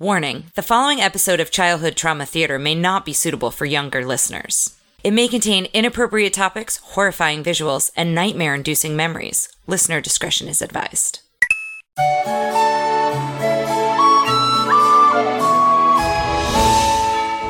Warning 0.00 0.46
the 0.56 0.62
following 0.62 1.00
episode 1.00 1.38
of 1.38 1.52
Childhood 1.52 1.94
Trauma 1.94 2.26
Theater 2.26 2.58
may 2.58 2.74
not 2.74 3.04
be 3.04 3.12
suitable 3.12 3.52
for 3.52 3.64
younger 3.64 4.04
listeners. 4.04 4.76
It 5.04 5.12
may 5.12 5.28
contain 5.28 5.68
inappropriate 5.72 6.32
topics, 6.32 6.78
horrifying 6.78 7.44
visuals, 7.44 7.92
and 7.96 8.12
nightmare 8.12 8.56
inducing 8.56 8.96
memories. 8.96 9.48
Listener 9.68 10.00
discretion 10.00 10.48
is 10.48 10.60
advised. 10.60 11.20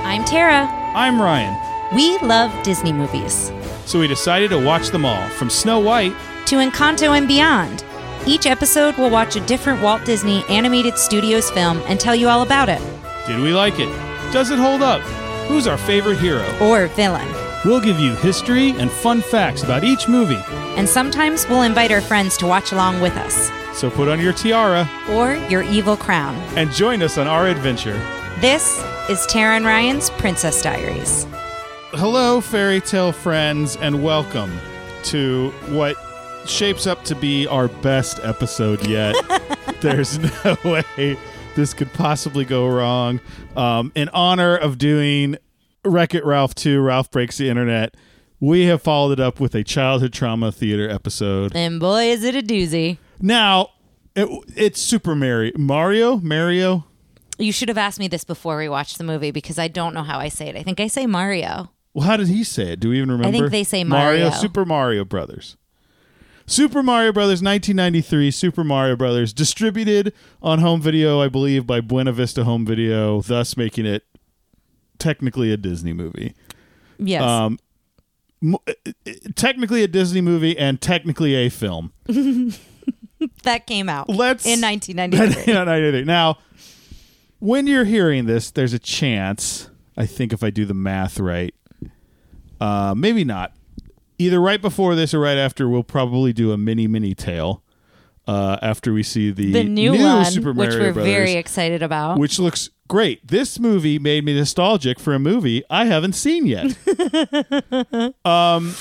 I'm 0.04 0.22
Tara. 0.26 0.68
I'm 0.94 1.18
Ryan. 1.18 1.96
We 1.96 2.18
love 2.18 2.52
Disney 2.62 2.92
movies. 2.92 3.50
So 3.86 3.98
we 4.00 4.06
decided 4.06 4.50
to 4.50 4.62
watch 4.62 4.90
them 4.90 5.06
all, 5.06 5.26
from 5.30 5.48
Snow 5.48 5.78
White. 5.78 6.12
To 6.48 6.56
Encanto 6.56 7.16
and 7.16 7.26
beyond. 7.26 7.84
Each 8.26 8.46
episode 8.46 8.96
we'll 8.96 9.10
watch 9.10 9.36
a 9.36 9.40
different 9.40 9.82
Walt 9.82 10.04
Disney 10.04 10.44
Animated 10.48 10.96
Studios 10.96 11.50
film 11.50 11.82
and 11.86 12.00
tell 12.00 12.14
you 12.14 12.28
all 12.28 12.42
about 12.42 12.68
it. 12.70 12.80
Did 13.26 13.40
we 13.40 13.52
like 13.52 13.78
it? 13.78 13.88
Does 14.32 14.50
it 14.50 14.58
hold 14.58 14.82
up? 14.82 15.02
Who's 15.48 15.66
our 15.66 15.76
favorite 15.76 16.18
hero? 16.18 16.44
Or 16.60 16.86
villain. 16.88 17.28
We'll 17.66 17.80
give 17.80 18.00
you 18.00 18.14
history 18.16 18.70
and 18.70 18.90
fun 18.90 19.20
facts 19.20 19.62
about 19.62 19.84
each 19.84 20.08
movie. 20.08 20.42
And 20.76 20.88
sometimes 20.88 21.46
we'll 21.48 21.62
invite 21.62 21.92
our 21.92 22.00
friends 22.00 22.36
to 22.38 22.46
watch 22.46 22.72
along 22.72 23.00
with 23.02 23.14
us. 23.16 23.50
So 23.78 23.90
put 23.90 24.08
on 24.08 24.20
your 24.20 24.32
tiara 24.32 24.88
Or 25.10 25.34
your 25.50 25.62
evil 25.62 25.96
crown. 25.96 26.34
and 26.56 26.70
join 26.70 27.02
us 27.02 27.18
on 27.18 27.26
our 27.26 27.46
adventure. 27.46 27.98
This 28.40 28.82
is 29.10 29.24
Tara 29.26 29.56
and 29.56 29.66
Ryan's 29.66 30.08
Princess 30.10 30.62
Diaries. 30.62 31.26
Hello, 31.92 32.40
fairy 32.40 32.80
tale 32.80 33.12
friends, 33.12 33.76
and 33.76 34.02
welcome 34.02 34.50
to 35.04 35.50
what 35.68 35.96
shapes 36.48 36.86
up 36.86 37.04
to 37.04 37.14
be 37.14 37.46
our 37.46 37.68
best 37.68 38.20
episode 38.22 38.86
yet. 38.86 39.14
There's 39.80 40.18
no 40.18 40.56
way 40.64 41.16
this 41.54 41.74
could 41.74 41.92
possibly 41.92 42.44
go 42.44 42.66
wrong. 42.68 43.20
Um, 43.56 43.92
in 43.94 44.08
honor 44.10 44.56
of 44.56 44.78
doing 44.78 45.36
Wreck 45.84 46.14
It 46.14 46.24
Ralph 46.24 46.54
2, 46.54 46.80
Ralph 46.80 47.10
Breaks 47.10 47.38
the 47.38 47.48
Internet, 47.48 47.96
we 48.40 48.66
have 48.66 48.82
followed 48.82 49.12
it 49.12 49.20
up 49.20 49.40
with 49.40 49.54
a 49.54 49.64
childhood 49.64 50.12
trauma 50.12 50.52
theater 50.52 50.88
episode. 50.88 51.54
And 51.54 51.80
boy, 51.80 52.04
is 52.06 52.24
it 52.24 52.34
a 52.34 52.42
doozy. 52.42 52.98
Now, 53.20 53.70
it, 54.14 54.28
it's 54.56 54.80
Super 54.80 55.14
Mario. 55.14 55.52
Mario? 55.56 56.16
Mario? 56.18 56.84
You 57.38 57.52
should 57.52 57.68
have 57.68 57.78
asked 57.78 57.98
me 57.98 58.08
this 58.08 58.24
before 58.24 58.56
we 58.58 58.68
watched 58.68 58.98
the 58.98 59.04
movie 59.04 59.30
because 59.30 59.58
I 59.58 59.68
don't 59.68 59.94
know 59.94 60.02
how 60.02 60.18
I 60.18 60.28
say 60.28 60.48
it. 60.48 60.56
I 60.56 60.62
think 60.62 60.78
I 60.78 60.86
say 60.86 61.06
Mario. 61.06 61.70
Well, 61.92 62.06
how 62.06 62.16
did 62.16 62.28
he 62.28 62.44
say 62.44 62.72
it? 62.72 62.80
Do 62.80 62.90
we 62.90 62.98
even 62.98 63.10
remember? 63.10 63.28
I 63.28 63.38
think 63.38 63.50
they 63.50 63.64
say 63.64 63.84
Mario. 63.84 64.30
Super 64.30 64.64
Mario 64.64 65.04
Brothers. 65.04 65.56
Super 66.46 66.82
Mario 66.82 67.12
Brothers 67.12 67.42
1993 67.42 68.30
Super 68.30 68.64
Mario 68.64 68.96
Brothers 68.96 69.32
distributed 69.32 70.12
on 70.42 70.58
home 70.58 70.80
video 70.80 71.20
I 71.20 71.28
believe 71.28 71.66
by 71.66 71.80
Buena 71.80 72.12
Vista 72.12 72.44
Home 72.44 72.66
Video 72.66 73.22
thus 73.22 73.56
making 73.56 73.86
it 73.86 74.04
technically 74.98 75.52
a 75.52 75.56
Disney 75.56 75.92
movie. 75.92 76.34
Yes. 76.98 77.22
Um 77.22 77.58
m- 78.42 78.56
technically 79.34 79.82
a 79.82 79.88
Disney 79.88 80.20
movie 80.20 80.56
and 80.58 80.80
technically 80.80 81.34
a 81.34 81.48
film. 81.48 81.92
that 83.42 83.66
came 83.66 83.88
out 83.88 84.08
Let's 84.08 84.44
in 84.46 84.60
1993. 84.60 86.04
Now, 86.04 86.38
when 87.38 87.66
you're 87.66 87.84
hearing 87.84 88.26
this, 88.26 88.50
there's 88.50 88.72
a 88.72 88.78
chance, 88.78 89.70
I 89.96 90.06
think 90.06 90.32
if 90.32 90.42
I 90.42 90.50
do 90.50 90.64
the 90.64 90.74
math 90.74 91.18
right, 91.18 91.54
uh, 92.60 92.94
maybe 92.96 93.24
not. 93.24 93.52
Either 94.18 94.40
right 94.40 94.60
before 94.62 94.94
this 94.94 95.12
or 95.12 95.20
right 95.20 95.38
after, 95.38 95.68
we'll 95.68 95.82
probably 95.82 96.32
do 96.32 96.52
a 96.52 96.58
mini 96.58 96.86
mini 96.86 97.14
tale 97.14 97.62
uh, 98.26 98.58
after 98.62 98.92
we 98.92 99.02
see 99.02 99.30
the, 99.30 99.52
the 99.52 99.64
new, 99.64 99.98
one, 99.98 100.24
Super 100.26 100.54
Mario 100.54 100.70
which 100.70 100.78
we're 100.80 100.92
Brothers, 100.92 101.12
very 101.12 101.32
excited 101.32 101.82
about. 101.82 102.18
which 102.18 102.38
looks 102.38 102.70
great. 102.88 103.26
This 103.26 103.58
movie 103.58 103.98
made 103.98 104.24
me 104.24 104.34
nostalgic 104.34 104.98
for 104.98 105.14
a 105.14 105.18
movie 105.18 105.62
I 105.68 105.86
haven't 105.86 106.14
seen 106.14 106.46
yet. 106.46 106.76
um, 108.24 108.74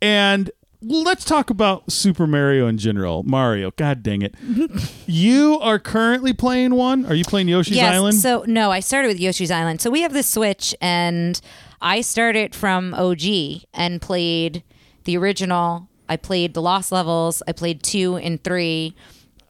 and 0.00 0.50
let's 0.80 1.24
talk 1.24 1.50
about 1.50 1.90
Super 1.90 2.26
Mario 2.26 2.66
in 2.68 2.78
general. 2.78 3.22
Mario, 3.24 3.72
god 3.72 4.02
dang 4.02 4.22
it. 4.22 4.34
you 5.06 5.58
are 5.60 5.78
currently 5.78 6.32
playing 6.32 6.74
one? 6.74 7.06
Are 7.06 7.14
you 7.14 7.24
playing 7.24 7.48
Yoshi's 7.48 7.76
yes. 7.76 7.94
Island? 7.94 8.16
So 8.16 8.44
no, 8.46 8.70
I 8.70 8.80
started 8.80 9.08
with 9.08 9.18
Yoshi's 9.18 9.50
Island. 9.50 9.80
So 9.80 9.90
we 9.90 10.02
have 10.02 10.12
the 10.12 10.22
Switch, 10.22 10.74
and 10.80 11.40
I 11.80 12.00
started 12.00 12.54
from 12.54 12.94
OG 12.94 13.62
and 13.72 14.00
played 14.00 14.62
the 15.04 15.16
original. 15.16 15.88
I 16.08 16.16
played 16.16 16.54
the 16.54 16.62
Lost 16.62 16.92
Levels. 16.92 17.42
I 17.48 17.52
played 17.52 17.82
two 17.82 18.16
and 18.16 18.42
three. 18.42 18.94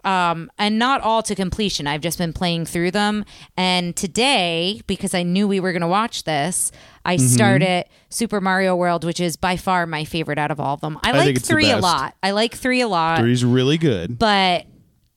Um, 0.04 0.50
and 0.58 0.78
not 0.78 1.00
all 1.00 1.22
to 1.22 1.34
completion. 1.34 1.86
I've 1.86 2.02
just 2.02 2.18
been 2.18 2.34
playing 2.34 2.66
through 2.66 2.90
them. 2.90 3.24
And 3.56 3.96
today, 3.96 4.82
because 4.86 5.14
I 5.14 5.22
knew 5.22 5.48
we 5.48 5.60
were 5.60 5.72
going 5.72 5.80
to 5.80 5.88
watch 5.88 6.24
this, 6.24 6.70
I 7.06 7.16
Mm-hmm. 7.16 7.26
started 7.26 7.84
Super 8.10 8.38
Mario 8.40 8.76
World, 8.76 9.04
which 9.04 9.18
is 9.18 9.36
by 9.36 9.56
far 9.56 9.86
my 9.86 10.04
favorite 10.04 10.38
out 10.38 10.50
of 10.50 10.60
all 10.60 10.74
of 10.74 10.82
them. 10.82 10.98
I, 11.02 11.12
think 11.12 11.36
like 11.38 11.42
three 11.44 11.70
a 11.70 11.78
lot. 11.78 12.14
I 12.22 12.32
like 12.32 12.54
three 12.54 12.82
a 12.82 12.88
lot. 12.88 13.20
Three's 13.20 13.44
really 13.46 13.78
good. 13.78 14.18
but 14.18 14.66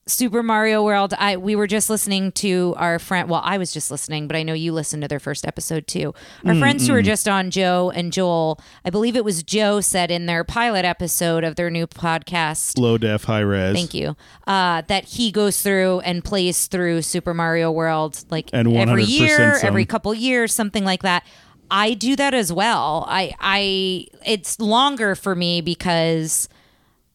Super 0.08 0.42
Mario 0.42 0.82
World, 0.82 1.14
I 1.18 1.36
we 1.36 1.54
were 1.54 1.66
just 1.66 1.90
listening 1.90 2.32
to 2.32 2.74
our 2.78 2.98
friend. 2.98 3.28
Well, 3.28 3.42
I 3.44 3.58
was 3.58 3.72
just 3.72 3.90
listening, 3.90 4.26
but 4.26 4.36
I 4.36 4.42
know 4.42 4.54
you 4.54 4.72
listened 4.72 5.02
to 5.02 5.08
their 5.08 5.20
first 5.20 5.46
episode 5.46 5.86
too. 5.86 6.14
Our 6.46 6.54
friends 6.54 6.86
who 6.86 6.94
were 6.94 7.02
just 7.02 7.28
on 7.28 7.50
Joe 7.50 7.92
and 7.94 8.12
Joel, 8.12 8.58
I 8.84 8.90
believe 8.90 9.16
it 9.16 9.24
was 9.24 9.42
Joe 9.42 9.80
said 9.80 10.10
in 10.10 10.26
their 10.26 10.44
pilot 10.44 10.84
episode 10.84 11.44
of 11.44 11.56
their 11.56 11.68
new 11.70 11.86
podcast. 11.86 12.78
Low 12.78 12.96
def, 12.98 13.24
high 13.24 13.40
res. 13.40 13.74
Thank 13.74 13.92
you. 13.94 14.16
Uh, 14.46 14.82
that 14.88 15.04
he 15.04 15.30
goes 15.30 15.60
through 15.62 16.00
and 16.00 16.24
plays 16.24 16.66
through 16.68 17.02
Super 17.02 17.34
Mario 17.34 17.70
World 17.70 18.24
like 18.30 18.48
And 18.52 18.74
every 18.74 19.04
year, 19.04 19.56
some. 19.56 19.68
every 19.68 19.84
couple 19.84 20.14
years, 20.14 20.54
something 20.54 20.84
like 20.84 21.02
that. 21.02 21.24
I 21.70 21.92
do 21.92 22.16
that 22.16 22.32
as 22.32 22.50
well. 22.50 23.04
I 23.08 23.34
I 23.40 24.06
it's 24.24 24.58
longer 24.58 25.14
for 25.14 25.34
me 25.34 25.60
because 25.60 26.48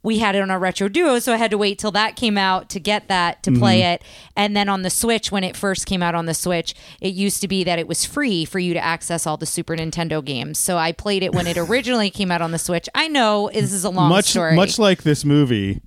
we 0.04 0.20
had 0.20 0.36
it 0.36 0.42
on 0.42 0.52
our 0.52 0.60
retro 0.60 0.90
duo, 0.90 1.18
so 1.20 1.34
I 1.34 1.38
had 1.38 1.50
to 1.52 1.58
wait 1.58 1.80
till 1.80 1.92
that 1.92 2.16
came 2.16 2.38
out 2.38 2.70
to 2.70 2.80
get 2.80 3.08
that 3.08 3.42
to 3.44 3.52
play 3.52 3.80
Mm-hmm. 3.80 3.94
it. 3.94 4.04
And 4.36 4.56
then 4.56 4.68
on 4.70 4.82
the 4.82 4.90
Switch, 4.90 5.32
when 5.32 5.44
it 5.44 5.56
first 5.56 5.86
came 5.86 6.04
out 6.04 6.14
on 6.14 6.26
the 6.26 6.34
Switch, 6.34 6.76
it 7.02 7.14
used 7.14 7.40
to 7.42 7.48
be 7.48 7.64
that 7.64 7.80
it 7.80 7.88
was 7.88 8.04
free 8.06 8.44
for 8.46 8.60
you 8.60 8.74
to 8.74 8.84
access 8.84 9.26
all 9.26 9.38
the 9.38 9.46
Super 9.46 9.76
Nintendo 9.76 10.24
games. 10.24 10.60
So 10.60 10.78
I 10.78 10.92
played 10.92 11.24
it 11.24 11.34
when 11.34 11.48
it 11.48 11.58
originally 11.70 12.10
came 12.10 12.32
out 12.32 12.42
on 12.42 12.52
the 12.52 12.60
Switch. 12.60 12.90
I 12.94 13.08
know 13.08 13.50
this 13.54 13.72
is 13.72 13.86
a 13.86 13.90
long 13.90 14.10
Much, 14.10 14.26
story. 14.26 14.56
much 14.56 14.78
like 14.78 15.04
this 15.04 15.24
movie, 15.24 15.82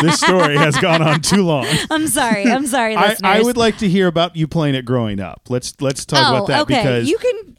this 0.00 0.18
story 0.20 0.56
has 0.56 0.76
gone 0.80 1.02
on 1.02 1.20
too 1.20 1.44
long. 1.44 1.66
I'm 1.90 2.08
sorry. 2.08 2.44
I'm 2.44 2.66
sorry, 2.66 2.96
I. 2.96 3.16
I 3.22 3.42
would 3.42 3.56
like 3.58 3.78
to 3.78 3.88
hear 3.88 4.06
about 4.06 4.34
you 4.34 4.48
playing 4.48 4.74
it 4.74 4.84
growing 4.84 5.20
up. 5.20 5.42
Let's 5.48 5.74
let's 5.80 6.06
talk 6.06 6.26
oh, 6.26 6.36
about 6.36 6.48
that 6.48 6.62
okay. 6.62 6.76
because 6.76 7.08
you 7.08 7.18
can 7.18 7.57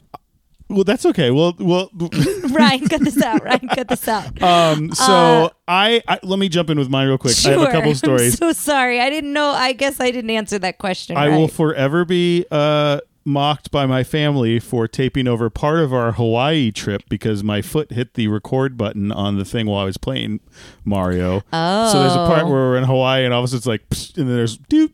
well 0.70 0.84
that's 0.84 1.04
okay. 1.06 1.30
Well 1.30 1.54
well 1.58 1.90
Ryan 2.50 2.88
cut 2.88 3.00
this 3.02 3.20
out. 3.20 3.42
Ryan 3.44 3.68
cut 3.68 3.88
this 3.88 4.08
out. 4.08 4.40
Um, 4.42 4.92
so 4.92 5.50
I, 5.68 6.02
I 6.08 6.18
let 6.22 6.38
me 6.38 6.48
jump 6.48 6.70
in 6.70 6.78
with 6.78 6.88
mine 6.88 7.08
real 7.08 7.18
quick. 7.18 7.34
I 7.44 7.50
have 7.50 7.58
a 7.58 7.62
Uh, 7.62 7.64
Sure. 7.66 7.72
couple 7.72 7.90
I'm 7.90 7.94
stories. 7.96 8.38
so 8.38 8.52
sorry. 8.52 9.00
I 9.00 9.10
didn't 9.10 9.32
know. 9.32 9.50
I 9.50 9.72
guess 9.72 10.00
I 10.00 10.10
didn't 10.10 10.30
answer 10.30 10.58
that 10.60 10.78
question. 10.78 11.16
I 11.16 11.28
right. 11.28 11.36
will 11.36 11.48
forever 11.48 12.04
be 12.04 12.46
uh, 12.50 13.00
mocked 13.24 13.70
by 13.70 13.84
my 13.86 14.02
family 14.02 14.58
for 14.58 14.88
taping 14.88 15.28
over 15.28 15.50
part 15.50 15.80
of 15.80 15.92
our 15.92 16.12
Hawaii 16.12 16.70
trip 16.72 17.02
because 17.08 17.44
my 17.44 17.60
foot 17.62 17.92
hit 17.92 18.14
the 18.14 18.28
record 18.28 18.76
button 18.78 19.12
on 19.12 19.36
the 19.38 19.44
thing 19.44 19.66
while 19.66 19.80
I 19.82 19.84
was 19.84 19.98
playing 19.98 20.40
Mario. 20.84 21.42
Oh. 21.52 21.92
So 21.92 22.00
there's 22.00 22.14
a 22.14 22.26
part 22.26 22.44
where 22.46 22.54
we're 22.54 22.76
in 22.78 22.84
Hawaii 22.84 23.24
and 23.24 23.34
all 23.34 23.40
of 23.40 23.44
a 23.44 23.48
sudden 23.48 23.58
it's 23.58 23.66
like, 23.66 23.82
and 24.18 24.28
then 24.28 24.34
there's 24.36 24.56
doop 24.58 24.92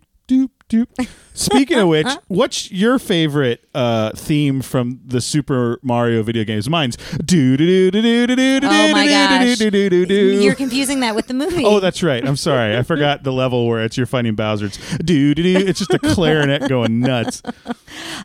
doop. 0.69 1.09
Speaking 1.35 1.79
of 1.79 1.89
which, 1.89 2.07
what's 2.29 2.71
your 2.73 2.99
favorite 2.99 3.69
uh, 3.75 4.11
theme 4.13 4.63
from 4.63 5.01
the 5.05 5.21
Super 5.21 5.79
Mario 5.83 6.23
video 6.23 6.45
games? 6.45 6.69
Mine's 6.71 6.97
do 7.25 7.57
do 7.57 7.91
do 7.91 7.91
do 7.91 8.27
do 8.27 8.27
do 8.37 8.61
do 8.61 8.67
Oh 8.67 8.93
my 8.93 9.07
gosh. 9.07 9.59
do 9.59 9.71
do 9.71 9.91
do 9.91 10.07
do. 10.07 10.41
You're 10.43 10.55
confusing 10.55 11.01
that 11.01 11.15
with 11.15 11.27
the 11.27 11.35
movie. 11.35 11.65
Oh, 11.65 11.79
that's 11.79 12.03
right. 12.03 12.27
I'm 12.27 12.37
sorry. 12.37 12.77
I 12.77 12.83
forgot 12.83 13.23
the 13.23 13.33
level 13.33 13.67
where 13.67 13.85
it's 13.85 13.97
you're 13.97 14.07
fighting 14.07 14.35
Bowser's. 14.35 14.79
Do 14.99 15.35
do 15.35 15.43
do. 15.43 15.57
It's 15.67 15.79
just 15.79 15.93
a 15.93 15.99
clarinet 15.99 16.69
going 16.69 17.01
nuts. 17.01 17.43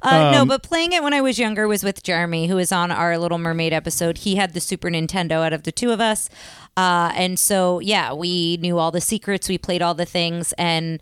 Uh, 0.01 0.31
no, 0.31 0.41
Um, 0.43 0.47
but 0.47 0.63
playing 0.63 0.93
it 0.93 1.03
when 1.03 1.13
I 1.13 1.21
was 1.21 1.37
younger 1.37 1.67
was 1.67 1.83
with 1.83 2.03
Jeremy, 2.03 2.47
who 2.47 2.55
was 2.55 2.71
on 2.71 2.91
our 2.91 3.17
Little 3.17 3.37
Mermaid 3.37 3.73
episode. 3.73 4.19
He 4.19 4.35
had 4.35 4.53
the 4.53 4.61
Super 4.61 4.89
Nintendo 4.89 5.45
out 5.45 5.53
of 5.53 5.63
the 5.63 5.71
two 5.71 5.91
of 5.91 5.99
us. 5.99 6.29
Uh, 6.77 7.11
and 7.15 7.37
so, 7.37 7.79
yeah, 7.79 8.13
we 8.13 8.57
knew 8.57 8.77
all 8.77 8.91
the 8.91 9.01
secrets. 9.01 9.49
We 9.49 9.57
played 9.57 9.81
all 9.81 9.93
the 9.93 10.05
things. 10.05 10.53
And 10.57 10.99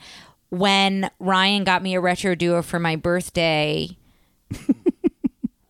when 0.50 1.10
Ryan 1.20 1.64
got 1.64 1.82
me 1.84 1.96
a 1.96 2.00
retro 2.02 2.36
duo 2.36 2.62
for 2.62 2.80
my 2.80 2.96
birthday, 2.96 3.90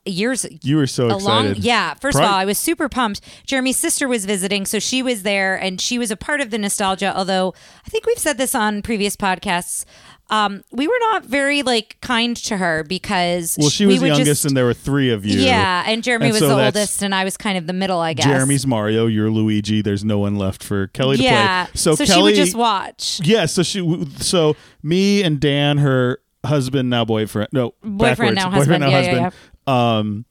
years 0.06 0.46
You 0.64 0.78
were 0.78 0.88
so 0.88 1.06
a 1.08 1.18
long 1.18 1.46
excited. 1.48 1.64
yeah 1.64 1.94
first 1.94 2.18
of 2.18 2.24
all 2.24 2.34
i 2.34 2.44
was 2.46 2.58
super 2.58 2.90
pumped 2.90 3.22
jeremy's 3.46 3.78
sister 3.78 4.08
was 4.08 4.26
visiting 4.26 4.66
so 4.66 4.80
she 4.80 5.04
was 5.04 5.22
there 5.22 5.56
and 5.56 5.80
she 5.80 6.00
was 6.00 6.10
a 6.10 6.16
part 6.18 6.42
of 6.42 6.50
the 6.50 6.58
nostalgia 6.58 7.16
although 7.16 7.54
i 7.86 7.90
think 7.90 8.08
we've 8.08 8.18
said 8.18 8.38
this 8.40 8.56
on 8.56 8.82
previous 8.82 9.16
podcasts 9.16 9.86
um, 10.32 10.64
we 10.72 10.88
were 10.88 11.00
not 11.00 11.26
very 11.26 11.64
like 11.64 11.98
kind 12.02 12.36
to 12.38 12.58
her 12.58 12.84
because 12.84 13.58
Well, 13.60 13.70
she 13.70 13.86
we 13.86 13.94
was 13.94 14.02
the 14.02 14.08
youngest, 14.08 14.28
just- 14.30 14.46
and 14.46 14.56
there 14.56 14.66
were 14.66 14.74
three 14.74 15.10
of 15.12 15.26
you. 15.26 15.40
yeah 15.40 15.84
and 15.88 16.04
jeremy 16.04 16.26
And 16.28 16.34
was 16.34 16.40
so 16.40 16.56
the 16.56 16.66
oldest 16.66 17.02
and 17.02 17.16
i 17.16 17.24
was 17.24 17.36
kind 17.38 17.58
of 17.58 17.66
the 17.68 17.74
middle 17.74 18.00
i 18.00 18.14
guess 18.14 18.26
Jeremy's 18.26 18.68
Mario. 18.68 19.08
You're 19.08 19.30
Luigi. 19.32 19.82
There's 19.82 20.04
no 20.06 20.20
one 20.20 20.36
left 20.38 20.64
for 20.64 20.88
Kelly 20.88 21.18
to 21.18 21.24
yeah 21.24 21.66
play. 21.66 21.72
So, 21.76 21.96
she 21.96 22.06
Kelly. 22.06 22.22
would 22.24 22.36
just 22.36 22.56
watch 22.56 23.20
yeah. 23.24 23.46
So 23.48 23.64
she. 23.64 24.06
So 24.18 24.56
me 24.84 25.24
and 25.24 25.40
Dan, 25.40 25.78
her 25.80 26.20
husband 26.46 26.90
now 26.90 27.04
boyfriend 27.06 27.50
no 27.52 27.74
Boyfriend, 27.84 28.36
backwards. 28.36 28.36
now 28.36 28.50
boyfriend 28.50 28.84
husband. 28.84 28.84
now 28.84 28.90
Yeah, 28.90 29.02
yeah, 29.02 29.24
husband 29.24 29.34
um 29.68 30.26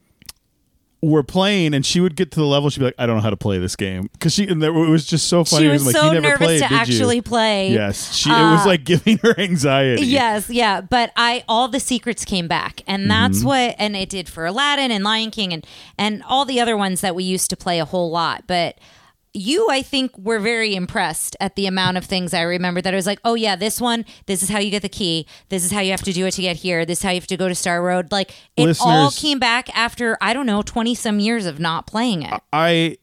were 1.00 1.23
playing 1.23 1.75
and 1.75 1.87
she 1.87 2.00
would 2.00 2.17
get 2.17 2.33
to 2.33 2.41
the 2.41 2.45
level 2.47 2.69
she'd 2.71 2.81
be 2.81 2.87
like 2.87 2.95
I 2.99 3.06
don't 3.06 3.15
know 3.17 3.23
how 3.23 3.31
to 3.31 3.37
play 3.37 3.59
this 3.59 3.77
game 3.77 4.09
because 4.15 4.35
she 4.35 4.49
and 4.49 4.61
there, 4.61 4.71
it 4.75 4.91
was 4.91 5.06
just 5.06 5.29
so 5.29 5.45
funny 5.45 5.67
she 5.67 5.69
It 5.69 5.73
was 5.73 5.87
like, 5.87 5.95
so 5.95 6.06
you 6.06 6.12
never 6.15 6.29
nervous 6.31 6.39
played, 6.45 6.62
to 6.62 6.69
did 6.69 6.71
you?" 6.75 6.77
actually 6.81 7.21
play. 7.21 7.73
yes 7.73 8.12
she 8.17 8.29
it 8.31 8.33
was 8.33 8.62
Uh, 8.65 8.67
like 8.71 8.83
giving 8.93 9.19
her 9.19 9.39
anxiety 9.39 10.03
Yes, 10.06 10.50
yeah, 10.50 10.81
but 10.81 11.12
I 11.15 11.45
all 11.49 11.69
the 11.69 11.79
secrets 11.79 12.25
came 12.25 12.49
back, 12.49 12.83
and 12.89 13.09
that's 13.09 13.39
Mm-hmm. 13.39 13.47
what 13.47 13.75
and 13.79 13.95
it 13.95 14.09
did 14.09 14.29
for 14.29 14.45
Aladdin 14.45 14.91
and 14.91 15.05
Lion 15.05 15.31
King 15.31 15.53
and 15.53 15.65
and 15.97 16.23
all 16.25 16.45
the 16.45 16.59
other 16.61 16.77
ones 16.77 17.01
that 17.01 17.15
we 17.15 17.23
used 17.23 17.49
to 17.51 17.56
play 17.56 17.79
a 17.79 17.85
whole 17.85 18.11
lot. 18.11 18.44
But 18.49 18.77
you, 19.35 19.69
I 19.71 19.83
think, 19.83 20.17
were 20.17 20.39
very 20.39 20.75
impressed 20.75 21.37
at 21.41 21.55
the 21.55 21.67
amount 21.67 21.97
of 21.97 22.05
things 22.05 22.33
I 22.35 22.43
remember. 22.43 22.81
That 22.81 22.95
I 22.95 22.97
was 22.97 23.07
like, 23.07 23.21
oh 23.25 23.35
yeah, 23.35 23.57
this 23.57 23.81
one, 23.81 24.05
this 24.27 24.43
is 24.43 24.49
how 24.49 24.59
you 24.59 24.71
get 24.71 24.83
the 24.83 24.89
key. 24.89 25.27
This 25.49 25.65
is 25.65 25.71
how 25.71 25.81
you 25.81 25.91
have 25.91 26.03
to 26.03 26.13
do 26.13 26.27
it 26.27 26.33
to 26.33 26.43
get 26.43 26.57
here. 26.57 26.85
This 26.87 26.99
is 26.99 27.03
how 27.05 27.11
you 27.11 27.17
have 27.21 27.27
to 27.29 27.37
go 27.37 27.49
to 27.49 27.55
Star 27.55 27.83
Road. 27.83 28.11
Like 28.11 28.33
it 28.57 28.79
all 28.81 29.11
came 29.11 29.39
back 29.39 29.75
after 29.77 30.17
I 30.21 30.33
don't 30.33 30.47
know 30.47 30.63
twenty 30.63 30.95
some 30.95 31.21
years 31.21 31.47
of 31.47 31.61
not 31.61 31.87
playing 31.87 32.23
it. 32.23 32.41
I 32.53 32.97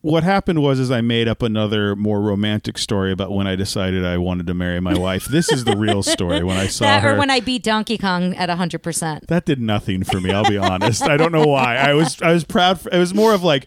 what 0.00 0.22
happened 0.22 0.62
was 0.62 0.78
is 0.78 0.92
I 0.92 1.00
made 1.00 1.26
up 1.26 1.42
another 1.42 1.96
more 1.96 2.20
romantic 2.20 2.78
story 2.78 3.10
about 3.10 3.32
when 3.32 3.48
I 3.48 3.56
decided 3.56 4.04
I 4.06 4.16
wanted 4.16 4.46
to 4.46 4.54
marry 4.54 4.78
my 4.80 4.96
wife. 4.96 5.24
This 5.26 5.50
is 5.50 5.64
the 5.64 5.76
real 5.76 6.04
story 6.04 6.44
when 6.44 6.56
I 6.56 6.66
saw 6.68 6.84
That 6.84 7.02
her. 7.02 7.16
or 7.16 7.18
when 7.18 7.30
I 7.30 7.40
beat 7.40 7.64
Donkey 7.64 7.98
Kong 7.98 8.34
at 8.36 8.48
hundred 8.48 8.82
percent. 8.84 9.26
that 9.26 9.44
did 9.44 9.60
nothing 9.60 10.04
for 10.04 10.20
me. 10.20 10.30
I'll 10.30 10.48
be 10.48 10.56
honest. 10.56 11.02
I 11.02 11.16
don't 11.16 11.32
know 11.32 11.46
why. 11.46 11.76
I 11.76 11.94
was 11.94 12.22
I 12.22 12.32
was 12.32 12.44
proud. 12.44 12.80
For, 12.80 12.90
it 12.90 12.98
was 12.98 13.12
more 13.12 13.34
of 13.34 13.42
like. 13.42 13.66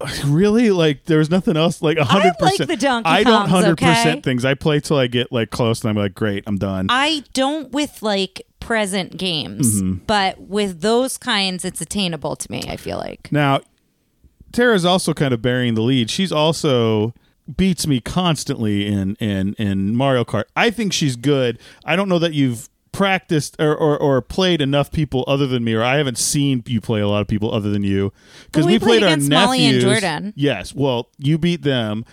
Really, 0.26 0.70
like 0.70 1.04
there 1.04 1.18
was 1.18 1.30
nothing 1.30 1.56
else. 1.56 1.80
Like 1.82 1.96
a 1.98 2.04
hundred 2.04 2.34
like 2.40 2.58
the 2.58 2.76
Donkey 2.76 3.08
I 3.08 3.22
don't 3.22 3.46
Kongs, 3.46 3.48
hundred 3.48 3.78
percent 3.78 4.08
okay? 4.18 4.20
things. 4.20 4.44
I 4.44 4.54
play 4.54 4.80
till 4.80 4.98
I 4.98 5.06
get 5.06 5.32
like 5.32 5.50
close, 5.50 5.82
and 5.82 5.90
I'm 5.90 5.96
like, 5.96 6.14
great, 6.14 6.44
I'm 6.46 6.56
done. 6.56 6.86
I 6.90 7.24
don't 7.32 7.70
with 7.72 8.02
like 8.02 8.42
present 8.60 9.16
games, 9.16 9.80
Mm-hmm. 9.82 10.04
but 10.06 10.40
with 10.40 10.80
those 10.80 11.16
kinds, 11.18 11.64
it's 11.64 11.80
attainable 11.80 12.36
to 12.36 12.50
me. 12.50 12.62
I 12.68 12.76
feel 12.76 12.98
like. 12.98 13.30
Now, 13.32 13.60
Tara's 14.52 14.84
also 14.84 15.14
kind 15.14 15.32
of 15.34 15.40
bearing 15.42 15.74
the 15.74 15.82
lead. 15.82 16.10
She's 16.10 16.32
also 16.32 17.14
beats 17.56 17.86
me 17.86 18.00
constantly 18.00 18.86
in 18.86 19.14
in 19.16 19.54
in 19.54 19.94
Mario 19.96 20.24
Kart. 20.24 20.44
I 20.56 20.70
think 20.70 20.92
she's 20.92 21.16
good. 21.16 21.58
I 21.84 21.96
don't 21.96 22.08
know 22.08 22.18
that 22.18 22.34
you've 22.34 22.68
practiced 22.94 23.56
or, 23.58 23.76
or, 23.76 23.98
or 23.98 24.22
played 24.22 24.62
enough 24.62 24.90
people 24.90 25.24
other 25.26 25.46
than 25.46 25.64
me, 25.64 25.74
or 25.74 25.82
I 25.82 25.96
haven't 25.96 26.16
seen 26.16 26.62
you 26.66 26.80
play 26.80 27.00
a 27.00 27.08
lot 27.08 27.20
of 27.20 27.26
people 27.28 27.52
other 27.52 27.68
than 27.70 27.82
you. 27.82 28.12
Because 28.46 28.62
Well, 28.62 28.68
we 28.68 28.72
we 28.74 28.78
played, 28.78 28.88
played 28.88 29.02
our 29.02 29.08
against 29.10 29.30
Molly 29.30 29.64
and 29.64 29.76
nephews. 29.76 30.00
Jordan. 30.00 30.32
Yes. 30.36 30.74
Well, 30.74 31.08
you 31.18 31.36
beat 31.36 31.62
them, 31.62 32.04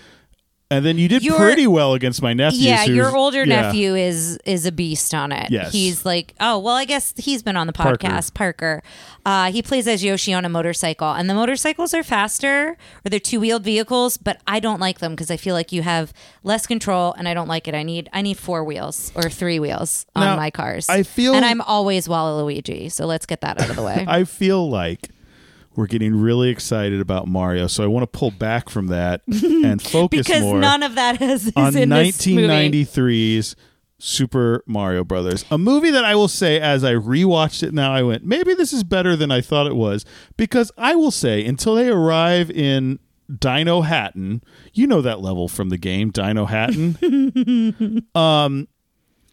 and 0.72 0.84
then 0.84 0.98
you 0.98 1.08
did 1.08 1.24
Your- 1.24 1.38
pretty 1.38 1.68
well 1.68 1.94
against 1.94 2.22
my 2.22 2.34
nephew. 2.34 2.62
Yeah, 2.70 2.86
your 2.86 3.16
older 3.16 3.46
nephew 3.46 3.94
is 3.96 4.38
is 4.46 4.66
a 4.66 4.72
beast 4.72 5.14
on 5.14 5.32
it. 5.32 5.52
Yes. 5.52 5.72
he's 5.72 6.06
like, 6.06 6.34
oh 6.40 6.58
well, 6.58 6.76
I 6.76 6.86
guess 6.86 7.14
he's 7.18 7.44
been 7.44 7.56
on 7.58 7.68
the 7.68 7.74
Parker. 7.74 8.08
podcast. 8.08 8.34
Parker, 8.34 8.82
Uh, 9.26 9.52
he 9.52 9.62
plays 9.62 9.88
as 9.88 10.04
Yoshi 10.04 10.34
on 10.34 10.46
a 10.46 10.50
motorcycle, 10.50 11.12
and 11.12 11.30
the 11.30 11.34
motorcycles 11.36 11.94
are 11.94 12.02
faster, 12.04 12.78
or 13.06 13.10
they're 13.10 13.20
two 13.20 13.40
wheeled 13.40 13.64
vehicles, 13.64 14.18
but 14.18 14.42
I 14.48 14.60
don't 14.60 14.80
like 14.80 14.98
them 15.00 15.12
because 15.12 15.30
I 15.30 15.38
feel 15.38 15.54
like 15.54 15.72
you 15.72 15.84
have 15.84 16.12
less 16.44 16.66
control, 16.66 17.14
and 17.18 17.28
I 17.28 17.34
don't 17.36 17.48
like 17.48 17.68
it. 17.68 17.76
I 17.76 17.84
need 17.84 18.10
I 18.14 18.22
need 18.24 18.38
four 18.38 18.64
wheels 18.64 19.12
or 19.16 19.30
three 19.30 19.60
wheels 19.60 20.06
on 20.16 20.24
Now, 20.24 20.36
my 20.38 20.50
cars. 20.50 20.90
I 20.90 21.04
feel- 21.04 21.36
and 21.36 21.46
I'm 21.46 21.62
always 21.62 22.08
Waluigi, 22.08 22.92
so 22.92 23.06
let's 23.06 23.26
get 23.26 23.42
that 23.42 23.60
out 23.62 23.70
of 23.70 23.76
the 23.76 23.84
way. 23.84 24.06
I 24.08 24.24
feel 24.24 24.70
like 24.70 25.10
we're 25.76 25.88
getting 25.88 26.16
really 26.16 26.50
excited 26.50 27.00
about 27.00 27.28
Mario, 27.28 27.68
so 27.68 27.84
I 27.84 27.88
want 27.88 28.04
to 28.04 28.18
pull 28.18 28.32
back 28.32 28.70
from 28.70 28.88
that 28.88 29.22
and 29.28 29.82
focus 29.82 30.28
because 30.28 30.42
more 30.42 30.60
none 30.60 30.84
of 30.84 30.96
that 30.96 31.22
is, 31.22 31.48
is 31.48 31.54
on 31.56 31.76
in 31.78 31.90
this 31.90 32.28
movie. 32.28 32.48
1993's 32.48 33.56
Super 34.00 34.64
Mario 34.66 35.04
Brothers, 35.04 35.46
a 35.52 35.58
movie 35.58 35.92
that 35.92 36.04
I 36.04 36.16
will 36.16 36.28
say, 36.28 36.60
as 36.60 36.84
I 36.84 36.94
rewatched 36.94 37.62
it 37.64 37.74
now, 37.74 37.94
I 37.94 38.02
went, 38.04 38.26
maybe 38.26 38.54
this 38.56 38.74
is 38.74 38.84
better 38.84 39.16
than 39.16 39.30
I 39.32 39.42
thought 39.42 39.68
it 39.68 39.76
was, 39.76 40.06
because 40.38 40.72
I 40.78 40.96
will 40.96 41.12
say, 41.12 41.46
until 41.46 41.76
they 41.76 41.88
arrive 41.88 42.50
in 42.50 42.98
Dinohattan, 43.32 44.42
you 44.74 44.88
know 44.88 45.02
that 45.02 45.22
level 45.22 45.48
from 45.48 45.70
the 45.70 45.78
game, 45.78 46.12
Dinohattan. 46.12 46.96
um, 48.16 48.68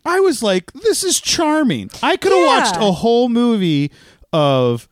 I 0.04 0.20
was 0.20 0.42
like, 0.42 0.72
this 0.72 1.02
is 1.02 1.20
charming. 1.20 1.90
I 2.02 2.16
could 2.16 2.32
have 2.32 2.40
Yeah. 2.40 2.46
watched 2.46 2.76
a 2.76 2.92
whole 2.92 3.28
movie 3.28 3.90
of, 4.32 4.88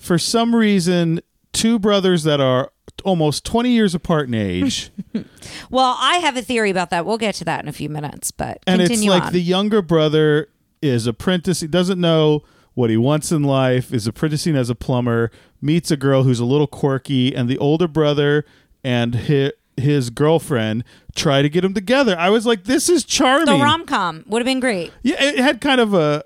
for 0.00 0.18
some 0.18 0.56
reason, 0.56 1.20
two 1.52 1.78
brothers 1.78 2.24
that 2.24 2.40
are 2.40 2.72
almost 3.04 3.44
20 3.44 3.70
years 3.70 3.94
apart 3.94 4.28
in 4.28 4.34
age. 4.34 4.90
Well, 5.70 5.96
I 5.98 6.16
have 6.16 6.36
a 6.36 6.42
theory 6.42 6.70
about 6.70 6.90
that. 6.90 7.06
We'll 7.06 7.18
get 7.18 7.34
to 7.36 7.44
that 7.44 7.62
in 7.62 7.68
a 7.68 7.72
few 7.72 7.88
minutes, 7.88 8.30
but 8.30 8.58
and 8.66 8.80
it's 8.82 9.02
like 9.04 9.24
on. 9.24 9.32
the 9.32 9.40
younger 9.40 9.82
brother 9.82 10.48
is 10.82 11.06
apprentice. 11.06 11.60
He 11.60 11.66
doesn't 11.66 12.00
know 12.00 12.42
what 12.74 12.90
he 12.90 12.96
wants 12.96 13.32
in 13.32 13.42
life. 13.42 13.92
Is 13.92 14.06
apprenticing 14.06 14.54
as 14.56 14.68
a 14.70 14.74
plumber. 14.74 15.30
Meets 15.60 15.90
a 15.90 15.96
girl 15.96 16.24
who's 16.24 16.40
a 16.40 16.44
little 16.44 16.66
quirky, 16.66 17.34
and 17.34 17.48
the 17.48 17.58
older 17.58 17.88
brother 17.88 18.44
and 18.84 19.14
his, 19.14 19.52
his 19.76 20.10
girlfriend 20.10 20.84
try 21.14 21.42
to 21.42 21.48
get 21.48 21.62
them 21.62 21.74
together. 21.74 22.16
I 22.18 22.30
was 22.30 22.46
like, 22.46 22.64
this 22.64 22.88
is 22.88 23.04
charming. 23.04 23.46
the 23.46 23.54
rom 23.62 23.86
com 23.86 24.24
would 24.28 24.40
have 24.40 24.46
been 24.46 24.60
great. 24.60 24.92
yeah, 25.02 25.22
it 25.22 25.38
had 25.38 25.60
kind 25.60 25.80
of 25.80 25.94
a. 25.94 26.24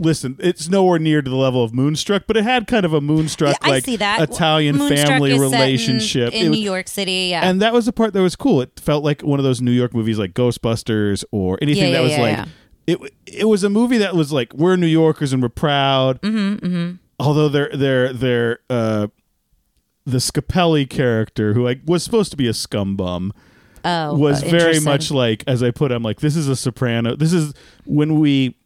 Listen, 0.00 0.36
it's 0.40 0.68
nowhere 0.70 0.98
near 0.98 1.20
to 1.20 1.28
the 1.28 1.36
level 1.36 1.62
of 1.62 1.74
Moonstruck, 1.74 2.22
but 2.26 2.36
it 2.36 2.42
had 2.44 2.66
kind 2.66 2.86
of 2.86 2.94
a 2.94 3.00
Moonstruck 3.02 3.56
I 3.60 3.68
like 3.68 3.84
Italian 3.86 4.76
Moonstruck 4.76 5.06
family 5.08 5.32
in- 5.32 5.40
relationship. 5.40 6.32
in, 6.32 6.48
was- 6.50 6.58
New 6.58 6.64
York 6.64 6.88
City. 6.88 7.28
Yeah, 7.30 7.42
and 7.48 7.60
that 7.60 7.72
was 7.74 7.84
the 7.86 7.92
part 7.92 8.14
that 8.14 8.22
was 8.22 8.34
cool. 8.34 8.62
It 8.62 8.80
felt 8.80 9.04
like 9.04 9.20
one 9.22 9.38
of 9.38 9.44
those 9.44 9.60
New 9.60 9.70
York 9.72 9.92
movies, 9.92 10.18
like 10.18 10.32
Ghostbusters 10.32 11.22
or 11.32 11.58
anything 11.60 11.84
Yeah, 11.84 11.90
that 11.90 11.96
yeah, 11.98 12.02
was 12.02 12.12
yeah, 12.12 12.20
like 12.22 12.36
yeah. 12.36 12.46
it. 12.86 13.14
It 13.26 13.44
was 13.44 13.62
a 13.62 13.68
movie 13.68 13.98
that 13.98 14.14
was 14.16 14.32
like 14.32 14.54
we're 14.54 14.76
New 14.76 14.86
Yorkers 14.86 15.34
and 15.34 15.42
we're 15.42 15.50
proud. 15.50 16.20
Mm-hmm, 16.22 16.66
mm-hmm. 16.66 16.96
Although 17.18 17.50
they're 17.50 17.70
they're 17.76 18.12
they're 18.14 18.58
uh, 18.70 19.08
the 20.06 20.16
Scapelli 20.18 20.88
character, 20.88 21.52
who 21.52 21.62
like 21.62 21.80
was 21.84 22.02
supposed 22.02 22.30
to 22.30 22.36
be 22.38 22.46
a 22.48 22.54
scumbum. 22.54 23.32
oh, 23.84 24.14
was 24.16 24.42
uh, 24.42 24.48
very 24.48 24.80
much 24.80 25.10
like 25.10 25.44
as 25.46 25.62
I 25.62 25.70
put. 25.70 25.92
I'm 25.92 26.02
like 26.02 26.20
this 26.20 26.36
is 26.36 26.48
a 26.48 26.56
Soprano. 26.56 27.16
This 27.16 27.32
is 27.34 27.52
when 27.84 28.18
we 28.18 28.56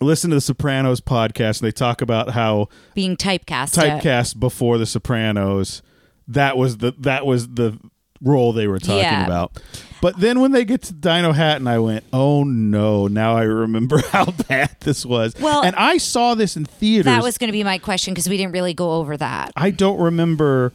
listen 0.00 0.30
to 0.30 0.36
the 0.36 0.40
Sopranos 0.40 1.00
podcast 1.00 1.60
and 1.60 1.66
they 1.66 1.72
talk 1.72 2.00
about 2.02 2.30
how 2.30 2.68
being 2.94 3.16
typecast. 3.16 3.74
typecast 3.76 4.38
before 4.38 4.78
the 4.78 4.86
Sopranos. 4.86 5.82
That 6.26 6.56
was 6.56 6.78
the 6.78 6.92
that 6.98 7.24
was 7.26 7.48
the 7.48 7.78
role 8.20 8.52
they 8.52 8.66
were 8.66 8.78
talking 8.78 8.98
Yeah. 8.98 9.24
about. 9.24 9.60
But 10.00 10.20
then 10.20 10.40
when 10.40 10.52
they 10.52 10.64
get 10.64 10.82
to 10.84 10.92
Dinohattan, 10.94 11.66
I 11.68 11.78
went, 11.78 12.04
"Oh 12.12 12.44
no!" 12.44 13.06
Now 13.08 13.36
I 13.36 13.42
remember 13.42 13.98
how 14.12 14.26
bad 14.26 14.76
this 14.80 15.04
was. 15.06 15.34
Well- 15.40 15.62
and 15.64 15.74
I 15.76 15.98
saw 15.98 16.34
this 16.34 16.56
in 16.56 16.64
theaters. 16.64 17.06
That 17.06 17.22
was 17.22 17.38
going 17.38 17.48
to 17.48 17.52
be 17.52 17.64
my 17.64 17.78
question 17.78 18.14
because 18.14 18.28
we 18.28 18.36
didn't 18.36 18.52
really 18.52 18.74
go 18.74 18.92
over 18.92 19.16
that. 19.16 19.52
I 19.56 19.70
don't 19.70 19.98
remember. 20.00 20.72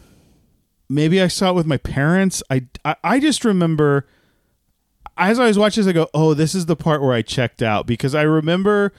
Maybe 0.90 1.22
I 1.22 1.28
saw 1.28 1.50
it 1.52 1.54
with 1.56 1.66
my 1.66 1.78
parents. 1.78 2.44
I 2.50 2.64
I, 2.84 2.96
I 3.04 3.20
just 3.20 3.46
remember. 3.46 4.06
As 5.16 5.40
I 5.40 5.46
was 5.46 5.60
watching 5.60 5.84
this, 5.84 5.90
I 5.90 5.94
go, 5.94 6.10
"Oh, 6.14 6.34
this 6.34 6.56
is 6.56 6.66
the 6.66 6.76
part 6.76 7.02
where 7.02 7.14
I 7.14 7.22
checked 7.22 7.62
out," 7.62 7.86
because 7.86 8.16
I 8.16 8.24
remember 8.24 8.92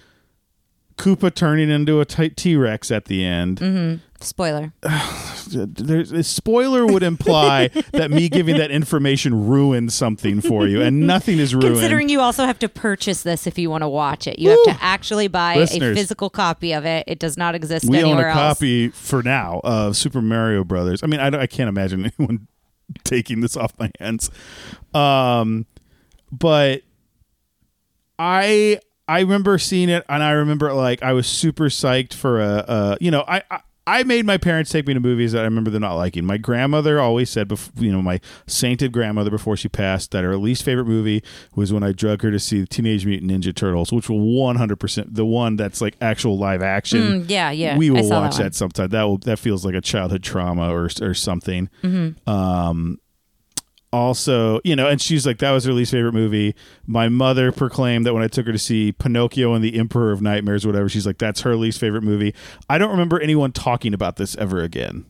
Koopa 0.97 1.35
turning 1.35 1.71
into 1.71 2.01
a 2.01 2.05
T 2.05 2.57
Rex 2.57 2.91
at 2.91 3.07
the 3.07 3.25
end. 3.25 3.59
Mm-hmm. 3.59 4.01
Spoiler. 4.21 4.73
there's 5.49 6.13
a 6.13 6.23
spoiler 6.23 6.87
would 6.87 7.03
imply 7.03 7.69
that 7.93 8.11
me 8.11 8.29
giving 8.29 8.57
that 8.57 8.71
information 8.71 9.47
ruined 9.47 9.93
something 9.93 10.41
for 10.41 10.67
you, 10.67 10.81
and 10.81 11.07
nothing 11.07 11.39
is 11.39 11.55
ruined. 11.55 11.75
Considering 11.75 12.09
you 12.09 12.21
also 12.21 12.47
have 12.47 12.59
to 12.61 12.69
purchase 12.69 13.23
this 13.23 13.47
if 13.47 13.59
you 13.59 13.69
want 13.69 13.83
to 13.83 13.89
watch 13.89 14.27
it, 14.27 14.39
you 14.39 14.51
Woo! 14.51 14.63
have 14.67 14.79
to 14.79 14.85
actually 14.85 15.29
buy 15.29 15.55
a 15.55 15.67
physical 15.67 16.31
copy 16.31 16.73
of 16.73 16.87
it. 16.87 17.05
It 17.07 17.19
does 17.19 17.37
not 17.37 17.55
exist 17.55 17.87
we 17.87 18.03
own 18.03 18.19
a 18.19 18.23
else. 18.23 18.35
copy 18.35 18.89
for 18.89 19.23
now 19.23 19.61
of 19.63 19.97
Super 19.97 20.23
Mario 20.23 20.65
Brothers. 20.65 21.03
I 21.03 21.07
mean, 21.07 21.21
I, 21.21 21.43
I 21.43 21.47
can't 21.47 21.69
imagine 21.69 22.11
anyone 22.19 22.47
taking 23.05 23.41
this 23.41 23.57
off 23.57 23.73
my 23.79 23.91
hands. 24.01 24.31
Um, 24.95 25.67
but 26.33 26.83
I 28.19 28.79
I 29.07 29.21
remember 29.21 29.59
seeing 29.59 29.89
it, 29.89 30.05
and 30.09 30.23
I 30.23 30.33
remember 30.33 30.73
like 30.73 31.03
I 31.03 31.13
was 31.13 31.27
super 31.27 31.65
psyched 31.65 32.15
for 32.15 32.41
a, 32.41 32.65
a 32.67 32.99
you 33.01 33.11
know 33.11 33.25
I. 33.27 33.43
I 33.51 33.61
I 33.87 34.03
made 34.03 34.25
my 34.25 34.39
parents 34.39 34.71
take 34.71 34.87
me 34.87 34.95
to 34.95 35.01
movies 35.01 35.33
that 35.33 35.41
I 35.41 35.45
remember 35.45 35.71
them 35.71 35.83
not 35.83 35.95
liking. 35.97 36.25
My 36.25 36.39
grandmother 36.39 36.99
always 36.99 37.29
said, 37.29 37.49
bef- 37.49 37.71
you 37.77 37.93
know, 37.93 38.01
my 38.01 38.19
sainted 38.47 38.93
grandmother 38.93 39.31
before 39.31 39.59
she 39.59 39.69
passed, 39.69 40.13
that 40.13 40.25
her 40.25 40.37
least 40.39 40.63
favorite 40.63 40.87
movie 40.87 41.23
was 41.55 41.71
when 41.71 41.83
I 41.83 41.93
drug 41.93 42.23
her 42.23 42.31
to 42.31 42.39
see 42.39 42.65
Teenage 42.65 43.05
Mutant 43.05 43.31
Ninja 43.31 43.55
Turtles, 43.55 43.93
which 43.93 44.09
hundred 44.09 44.77
percent 44.77 45.15
the 45.15 45.27
one 45.27 45.57
that's 45.57 45.83
like 45.83 45.97
actual 46.01 46.39
live 46.39 46.63
action. 46.63 47.01
Mm, 47.01 47.25
yeah, 47.29 47.51
yeah. 47.51 47.77
we 47.77 47.91
will 47.91 48.09
watch 48.09 48.37
that 48.37 48.43
that, 48.45 48.55
sometime. 48.55 48.89
That 48.89 49.03
will 49.03 49.19
that 49.19 49.39
feels 49.39 49.67
like 49.67 49.75
a 49.75 49.83
childhood 49.83 50.23
trauma 50.23 50.73
or 50.73 50.89
or 51.03 51.13
something. 51.13 51.69
Mm-hmm. 51.83 52.31
Um, 52.31 52.99
also, 53.95 54.61
you 54.65 54.77
know, 54.77 54.89
and 54.89 55.01
she's 55.01 55.27
like, 55.27 55.39
that 55.39 55.53
was 55.53 55.65
her 55.65 55.73
least 55.73 55.93
favorite 55.93 56.13
movie. 56.15 56.55
My 56.87 57.09
mother 57.09 57.53
proclaimed 57.53 58.05
that 58.07 58.13
when 58.15 58.23
I 58.23 58.29
took 58.29 58.47
her 58.47 58.53
to 58.53 58.59
see 58.59 58.93
Pinocchio 58.93 59.55
and 59.55 59.65
the 59.65 59.79
Emperor 59.79 60.13
of 60.13 60.21
Nightmares, 60.21 60.65
or 60.65 60.69
whatever, 60.69 60.89
she's 60.89 61.07
like, 61.07 61.19
that's 61.19 61.43
her 61.43 61.57
least 61.57 61.79
favorite 61.79 62.03
movie. 62.03 62.35
I 62.69 62.79
don't 62.79 62.91
remember 62.91 63.21
anyone 63.21 63.53
talking 63.53 63.95
about 63.95 64.17
this 64.17 64.37
ever 64.37 64.63
again. 64.63 65.07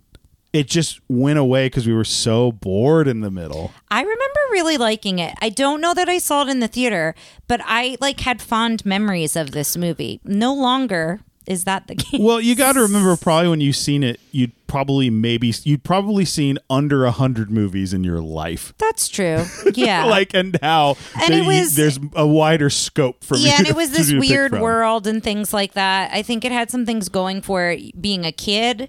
it 0.55 0.69
just 0.69 1.01
went 1.09 1.37
away 1.37 1.67
because 1.67 1.85
we 1.85 1.93
were 1.93 2.05
so 2.05 2.53
bored 2.53 3.09
in 3.09 3.21
the 3.23 3.31
middle. 3.31 3.73
I 3.91 4.01
remember 4.01 4.41
really 4.53 4.77
liking 4.77 5.19
it. 5.19 5.35
I 5.43 5.49
don't 5.49 5.81
know 5.81 5.93
that 5.95 6.09
I 6.09 6.19
saw 6.19 6.43
it 6.43 6.49
in 6.49 6.61
the 6.61 6.69
theater, 6.69 7.17
but 7.49 7.61
I 7.65 7.97
like 8.01 8.21
had 8.21 8.41
fond 8.41 8.87
memories 8.87 9.35
of 9.35 9.51
this 9.51 9.77
movie. 9.77 10.21
No 10.23 10.55
longer 10.55 11.21
is 11.47 11.65
that 11.65 11.87
the 11.87 11.95
case. 11.97 12.21
Well, 12.21 12.41
you 12.41 12.55
got 12.55 12.73
to 12.73 12.81
remember, 12.81 13.17
probably 13.17 13.49
when 13.51 13.61
you've 13.61 13.77
seen 13.77 14.03
it, 14.03 14.19
you'd 14.33 14.53
probably 14.67 15.11
maybe 15.11 15.53
you'd 15.63 15.85
probably 15.85 16.25
seen 16.25 16.59
under 16.71 17.05
a 17.05 17.11
hundred 17.11 17.51
movies 17.51 17.93
in 17.93 18.03
your 18.03 18.21
life. 18.21 18.73
That's 18.79 19.09
true. 19.09 19.45
Yeah. 19.75 20.05
like 20.07 20.35
and 20.35 20.59
now 20.63 20.97
And 21.23 21.35
it 21.35 21.45
was- 21.47 21.75
there's 21.77 21.99
a 22.15 22.27
wider 22.27 22.71
scope 22.71 23.23
for 23.25 23.37
yeah, 23.37 23.57
and 23.59 23.67
it 23.69 23.77
was 23.83 23.91
this 23.91 24.13
weird 24.13 24.53
world 24.53 25.07
and 25.07 25.23
things 25.23 25.53
like 25.53 25.75
that. 25.75 26.13
I 26.13 26.23
think 26.23 26.45
it 26.45 26.53
had 26.53 26.71
some 26.71 26.87
things 26.87 27.09
going 27.09 27.43
for 27.43 27.71
it 27.71 28.01
being 28.01 28.25
a 28.25 28.33
kid, 28.33 28.89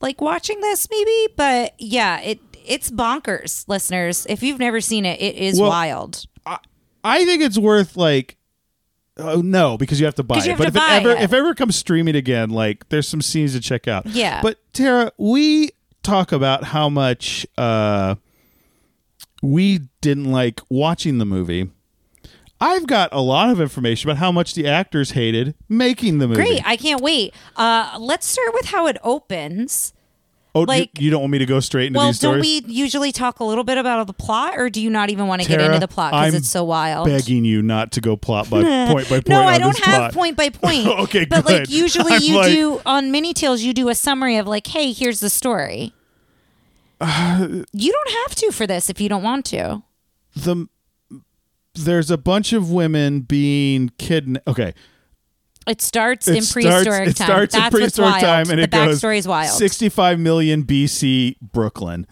like 0.00 0.20
watching 0.20 0.60
this 0.60 0.88
maybe. 0.90 1.28
But 1.36 1.74
yeah, 1.78 2.20
it 2.20 2.40
it's 2.66 2.90
bonkers, 2.90 3.64
listeners. 3.68 4.26
If 4.28 4.42
you've 4.42 4.58
never 4.58 4.80
seen 4.80 5.04
it, 5.04 5.20
it 5.20 5.34
is 5.36 5.60
Well, 5.60 5.70
wild. 5.70 6.24
I 7.04 7.24
think 7.24 7.42
it's 7.42 7.58
worth 7.58 7.96
like. 7.96 8.36
Oh 9.18 9.40
no, 9.40 9.76
because 9.76 9.98
you 10.00 10.06
have 10.06 10.14
to 10.16 10.22
buy 10.22 10.36
'Cause 10.36 10.46
you 10.46 10.52
it. 10.52 10.58
have 10.58 10.72
But 10.72 10.78
to 10.80 10.86
if 10.86 11.02
it 11.02 11.06
ever 11.06 11.10
it. 11.16 11.22
if 11.22 11.32
it 11.32 11.36
ever 11.36 11.54
comes 11.54 11.76
streaming 11.76 12.14
again, 12.16 12.50
like 12.50 12.88
there's 12.88 13.08
some 13.08 13.20
scenes 13.22 13.52
to 13.54 13.60
check 13.60 13.88
out. 13.88 14.06
Yeah. 14.06 14.40
But 14.42 14.58
Tara, 14.72 15.12
we 15.18 15.70
talk 16.02 16.30
about 16.32 16.64
how 16.64 16.88
much 16.88 17.46
uh 17.56 18.14
we 19.42 19.80
didn't 20.00 20.30
like 20.30 20.60
watching 20.68 21.18
the 21.18 21.24
movie. 21.26 21.70
I've 22.60 22.88
got 22.88 23.10
a 23.12 23.20
lot 23.20 23.50
of 23.50 23.60
information 23.60 24.10
about 24.10 24.18
how 24.18 24.32
much 24.32 24.54
the 24.54 24.66
actors 24.66 25.12
hated 25.12 25.54
making 25.68 26.18
the 26.18 26.26
movie. 26.26 26.40
Great, 26.42 26.60
I 26.66 26.76
can't 26.76 27.00
wait. 27.00 27.32
Uh, 27.56 27.96
let's 28.00 28.26
start 28.26 28.52
with 28.52 28.66
how 28.66 28.88
it 28.88 28.96
opens. 29.04 29.92
Oh, 30.60 30.62
like- 30.62 31.00
you, 31.00 31.10
don't 31.10 31.20
want 31.20 31.32
me 31.32 31.38
to 31.38 31.46
go 31.46 31.60
straight 31.60 31.86
into 31.88 31.98
Well, 31.98 32.08
these 32.08 32.18
don't 32.18 32.40
we 32.40 32.62
usually 32.66 33.12
talk 33.12 33.40
a 33.40 33.44
little 33.44 33.64
bit 33.64 33.78
about 33.78 34.06
the 34.06 34.12
plot, 34.12 34.54
or 34.58 34.70
do 34.70 34.80
you 34.80 34.90
not 34.90 35.10
even 35.10 35.26
want 35.26 35.42
to 35.42 35.48
get 35.48 35.60
into 35.60 35.78
the 35.78 35.88
plot 35.88 36.12
because 36.12 36.34
it's 36.34 36.48
so 36.48 36.64
wild? 36.64 37.06
begging 37.06 37.44
you 37.44 37.62
not 37.62 37.92
to 37.92 38.00
go 38.00 38.16
plot 38.16 38.48
by 38.50 38.62
point 38.92 39.08
by 39.08 39.16
point. 39.16 39.28
No, 39.28 39.42
I 39.42 39.58
don't 39.58 39.78
have 39.78 40.12
plot. 40.12 40.14
point 40.14 40.36
by 40.36 40.48
point. 40.50 40.86
Okay, 40.86 41.24
but 41.24 41.44
like 41.44 41.68
usually 41.70 42.12
I'm 42.14 42.22
you 42.22 42.36
like- 42.36 42.52
do 42.52 42.80
on 42.86 43.10
mini 43.10 43.34
tales, 43.34 43.62
you 43.62 43.72
do 43.74 43.88
a 43.88 43.94
summary 43.94 44.36
of 44.36 44.46
like, 44.46 44.66
hey, 44.66 44.92
here's 44.92 45.20
the 45.20 45.30
story. 45.30 45.92
you 47.00 47.92
don't 47.92 48.10
have 48.26 48.34
to 48.34 48.50
for 48.50 48.66
this 48.66 48.90
if 48.90 49.00
you 49.00 49.08
don't 49.08 49.22
want 49.22 49.44
to. 49.46 49.82
the 50.34 50.66
there's 51.74 52.10
a 52.10 52.18
bunch 52.18 52.52
of 52.52 52.72
women 52.72 53.20
being 53.20 53.90
kidnapped. 53.98 54.48
Okay, 54.48 54.74
It 55.68 55.82
starts 55.82 56.28
it 56.28 56.36
in 56.36 56.42
starts, 56.42 56.52
prehistoric 56.52 57.08
it 57.08 57.16
time. 57.16 57.26
starts 57.26 57.54
That's 57.54 57.66
in 57.66 57.70
prehistoric 57.70 58.12
what's 58.12 58.22
wild. 58.22 58.46
time, 58.46 58.50
and 58.50 58.58
the 58.60 58.64
it 58.64 58.70
goes 58.70 59.00
backstory 59.00 59.18
is 59.18 59.28
wild. 59.28 59.50
65 59.50 60.18
million 60.18 60.64
BC 60.64 61.36
Brooklyn, 61.40 62.06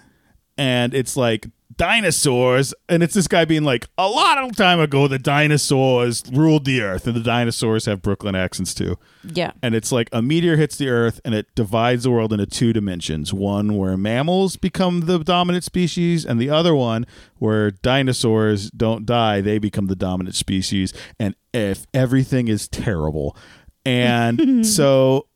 and 0.59 0.95
it's 0.95 1.17
like 1.17 1.47
dinosaurs, 1.77 2.73
and 2.89 3.03
it's 3.03 3.15
this 3.15 3.29
guy 3.29 3.45
being 3.45 3.65
like, 3.65 3.87
a 3.99 4.09
lot 4.09 4.39
of 4.39 4.57
time 4.57 4.81
ago, 4.81 5.09
the 5.09 5.19
dinosaurs 5.19 6.23
ruled 6.33 6.65
the 6.65 6.81
earth, 6.83 7.07
and 7.07 7.15
the 7.17 7.21
dinosaurs 7.21 7.85
have 7.87 8.03
Brooklyn 8.03 8.35
accents 8.35 8.75
too. 8.75 8.99
yeah. 9.25 9.53
and 9.63 9.75
it's 9.75 9.91
like 9.93 10.09
a 10.13 10.23
meteor 10.23 10.57
hits 10.57 10.77
the 10.77 10.89
earth 10.89 11.21
and 11.25 11.35
it 11.35 11.47
divides 11.55 12.05
the 12.05 12.11
world 12.11 12.33
into 12.33 12.47
two 12.47 12.73
dimensions 12.73 13.33
one 13.33 13.77
where 13.77 13.97
mammals 13.97 14.57
become 14.57 15.01
the 15.03 15.19
dominant 15.19 15.65
species 15.65 16.25
and 16.25 16.41
the 16.41 16.49
other 16.49 16.75
one 16.75 17.05
where 17.39 17.71
dinosaurs 17.73 18.71
don't 18.71 19.05
die 19.05 19.41
they 19.41 19.59
become 19.59 19.87
the 19.87 19.97
dominant 19.97 20.37
species 20.37 20.93
and 21.19 21.35
if 21.53 21.87
everything 21.93 22.47
is 22.47 22.69
terrible 22.69 23.37
and 23.85 24.65
so 24.79 25.27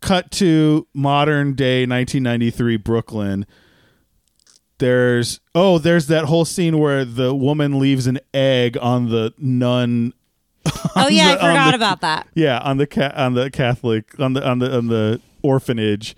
cut 0.00 0.30
to 0.32 0.86
modern 0.92 1.54
day 1.54 1.82
1993 1.86 2.76
brooklyn 2.78 3.46
there's 4.82 5.40
oh 5.54 5.78
there's 5.78 6.08
that 6.08 6.24
whole 6.26 6.44
scene 6.44 6.78
where 6.78 7.04
the 7.04 7.34
woman 7.34 7.78
leaves 7.78 8.06
an 8.06 8.18
egg 8.34 8.76
on 8.80 9.08
the 9.08 9.32
nun 9.38 10.12
Oh 10.96 11.08
yeah, 11.08 11.34
the- 11.36 11.42
I 11.44 11.48
forgot 11.48 11.70
the- 11.70 11.76
about 11.76 12.00
that. 12.02 12.26
yeah, 12.34 12.58
on 12.58 12.76
the 12.76 12.86
ca- 12.86 13.12
on 13.16 13.34
the 13.34 13.50
Catholic 13.50 14.18
on 14.20 14.32
the 14.34 14.46
on 14.46 14.58
the 14.58 14.76
on 14.76 14.86
the 14.88 15.20
orphanage, 15.42 16.14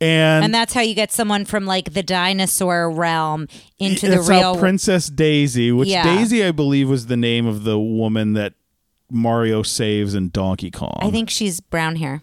and, 0.00 0.44
And 0.44 0.54
that's 0.54 0.74
how 0.74 0.80
you 0.80 0.94
get 0.94 1.10
someone 1.12 1.44
from 1.44 1.64
like 1.66 1.92
the 1.92 2.02
dinosaur 2.02 2.90
realm 2.90 3.48
into 3.78 4.08
the 4.08 4.20
real 4.20 4.56
Princess 4.56 5.08
Daisy, 5.08 5.72
which 5.72 5.88
Yeah. 5.88 6.02
Daisy 6.04 6.44
I 6.44 6.50
believe 6.52 6.88
was 6.88 7.06
the 7.06 7.16
name 7.16 7.46
of 7.46 7.64
the 7.64 7.78
woman 7.78 8.32
that 8.34 8.54
Mario 9.10 9.62
saves 9.62 10.14
in 10.14 10.30
Donkey 10.30 10.70
Kong. 10.70 10.98
I 11.00 11.10
think 11.10 11.30
she's 11.30 11.60
brown 11.60 11.96
hair. 11.96 12.22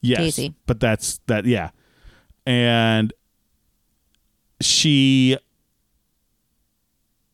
yes, 0.00 0.18
Daisy. 0.18 0.54
but 0.66 0.80
that's 0.80 1.18
that 1.26 1.46
yeah, 1.46 1.70
and 2.46 3.12
she. 4.60 5.36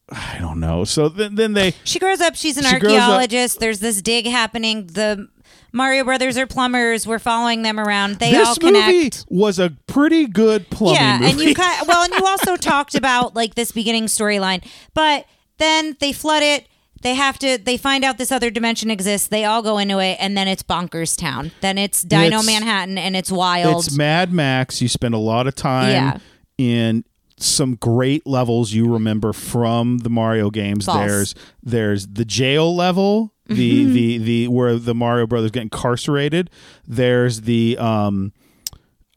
I 0.08 0.36
don't 0.38 0.60
know. 0.60 0.84
So 0.84 1.08
then, 1.08 1.34
then 1.34 1.52
they 1.54 1.74
She 1.84 1.98
grows 1.98 2.20
up. 2.20 2.36
She's 2.36 2.56
an 2.56 2.64
She 2.64 2.74
archaeologist. 2.74 3.58
There's 3.58 3.80
this 3.80 4.00
dig 4.02 4.26
happening. 4.26 4.86
The 4.86 5.28
Mario 5.72 6.04
brothers 6.04 6.38
are 6.38 6.46
plumbers. 6.46 7.06
We're 7.08 7.18
following 7.18 7.62
them 7.62 7.80
around. 7.80 8.16
They 8.20 8.30
this 8.30 8.48
all 8.48 8.54
connect. 8.56 8.86
movie 8.86 9.10
was 9.28 9.58
a 9.58 9.70
pretty 9.88 10.26
good 10.28 10.70
plumbing 10.70 10.94
yeah, 11.00 11.18
movie. 11.18 11.30
and 11.32 11.40
you 11.40 11.54
kind 11.54 11.88
well, 11.88 12.04
and 12.04 12.12
you 12.14 12.24
also 12.24 12.56
talked 12.56 12.94
about 12.94 13.34
like 13.34 13.56
this 13.56 13.72
beginning 13.72 14.04
storyline, 14.04 14.64
but 14.94 15.26
then 15.58 15.96
they 16.00 16.12
flood 16.12 16.42
it. 16.44 16.68
They 17.02 17.14
have 17.14 17.38
to. 17.40 17.58
They 17.58 17.76
find 17.76 18.04
out 18.04 18.16
this 18.16 18.30
other 18.30 18.48
dimension 18.50 18.90
exists. 18.92 19.26
They 19.28 19.44
all 19.44 19.60
go 19.60 19.76
into 19.78 19.98
it, 19.98 20.18
and 20.20 20.36
then 20.36 20.46
it's 20.46 20.62
bonkers 20.62 21.18
town. 21.18 21.50
Then 21.60 21.78
it's 21.78 22.02
Dino 22.02 22.26
It's- 22.26 22.46
Manhattan, 22.46 22.96
and 22.96 23.16
it's 23.16 23.30
wild. 23.32 23.84
It's 23.84 23.96
Mad 23.96 24.32
Max. 24.32 24.80
You 24.80 24.88
spend 24.88 25.14
a 25.14 25.18
lot 25.18 25.46
of 25.48 25.54
time 25.56 25.90
Yeah. 25.90 26.18
in 26.58 27.04
some 27.38 27.74
great 27.76 28.26
levels 28.26 28.72
you 28.72 28.90
remember 28.90 29.32
from 29.32 29.98
the 29.98 30.08
Mario 30.10 30.50
games. 30.50 30.86
False. 30.86 30.98
There's 30.98 31.34
there's 31.62 32.06
the 32.08 32.24
jail 32.24 32.74
level, 32.74 33.32
the 33.46 33.84
Mm-hmm. 33.84 33.92
the 33.94 34.18
the 34.18 34.48
where 34.48 34.76
the 34.76 34.94
Mario 34.94 35.26
brothers 35.26 35.50
get 35.50 35.62
incarcerated. 35.62 36.50
There's 36.86 37.42
the 37.42 37.76
um 37.78 38.32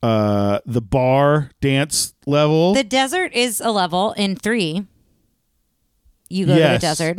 uh 0.03 0.59
the 0.65 0.81
bar 0.81 1.51
dance 1.61 2.13
level. 2.25 2.73
the 2.73 2.83
desert 2.83 3.33
is 3.33 3.59
a 3.61 3.71
level 3.71 4.13
in 4.13 4.35
three. 4.35 4.85
You 6.29 6.45
go 6.45 6.55
to 6.55 6.59
the 6.61 6.77
desert 6.77 7.17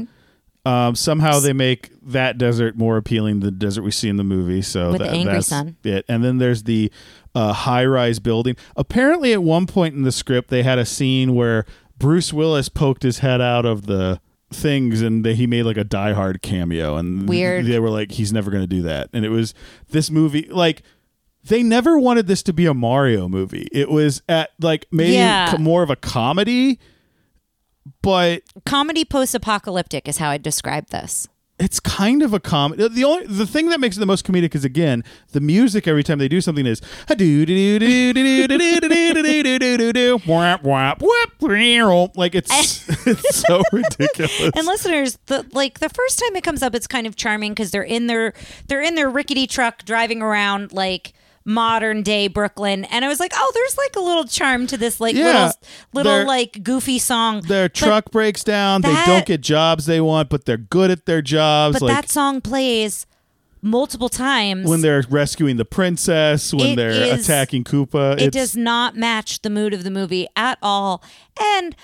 um 0.66 0.94
somehow 0.94 1.40
they 1.40 1.54
make 1.54 1.90
that 2.02 2.36
desert 2.36 2.76
more 2.76 2.98
appealing 2.98 3.40
than 3.40 3.46
the 3.54 3.58
desert 3.58 3.82
we 3.82 3.90
see 3.90 4.08
in 4.10 4.16
the 4.16 4.24
movie. 4.24 4.60
So 4.62 4.92
With 4.92 5.00
the 5.00 5.08
angry 5.10 5.32
that's 5.34 5.46
sun. 5.48 5.76
it. 5.84 6.04
And 6.08 6.22
then 6.22 6.36
there's 6.38 6.64
the 6.64 6.92
uh, 7.34 7.52
high-rise 7.52 8.18
building. 8.18 8.56
Apparently, 8.76 9.32
at 9.32 9.42
one 9.42 9.66
point 9.66 9.94
in 9.94 10.02
the 10.02 10.12
script, 10.12 10.50
they 10.50 10.62
had 10.62 10.78
a 10.78 10.84
scene 10.86 11.34
where 11.34 11.64
Bruce 11.98 12.32
Willis 12.32 12.68
poked 12.68 13.02
his 13.02 13.18
head 13.18 13.40
out 13.40 13.64
of 13.66 13.86
the 13.86 14.20
things, 14.52 15.00
and 15.02 15.24
they, 15.24 15.34
he 15.34 15.46
made 15.46 15.62
like 15.64 15.76
a 15.76 15.84
Die 15.84 16.12
Hard 16.12 16.42
cameo. 16.42 16.96
And 16.96 17.28
Weird. 17.28 17.66
They 17.66 17.78
were 17.78 17.90
like, 17.90 18.12
he's 18.12 18.32
never 18.32 18.50
going 18.50 18.62
to 18.62 18.66
do 18.66 18.82
that. 18.82 19.10
And 19.12 19.24
it 19.24 19.30
was 19.30 19.54
this 19.90 20.10
movie, 20.10 20.46
like. 20.50 20.82
They 21.42 21.62
never 21.62 21.98
wanted 21.98 22.26
this 22.26 22.42
to 22.42 22.52
be 22.52 22.66
a 22.66 22.74
Mario 22.74 23.26
movie. 23.26 23.66
It 23.72 23.88
was 23.88 24.20
at 24.28 24.50
like 24.60 24.84
maybe 24.92 25.12
Yeah. 25.14 25.56
more 25.58 25.82
of 25.82 25.88
a 25.88 25.96
comedy, 25.96 26.78
but 28.02 28.42
comedy 28.66 29.06
post 29.06 29.34
apocalyptic 29.34 30.06
is 30.06 30.18
how 30.18 30.28
I 30.28 30.36
describe 30.36 30.88
this. 30.88 31.28
It's 31.60 31.78
kind 31.78 32.22
of 32.22 32.32
a 32.32 32.40
comedy. 32.40 32.88
The 32.88 33.04
only 33.04 33.26
the 33.26 33.46
thing 33.46 33.68
that 33.68 33.78
makes 33.78 33.96
it 33.96 34.00
the 34.00 34.06
most 34.06 34.26
comedic 34.26 34.54
is 34.54 34.64
again 34.64 35.04
the 35.32 35.40
music. 35.40 35.86
Every 35.86 36.02
time 36.02 36.18
they 36.18 36.28
do 36.28 36.40
something 36.40 36.66
is 36.66 36.80
do 37.08 37.46
do 37.46 37.46
do 37.46 37.78
do 37.78 38.12
do 38.12 38.48
do 38.48 38.48
do 38.48 38.80
do 38.80 39.22
do 39.22 39.42
do 39.42 39.58
do 39.58 39.76
do 39.76 39.92
do 39.92 40.18
whap 40.26 40.64
whap 40.64 41.02
whap 41.02 42.16
like 42.16 42.34
it's 42.34 42.88
it's 43.06 43.46
so 43.46 43.62
ridiculous. 43.72 44.50
And 44.54 44.66
listeners, 44.66 45.18
the 45.26 45.46
like 45.52 45.80
the 45.80 45.90
first 45.90 46.18
time 46.18 46.34
it 46.34 46.42
comes 46.42 46.62
up, 46.62 46.74
it's 46.74 46.86
kind 46.86 47.06
of 47.06 47.14
charming 47.14 47.52
because 47.52 47.70
they're 47.70 47.82
in 47.82 48.06
their 48.06 48.32
they're 48.68 48.82
in 48.82 48.94
their 48.94 49.10
rickety 49.10 49.46
truck 49.46 49.84
driving 49.84 50.22
around 50.22 50.72
like 50.72 51.12
modern 51.44 52.02
day 52.02 52.28
Brooklyn, 52.28 52.84
and 52.84 53.04
I 53.04 53.08
was 53.08 53.18
like, 53.20 53.32
oh, 53.34 53.50
there's 53.54 53.76
like 53.78 53.96
a 53.96 54.00
little 54.00 54.24
charm 54.24 54.66
to 54.68 54.76
this 54.76 55.00
like 55.00 55.14
Yeah, 55.14 55.52
little 55.92 56.12
little 56.12 56.26
like 56.26 56.62
goofy 56.62 56.98
song. 56.98 57.40
Their 57.42 57.64
But- 57.68 57.74
truck 57.74 58.10
breaks 58.10 58.44
down. 58.44 58.82
that- 58.82 59.06
they 59.06 59.12
don't 59.12 59.26
get 59.26 59.40
jobs 59.40 59.86
they 59.86 60.00
want, 60.00 60.28
but 60.28 60.44
they're 60.44 60.56
good 60.56 60.90
at 60.90 61.06
their 61.06 61.22
jobs. 61.22 61.74
but 61.80 61.82
like 61.86 61.94
that 62.04 62.10
song 62.10 62.40
plays 62.40 63.06
multiple 63.62 64.08
times. 64.08 64.66
when 64.68 64.80
they're 64.80 65.04
rescuing 65.10 65.56
the 65.56 65.64
princess, 65.64 66.52
when 66.54 66.76
they're 66.76 66.90
is- 66.90 67.24
attacking 67.28 67.64
Koopa. 67.64 68.18
it 68.20 68.32
does 68.32 68.56
not 68.56 68.96
match 68.96 69.42
the 69.42 69.50
mood 69.50 69.74
of 69.74 69.84
the 69.84 69.90
movie 69.90 70.26
at 70.36 70.58
all. 70.62 71.02
And 71.40 71.74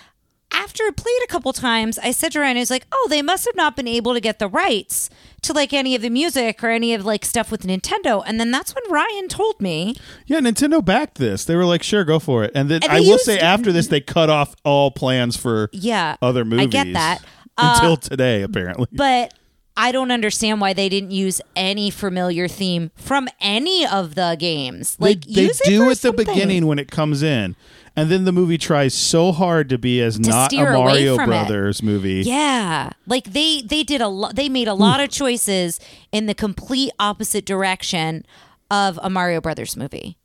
after 0.52 0.84
it 0.84 0.96
played 0.96 1.20
a 1.24 1.26
couple 1.26 1.52
times, 1.52 1.98
I 1.98 2.10
said 2.12 2.32
to 2.32 2.40
Ryan, 2.40 2.56
I 2.56 2.60
was 2.60 2.70
like, 2.70 2.86
oh, 2.92 3.06
they 3.10 3.20
must 3.22 3.44
have 3.44 3.56
not 3.56 3.76
been 3.76 3.88
able 3.88 4.14
to 4.14 4.20
get 4.20 4.38
the 4.38 4.48
rights 4.48 5.10
to 5.42 5.52
like 5.52 5.72
any 5.72 5.94
of 5.94 6.02
the 6.02 6.08
music 6.10 6.62
or 6.64 6.68
any 6.70 6.94
of 6.94 7.04
like 7.04 7.24
stuff 7.24 7.50
with 7.50 7.62
Nintendo. 7.62 8.22
And 8.26 8.40
then 8.40 8.50
that's 8.50 8.74
when 8.74 8.84
Ryan 8.90 9.28
told 9.28 9.60
me, 9.60 9.96
Yeah, 10.26 10.40
Nintendo 10.40 10.84
backed 10.84 11.18
this. 11.18 11.44
They 11.44 11.54
were 11.56 11.64
like, 11.64 11.82
"Sure, 11.82 12.04
go 12.04 12.18
for 12.18 12.42
it." 12.44 12.52
And 12.54 12.68
then 12.68 12.82
And 12.82 12.92
I 12.92 13.00
will 13.00 13.18
say, 13.18 13.38
after 13.38 13.70
this, 13.72 13.88
they 13.88 14.00
cut 14.00 14.30
off 14.30 14.54
all 14.64 14.90
plans 14.90 15.36
for 15.36 15.68
yeah, 15.72 16.16
other 16.22 16.44
movies. 16.44 16.66
I 16.66 16.70
get 16.70 16.92
that. 16.94 17.22
until 17.58 17.92
Uh, 17.92 17.96
today, 17.96 18.42
apparently. 18.42 18.86
but 18.92 19.32
I 19.78 19.92
don't 19.92 20.10
understand 20.10 20.60
why 20.60 20.72
they 20.72 20.88
didn't 20.88 21.10
use 21.10 21.40
any 21.54 21.90
familiar 21.90 22.48
theme 22.48 22.90
from 22.96 23.28
any 23.40 23.86
of 23.86 24.14
the 24.14 24.36
games. 24.38 24.96
Like 24.98 25.22
they, 25.26 25.46
they 25.46 25.52
do 25.64 25.90
at 25.90 25.98
the 25.98 26.12
beginning 26.12 26.66
when 26.66 26.78
it 26.78 26.90
comes 26.90 27.22
in, 27.22 27.56
and 27.96 28.10
then 28.10 28.24
the 28.24 28.32
movie 28.32 28.58
tries 28.58 28.92
so 28.94 29.32
hard 29.32 29.68
to 29.70 29.78
be 29.78 30.00
as 30.02 30.20
not 30.20 30.52
a 30.52 30.56
Mario 30.56 31.16
from 31.16 31.24
it. 31.24 31.26
Brothers 31.26 31.82
movie. 31.82 32.22
Yeah, 32.22 32.90
like 33.06 33.24
they 33.32 33.62
they 33.62 33.82
did 33.82 34.00
a 34.00 34.08
lot. 34.08 34.36
They 34.36 34.48
made 34.48 34.68
a 34.68 34.74
lot 34.74 35.00
of 35.00 35.10
choices 35.10 35.80
in 36.12 36.26
the 36.26 36.34
complete 36.34 36.92
opposite 36.98 37.46
direction 37.46 38.24
of 38.70 38.98
a 39.02 39.08
Mario 39.10 39.40
Brothers 39.40 39.76
movie, 39.76 40.18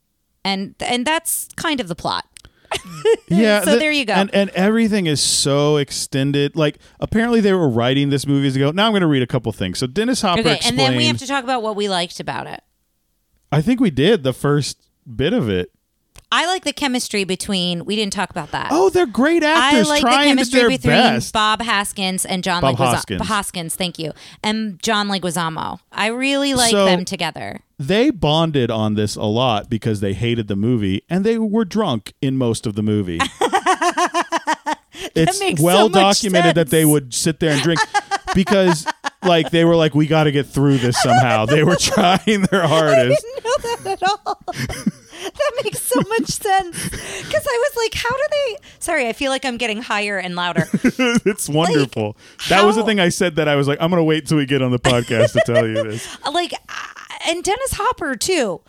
and 0.44 0.74
and 0.80 1.06
that's 1.06 1.48
kind 1.56 1.80
of 1.80 1.88
the 1.88 1.94
plot. 1.96 2.26
Yeah, 3.28 3.62
So 3.62 3.78
there 3.78 3.92
you 3.92 4.04
go. 4.04 4.12
And 4.12 4.34
and 4.34 4.50
everything 4.50 5.06
is 5.06 5.20
so 5.20 5.78
extended. 5.78 6.54
Like 6.54 6.78
apparently 7.00 7.40
they 7.40 7.52
were 7.54 7.68
writing 7.68 8.10
this 8.10 8.26
movies 8.26 8.56
ago. 8.56 8.70
Now 8.72 8.86
I'm 8.86 8.92
going 8.92 9.00
to 9.00 9.06
read 9.06 9.22
a 9.22 9.26
couple 9.26 9.50
things. 9.52 9.78
So 9.78 9.86
Dennis 9.86 10.20
Hopper 10.20 10.40
Okay, 10.40 10.56
explained. 10.56 10.78
and 10.80 10.88
then 10.92 10.96
we 10.98 11.06
have 11.06 11.16
to 11.18 11.26
talk 11.26 11.42
about 11.42 11.62
what 11.62 11.74
we 11.76 11.88
liked 11.88 12.20
about 12.20 12.46
it. 12.46 12.62
I 13.50 13.62
think 13.62 13.80
we 13.80 13.90
did 13.90 14.22
the 14.22 14.34
first 14.34 14.82
bit 15.16 15.32
of 15.32 15.48
it. 15.48 15.70
I 16.34 16.46
like 16.46 16.64
the 16.64 16.72
chemistry 16.72 17.24
between. 17.24 17.84
We 17.84 17.94
didn't 17.94 18.14
talk 18.14 18.30
about 18.30 18.52
that. 18.52 18.68
Oh, 18.70 18.88
they're 18.88 19.04
great 19.04 19.42
actors. 19.42 19.86
I 19.86 19.90
like 19.90 20.02
the 20.02 20.08
chemistry 20.08 20.62
between 20.62 20.78
best. 20.78 21.32
Bob 21.34 21.60
Haskins 21.60 22.24
and 22.24 22.42
John 22.42 22.62
Bob 22.62 22.76
Leguizamo. 22.76 22.94
Hoskins. 22.94 23.28
Hoskins, 23.28 23.76
thank 23.76 23.98
you, 23.98 24.12
and 24.42 24.82
John 24.82 25.08
Leguizamo. 25.08 25.78
I 25.92 26.06
really 26.06 26.54
like 26.54 26.70
So- 26.70 26.86
them 26.86 27.04
together. 27.04 27.60
They 27.78 28.10
bonded 28.10 28.70
on 28.70 28.94
this 28.94 29.16
a 29.16 29.24
lot 29.24 29.68
because 29.68 30.00
they 30.00 30.14
hated 30.14 30.46
the 30.46 30.54
movie 30.54 31.02
and 31.10 31.24
they 31.24 31.36
were 31.36 31.64
drunk 31.64 32.12
in 32.22 32.36
most 32.38 32.64
of 32.64 32.76
the 32.76 32.82
movie. 32.82 33.18
it's 35.14 35.40
makes 35.40 35.60
so 35.60 35.66
well 35.66 35.88
much 35.88 36.22
documented 36.22 36.54
that 36.54 36.68
they 36.70 36.84
would 36.84 37.12
sit 37.12 37.40
there 37.40 37.50
and 37.50 37.60
drink 37.60 37.80
because 38.34 38.86
like 39.24 39.50
they 39.50 39.64
were 39.64 39.76
like 39.76 39.94
we 39.94 40.06
got 40.06 40.24
to 40.24 40.32
get 40.32 40.46
through 40.46 40.78
this 40.78 41.00
somehow. 41.02 41.46
They 41.52 41.64
were 41.64 41.76
trying 41.76 42.42
their 42.50 42.66
hardest. 42.66 43.24
know 43.44 43.56
that 43.62 43.86
at 43.86 44.02
all. 44.02 44.42
that 44.46 45.52
makes 45.64 45.80
so 45.82 46.00
much 46.08 46.26
sense. 46.26 46.82
Because 46.88 47.46
I 47.46 47.70
was 47.70 47.76
like, 47.76 47.94
how 47.94 48.10
do 48.10 48.22
they? 48.30 48.56
Sorry, 48.78 49.08
I 49.08 49.12
feel 49.12 49.30
like 49.30 49.44
I'm 49.44 49.56
getting 49.58 49.82
higher 49.82 50.18
and 50.18 50.34
louder. 50.34 50.66
it's 50.72 51.48
wonderful. 51.48 52.16
that 52.48 52.64
was 52.64 52.76
the 52.76 52.84
thing 52.84 53.00
I 53.00 53.10
said 53.10 53.36
that 53.36 53.48
I 53.48 53.56
was 53.56 53.68
like 53.68 53.78
I'm 53.80 53.90
going 53.90 54.00
to 54.00 54.04
wait 54.04 54.26
till 54.26 54.38
we 54.38 54.46
get 54.46 54.62
on 54.62 54.70
the 54.70 54.78
podcast 54.78 55.32
to 55.32 55.42
tell 55.44 55.66
you 55.66 55.82
this. 55.82 56.16
like, 56.32 56.52
uh, 56.52 57.28
and 57.28 57.44
Dennis 57.44 57.72
Hopper 57.74 58.16
too 58.16 58.60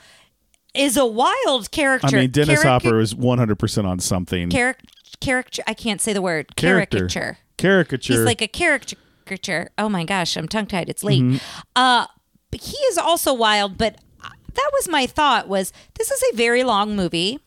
is 0.73 0.97
a 0.97 1.05
wild 1.05 1.71
character. 1.71 2.15
I 2.17 2.21
mean 2.21 2.31
Dennis 2.31 2.59
Carica- 2.63 2.67
Hopper 2.67 2.99
is 2.99 3.13
100% 3.13 3.85
on 3.85 3.99
something. 3.99 4.49
Charac- 4.49 4.75
caricature. 5.21 5.63
I 5.67 5.73
can't 5.73 6.01
say 6.01 6.13
the 6.13 6.21
word. 6.21 6.55
Character. 6.55 7.07
Caricature. 7.07 7.37
Caricature. 7.57 8.13
He's 8.13 8.23
like 8.23 8.41
a 8.41 8.47
caricature. 9.25 9.69
Oh 9.77 9.89
my 9.89 10.03
gosh, 10.03 10.35
I'm 10.37 10.47
tongue 10.47 10.67
tied. 10.67 10.89
It's 10.89 11.03
late. 11.03 11.21
Mm-hmm. 11.21 11.37
Uh, 11.75 12.07
he 12.51 12.77
is 12.77 12.97
also 12.97 13.33
wild. 13.33 13.77
But 13.77 13.97
that 14.53 14.69
was 14.73 14.87
my 14.89 15.05
thought. 15.07 15.47
Was 15.47 15.71
this 15.95 16.11
is 16.11 16.23
a 16.33 16.35
very 16.35 16.63
long 16.63 16.95
movie 16.95 17.39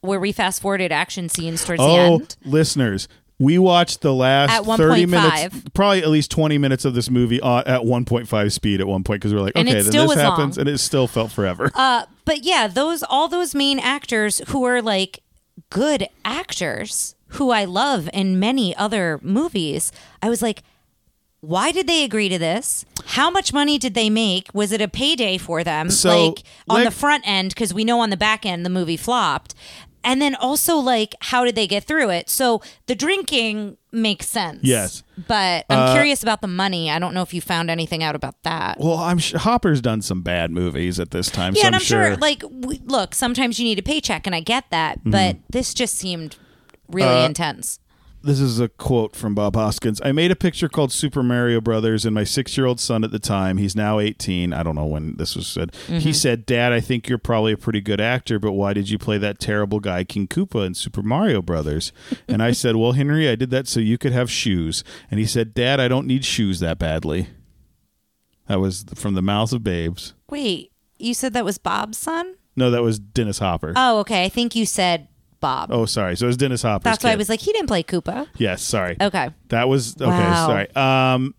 where 0.00 0.20
we 0.20 0.32
fast 0.32 0.60
forwarded 0.62 0.90
action 0.92 1.28
scenes 1.28 1.64
towards 1.64 1.80
the 1.80 1.86
Oh, 1.86 2.14
end. 2.16 2.36
listeners, 2.44 3.06
we 3.38 3.56
watched 3.58 4.00
the 4.00 4.12
last 4.12 4.50
At 4.52 4.64
30 4.64 5.06
minutes, 5.06 5.42
1.5. 5.54 5.74
probably 5.74 6.02
at 6.02 6.08
least 6.08 6.30
20 6.32 6.58
minutes 6.58 6.84
of 6.84 6.94
this 6.94 7.08
movie 7.08 7.40
uh, 7.40 7.62
at 7.66 7.82
1.5 7.82 8.52
speed 8.52 8.80
at 8.80 8.86
one 8.86 9.04
point 9.04 9.20
because 9.20 9.32
we 9.32 9.38
were 9.38 9.44
like, 9.46 9.56
okay, 9.56 9.64
then 9.64 9.84
this 9.84 10.14
happens, 10.14 10.56
long. 10.56 10.66
and 10.66 10.68
it 10.68 10.78
still 10.78 11.06
felt 11.06 11.30
forever. 11.30 11.70
Uh, 11.74 12.04
but 12.24 12.42
yeah, 12.42 12.66
those 12.68 13.02
all 13.04 13.28
those 13.28 13.54
main 13.54 13.78
actors 13.78 14.40
who 14.48 14.64
are 14.64 14.82
like 14.82 15.20
good 15.70 16.08
actors 16.24 17.14
who 17.28 17.50
I 17.50 17.64
love 17.64 18.10
in 18.12 18.38
many 18.38 18.76
other 18.76 19.18
movies. 19.22 19.90
I 20.20 20.28
was 20.28 20.42
like, 20.42 20.62
why 21.42 21.70
did 21.72 21.86
they 21.86 22.02
agree 22.04 22.28
to 22.30 22.38
this? 22.38 22.84
How 23.04 23.28
much 23.30 23.52
money 23.52 23.76
did 23.76 23.94
they 23.94 24.08
make? 24.08 24.48
Was 24.54 24.72
it 24.72 24.80
a 24.80 24.88
payday 24.88 25.36
for 25.38 25.62
them? 25.62 25.90
So, 25.90 26.26
like 26.28 26.42
on 26.68 26.76
let- 26.78 26.84
the 26.84 26.90
front 26.90 27.24
end, 27.26 27.50
because 27.50 27.74
we 27.74 27.84
know 27.84 28.00
on 28.00 28.10
the 28.10 28.16
back 28.16 28.46
end 28.46 28.64
the 28.64 28.70
movie 28.70 28.96
flopped. 28.96 29.54
And 30.04 30.20
then 30.20 30.34
also 30.34 30.76
like 30.78 31.14
how 31.20 31.44
did 31.44 31.54
they 31.54 31.66
get 31.68 31.84
through 31.84 32.10
it? 32.10 32.28
So 32.28 32.60
the 32.86 32.96
drinking 32.96 33.76
makes 33.92 34.26
sense. 34.28 34.58
Yes. 34.62 35.04
But 35.28 35.64
I'm 35.70 35.78
Uh, 35.90 35.92
curious 35.94 36.24
about 36.24 36.40
the 36.42 36.48
money. 36.48 36.90
I 36.90 36.98
don't 36.98 37.14
know 37.14 37.22
if 37.22 37.32
you 37.32 37.40
found 37.40 37.70
anything 37.70 38.02
out 38.02 38.16
about 38.16 38.34
that. 38.42 38.78
well, 38.80 38.98
I'm 38.98 39.18
sure 39.18 39.38
Hopper's 39.38 39.80
done 39.80 40.02
some 40.02 40.22
bad 40.22 40.50
movies 40.50 40.98
at 40.98 41.12
this 41.12 41.28
time, 41.30 41.54
Yeah, 41.54 41.62
so 41.62 41.66
and 41.68 41.76
I'm, 41.76 41.80
I'm 41.80 41.84
sure. 41.84 42.16
like, 42.16 42.40
w- 42.40 42.80
look, 42.84 43.14
sometimes 43.14 43.60
you 43.60 43.64
need 43.64 43.78
a 43.78 43.82
paycheck, 43.82 44.26
and 44.26 44.34
I 44.34 44.40
get 44.40 44.64
that, 44.70 44.98
Mm-hmm. 45.00 45.10
but 45.12 45.36
this 45.50 45.72
just 45.74 45.96
seemed 45.96 46.34
really 46.88 47.22
Uh, 47.22 47.26
intense. 47.26 47.78
This 48.22 48.40
is 48.40 48.60
a 48.60 48.68
quote 48.68 49.14
from 49.16 49.34
Bob 49.34 49.56
Hoskins. 49.56 50.00
I 50.04 50.12
made 50.12 50.30
a 50.30 50.36
picture 50.36 50.68
called 50.68 50.92
Super 50.92 51.22
Mario 51.22 51.60
Brothers, 51.60 52.04
and 52.04 52.14
my 52.14 52.24
six-year-old 52.24 52.80
son 52.80 53.04
at 53.04 53.10
the 53.10 53.18
time, 53.18 53.56
he's 53.56 53.76
now 53.76 53.98
18. 53.98 54.52
I 54.52 54.62
don't 54.62 54.74
know 54.74 54.86
when 54.86 55.16
this 55.16 55.36
was 55.36 55.46
said. 55.46 55.72
Mm-hmm. 55.72 55.98
He 55.98 56.12
said, 56.12 56.46
"Dad, 56.46 56.72
I 56.72 56.80
think 56.80 57.08
you're 57.08 57.18
probably 57.18 57.52
a 57.52 57.56
pretty 57.56 57.80
good 57.80 58.00
actor, 58.00 58.38
but 58.38 58.52
why 58.52 58.72
did 58.72 58.90
you 58.90 58.98
play 58.98 59.18
that 59.18 59.38
terrible 59.38 59.80
guy 59.80 60.04
King 60.04 60.28
Koopa 60.28 60.66
in 60.66 60.74
Super 60.74 61.02
Mario 61.02 61.42
Brothers?" 61.42 61.92
and 62.28 62.42
I 62.42 62.52
said, 62.52 62.76
"Well, 62.76 62.92
Henry, 62.92 63.28
I 63.28 63.34
did 63.34 63.50
that 63.50 63.68
so 63.68 63.80
you 63.80 63.98
could 63.98 64.12
have 64.12 64.30
shoes." 64.30 64.84
And 65.10 65.20
he 65.20 65.26
said, 65.26 65.54
"Dad, 65.54 65.80
I 65.80 65.88
don't 65.88 66.06
need 66.06 66.24
shoes 66.24 66.60
that 66.60 66.78
badly." 66.78 67.28
That 68.48 68.60
was 68.60 68.84
from 68.94 69.14
the 69.14 69.22
mouths 69.22 69.52
of 69.52 69.62
babes. 69.62 70.14
Wait, 70.28 70.72
you 70.98 71.14
said 71.14 71.32
that 71.32 71.44
was 71.44 71.58
Bob's 71.58 71.98
son? 71.98 72.34
No, 72.54 72.70
that 72.70 72.82
was 72.82 72.98
Dennis 72.98 73.38
Hopper. 73.38 73.72
Oh, 73.76 74.00
okay. 74.00 74.24
I 74.24 74.28
think 74.28 74.54
you 74.54 74.66
said 74.66 75.08
Bob. 75.42 75.70
oh, 75.70 75.84
sorry. 75.84 76.16
So 76.16 76.24
it 76.24 76.28
was 76.28 76.36
Dennis 76.38 76.62
Hopper's 76.62 76.84
That's 76.84 77.04
why 77.04 77.10
I 77.10 77.12
kid. 77.12 77.18
was 77.18 77.28
like, 77.28 77.40
he 77.40 77.52
didn't 77.52 77.66
play 77.68 77.82
Koopa. 77.82 78.28
Yes, 78.38 78.62
sorry. 78.62 78.96
Okay. 78.98 79.28
That 79.48 79.68
was 79.68 79.94
okay. 80.00 80.06
Wow. 80.06 80.46
Sorry. 80.46 80.74
Um, 80.74 81.34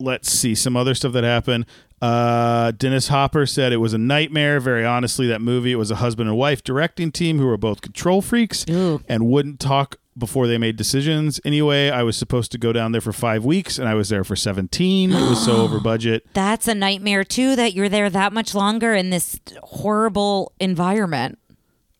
let's 0.00 0.28
see 0.28 0.56
some 0.56 0.76
other 0.76 0.94
stuff 0.96 1.12
that 1.12 1.22
happened. 1.22 1.66
Uh, 2.02 2.72
Dennis 2.72 3.08
Hopper 3.08 3.46
said 3.46 3.72
it 3.72 3.78
was 3.78 3.92
a 3.94 3.98
nightmare. 3.98 4.58
Very 4.60 4.84
honestly, 4.84 5.26
that 5.28 5.40
movie 5.40 5.72
it 5.72 5.76
was 5.76 5.90
a 5.90 5.96
husband 5.96 6.28
and 6.28 6.36
wife 6.36 6.64
directing 6.64 7.12
team 7.12 7.38
who 7.38 7.46
were 7.46 7.56
both 7.56 7.80
control 7.80 8.20
freaks 8.20 8.66
Ooh. 8.68 9.00
and 9.08 9.26
wouldn't 9.28 9.60
talk 9.60 9.96
before 10.18 10.46
they 10.46 10.56
made 10.58 10.76
decisions. 10.76 11.40
Anyway, 11.44 11.90
I 11.90 12.02
was 12.02 12.16
supposed 12.16 12.50
to 12.52 12.58
go 12.58 12.72
down 12.72 12.92
there 12.92 13.00
for 13.02 13.12
five 13.12 13.44
weeks, 13.44 13.78
and 13.78 13.86
I 13.88 13.94
was 13.94 14.08
there 14.10 14.24
for 14.24 14.36
seventeen. 14.36 15.10
it 15.12 15.28
was 15.28 15.42
so 15.44 15.56
over 15.62 15.78
budget. 15.80 16.26
That's 16.34 16.68
a 16.68 16.74
nightmare, 16.74 17.24
too, 17.24 17.56
that 17.56 17.72
you're 17.74 17.88
there 17.90 18.08
that 18.10 18.32
much 18.32 18.54
longer 18.54 18.94
in 18.94 19.10
this 19.10 19.38
horrible 19.62 20.52
environment. 20.60 21.38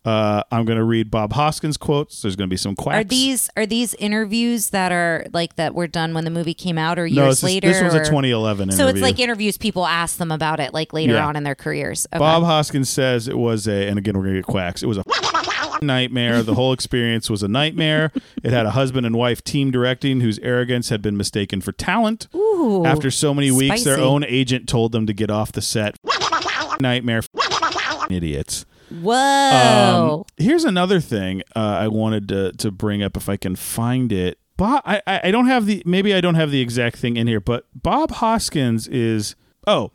Uh, 0.06 0.42
I'm 0.52 0.64
going 0.64 0.78
to 0.78 0.84
read 0.84 1.10
Bob 1.10 1.32
Hoskins 1.32 1.76
quotes. 1.76 2.22
There's 2.22 2.36
going 2.36 2.48
to 2.48 2.52
be 2.52 2.56
some 2.56 2.76
quacks. 2.76 3.00
Are 3.00 3.04
these 3.04 3.50
are 3.56 3.66
these 3.66 3.92
interviews 3.94 4.70
that 4.70 4.92
are 4.92 5.26
like 5.32 5.56
that 5.56 5.74
were 5.74 5.88
done 5.88 6.14
when 6.14 6.24
the 6.24 6.30
movie 6.30 6.54
came 6.54 6.78
out 6.78 6.96
or 6.98 7.06
years 7.06 7.16
no, 7.16 7.26
this, 7.26 7.38
is- 7.38 7.42
later? 7.44 7.66
this 7.68 7.82
was 7.82 7.92
a 7.94 8.00
or- 8.00 8.04
2011 8.04 8.70
So 8.70 8.86
it's 8.86 9.00
like 9.00 9.18
interviews 9.18 9.58
people 9.58 9.84
ask 9.84 10.18
them 10.18 10.30
about 10.30 10.60
it 10.60 10.72
like 10.72 10.92
later 10.92 11.14
Yeah. 11.14 11.26
on 11.26 11.34
in 11.34 11.42
their 11.42 11.56
careers. 11.56 12.06
Okay. 12.12 12.20
Bob 12.20 12.44
Hoskins 12.44 12.88
says 12.88 13.26
it 13.26 13.36
was 13.36 13.66
a, 13.66 13.88
and 13.88 13.98
again 13.98 14.16
we're 14.16 14.22
gonna 14.24 14.36
get 14.36 14.44
quacks. 14.46 14.82
It 14.82 14.86
was 14.86 14.98
a 14.98 15.04
nightmare. 15.82 16.42
The 16.42 16.54
whole 16.54 16.72
experience 16.72 17.28
was 17.28 17.42
a 17.42 17.48
nightmare. 17.48 18.12
It 18.44 18.52
had 18.52 18.64
a 18.64 18.70
husband 18.70 19.06
and 19.06 19.16
wife 19.16 19.42
team 19.42 19.70
directing 19.72 20.20
whose 20.20 20.38
arrogance 20.38 20.88
had 20.88 21.02
been 21.02 21.16
mistaken 21.16 21.60
for 21.60 21.72
talent. 21.72 22.28
Ooh, 22.34 22.84
After 22.86 23.10
so 23.10 23.34
many 23.34 23.50
weeks, 23.50 23.82
their 23.84 23.98
own 23.98 24.24
agent 24.24 24.68
told 24.68 24.92
them 24.92 25.06
to 25.06 25.12
get 25.12 25.30
off 25.30 25.50
the 25.52 25.62
set. 25.62 25.96
Nightmare. 26.80 27.22
Idiots. 28.10 28.64
Whoa. 28.90 30.24
Um, 30.26 30.34
here's 30.36 30.64
another 30.64 31.00
thing 31.00 31.42
uh, 31.54 31.78
I 31.80 31.88
wanted 31.88 32.28
to 32.28 32.52
to 32.52 32.70
bring 32.70 33.02
up 33.02 33.16
if 33.16 33.28
I 33.28 33.36
can 33.36 33.56
find 33.56 34.12
it. 34.12 34.38
Bob, 34.56 34.82
I, 34.86 35.02
I 35.06 35.30
don't 35.30 35.48
have 35.48 35.66
the 35.66 35.82
maybe 35.84 36.14
I 36.14 36.20
don't 36.20 36.36
have 36.36 36.50
the 36.50 36.60
exact 36.60 36.96
thing 36.96 37.16
in 37.16 37.26
here, 37.26 37.40
but 37.40 37.66
Bob 37.74 38.10
Hoskins 38.10 38.88
is 38.88 39.36
oh, 39.66 39.90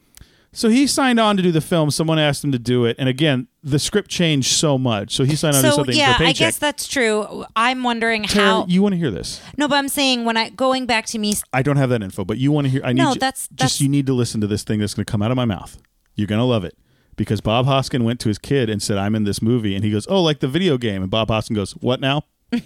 so 0.54 0.70
he 0.70 0.86
signed 0.86 1.20
on 1.20 1.38
to 1.38 1.44
do 1.44 1.52
the 1.52 1.62
film. 1.62 1.90
Someone 1.90 2.20
asked 2.20 2.44
him 2.44 2.52
to 2.52 2.60
do 2.60 2.86
it, 2.86 2.98
and 3.00 3.08
again, 3.08 3.48
the 3.64 3.80
script 3.80 4.12
changed 4.12 4.52
so 4.52 4.78
much, 4.78 5.16
so 5.16 5.24
he 5.24 5.36
signed 5.36 5.56
on 5.56 5.64
to 5.64 5.70
so 5.72 5.76
something 5.78 5.96
yeah, 5.96 6.18
I 6.20 6.34
guess 6.34 6.60
that's 6.60 6.88
true. 6.88 7.46
I'm 7.56 7.84
wondering 7.84 8.24
Tara, 8.24 8.46
how. 8.46 8.66
you 8.68 8.84
want 8.84 8.94
to 8.94 8.98
hear 8.98 9.10
this? 9.12 9.42
no, 9.58 9.68
but 9.68 9.78
I'm 9.78 9.88
saying 9.88 10.26
when 10.26 10.38
I 10.38 10.50
going 10.50 10.86
back 10.86 11.06
to 11.08 11.18
me. 11.20 11.36
I 11.54 11.64
don't 11.64 11.78
have 11.78 11.90
that 11.90 12.04
info, 12.04 12.26
but 12.26 12.38
you 12.38 12.52
want 12.52 12.66
to 12.66 12.72
hear. 12.72 12.82
I 12.84 12.92
need 12.94 13.02
No, 13.02 13.14
that's- 13.14 13.48
just 13.56 13.80
you 13.80 13.88
need 13.88 14.06
to 14.08 14.14
listen 14.14 14.42
to 14.42 14.48
this 14.48 14.64
thing 14.64 14.80
that's 14.80 14.94
going 14.94 15.06
to 15.06 15.12
come 15.12 15.22
out 15.22 15.32
of 15.32 15.38
my 15.38 15.46
mouth. 15.46 15.78
You're 16.16 16.28
going 16.28 16.40
to 16.40 16.46
love 16.46 16.66
it 16.66 16.78
because 17.22 17.42
Bob 17.42 17.66
Hoskin 17.68 18.04
went 18.04 18.20
to 18.22 18.30
his 18.30 18.38
kid 18.38 18.70
and 18.70 18.82
said, 18.82 18.98
"I'm 18.98 19.16
in 19.16 19.24
this 19.24 19.42
movie," 19.42 19.76
and 19.76 19.84
he 19.84 19.92
goes, 19.92 20.08
"Oh, 20.08 20.22
like 20.22 20.40
the 20.40 20.48
video 20.48 20.78
game," 20.78 21.02
and 21.04 21.12
Bob 21.12 21.30
Hoskin 21.30 21.56
goes, 21.56 21.74
"What 21.74 22.00
now?" 22.00 22.24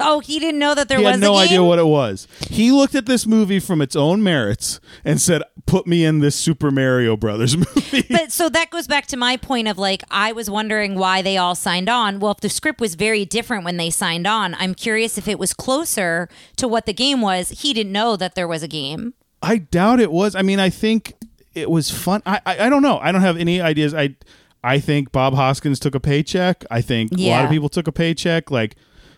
Oh, 0.00 0.18
he 0.18 0.40
didn't 0.40 0.58
know 0.58 0.74
that 0.74 0.88
there 0.88 0.98
he 0.98 1.04
was 1.04 1.12
had 1.12 1.20
no 1.20 1.36
idea 1.36 1.62
what 1.62 1.78
it 1.78 1.86
was. 1.86 2.26
He 2.50 2.72
looked 2.72 2.96
at 2.96 3.06
this 3.06 3.26
movie 3.26 3.60
from 3.60 3.80
its 3.80 3.94
own 3.94 4.24
merits 4.24 4.80
and 5.04 5.20
said, 5.20 5.42
"Put 5.66 5.86
me 5.86 6.04
in 6.04 6.18
this 6.18 6.34
Super 6.34 6.72
Mario 6.72 7.16
Brothers 7.16 7.56
movie." 7.76 8.04
But 8.10 8.32
so 8.32 8.48
that 8.48 8.70
goes 8.70 8.88
back 8.88 9.06
to 9.06 9.16
my 9.16 9.36
point 9.36 9.68
of 9.68 9.78
like 9.78 10.02
I 10.10 10.32
was 10.32 10.50
wondering 10.50 10.96
why 10.96 11.22
they 11.22 11.36
all 11.36 11.54
signed 11.54 11.88
on. 11.88 12.18
Well, 12.18 12.32
if 12.32 12.40
the 12.40 12.48
script 12.48 12.80
was 12.80 12.96
very 12.96 13.24
different 13.24 13.64
when 13.64 13.76
they 13.76 13.88
signed 13.88 14.26
on, 14.26 14.56
I'm 14.56 14.74
curious 14.74 15.16
if 15.16 15.28
it 15.28 15.38
was 15.38 15.54
closer 15.54 16.28
to 16.56 16.66
what 16.66 16.86
the 16.86 16.92
game 16.92 17.20
was. 17.20 17.50
He 17.50 17.72
didn't 17.72 17.92
know 17.92 18.16
that 18.16 18.34
there 18.34 18.48
was 18.48 18.64
a 18.64 18.68
game. 18.68 19.14
I 19.42 19.58
doubt 19.58 20.00
it 20.00 20.10
was. 20.10 20.34
I 20.34 20.42
mean, 20.42 20.58
I 20.58 20.70
think 20.70 21.14
it 21.54 21.70
was 21.70 21.90
fun. 21.90 22.22
I, 22.26 22.40
I 22.46 22.66
I 22.66 22.68
don't 22.68 22.82
know. 22.82 22.98
I 22.98 23.12
don't 23.12 23.20
have 23.22 23.36
any 23.36 23.60
ideas. 23.60 23.94
I 23.94 24.16
I 24.62 24.80
think 24.80 25.12
Bob 25.12 25.34
Hoskins 25.34 25.78
took 25.78 25.94
a 25.94 26.00
paycheck. 26.00 26.64
I 26.70 26.80
think 26.80 27.12
a 27.12 27.28
lot 27.30 27.44
of 27.44 27.50
people 27.50 27.68
took 27.68 27.86
a 27.86 27.92
paycheck. 27.92 28.50
Like, 28.50 28.76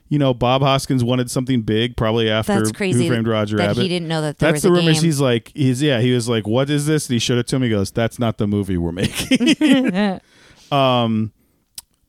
you 0.08 0.18
know, 0.18 0.34
Bob 0.34 0.62
Hoskins 0.62 1.04
wanted 1.04 1.30
something 1.30 1.62
big, 1.62 1.96
probably 1.96 2.28
after 2.28 2.54
That's 2.56 2.72
crazy. 2.72 3.04
Who 3.04 3.08
Framed 3.12 3.28
Roger 3.28 3.56
that 3.56 3.68
Rabbit. 3.68 3.82
he 3.82 3.88
didn't 3.88 4.08
know 4.08 4.22
that 4.22 4.38
there 4.38 4.48
That's 4.52 4.56
was 4.56 4.62
the 4.64 4.72
rumors. 4.72 4.96
game. 5.00 5.04
He's 5.04 5.20
like, 5.20 5.52
he's 5.54 5.80
yeah. 5.82 6.00
He 6.00 6.12
was 6.12 6.28
like, 6.28 6.46
"What 6.48 6.68
is 6.68 6.86
this?" 6.86 7.08
And 7.08 7.14
he 7.14 7.18
showed 7.20 7.38
it 7.38 7.46
to 7.48 7.56
him. 7.56 7.62
He 7.62 7.70
goes, 7.70 7.90
"That's 7.92 8.18
not 8.18 8.38
the 8.38 8.46
movie 8.46 8.76
we're 8.76 8.92
making." 8.92 10.20
um, 10.72 11.32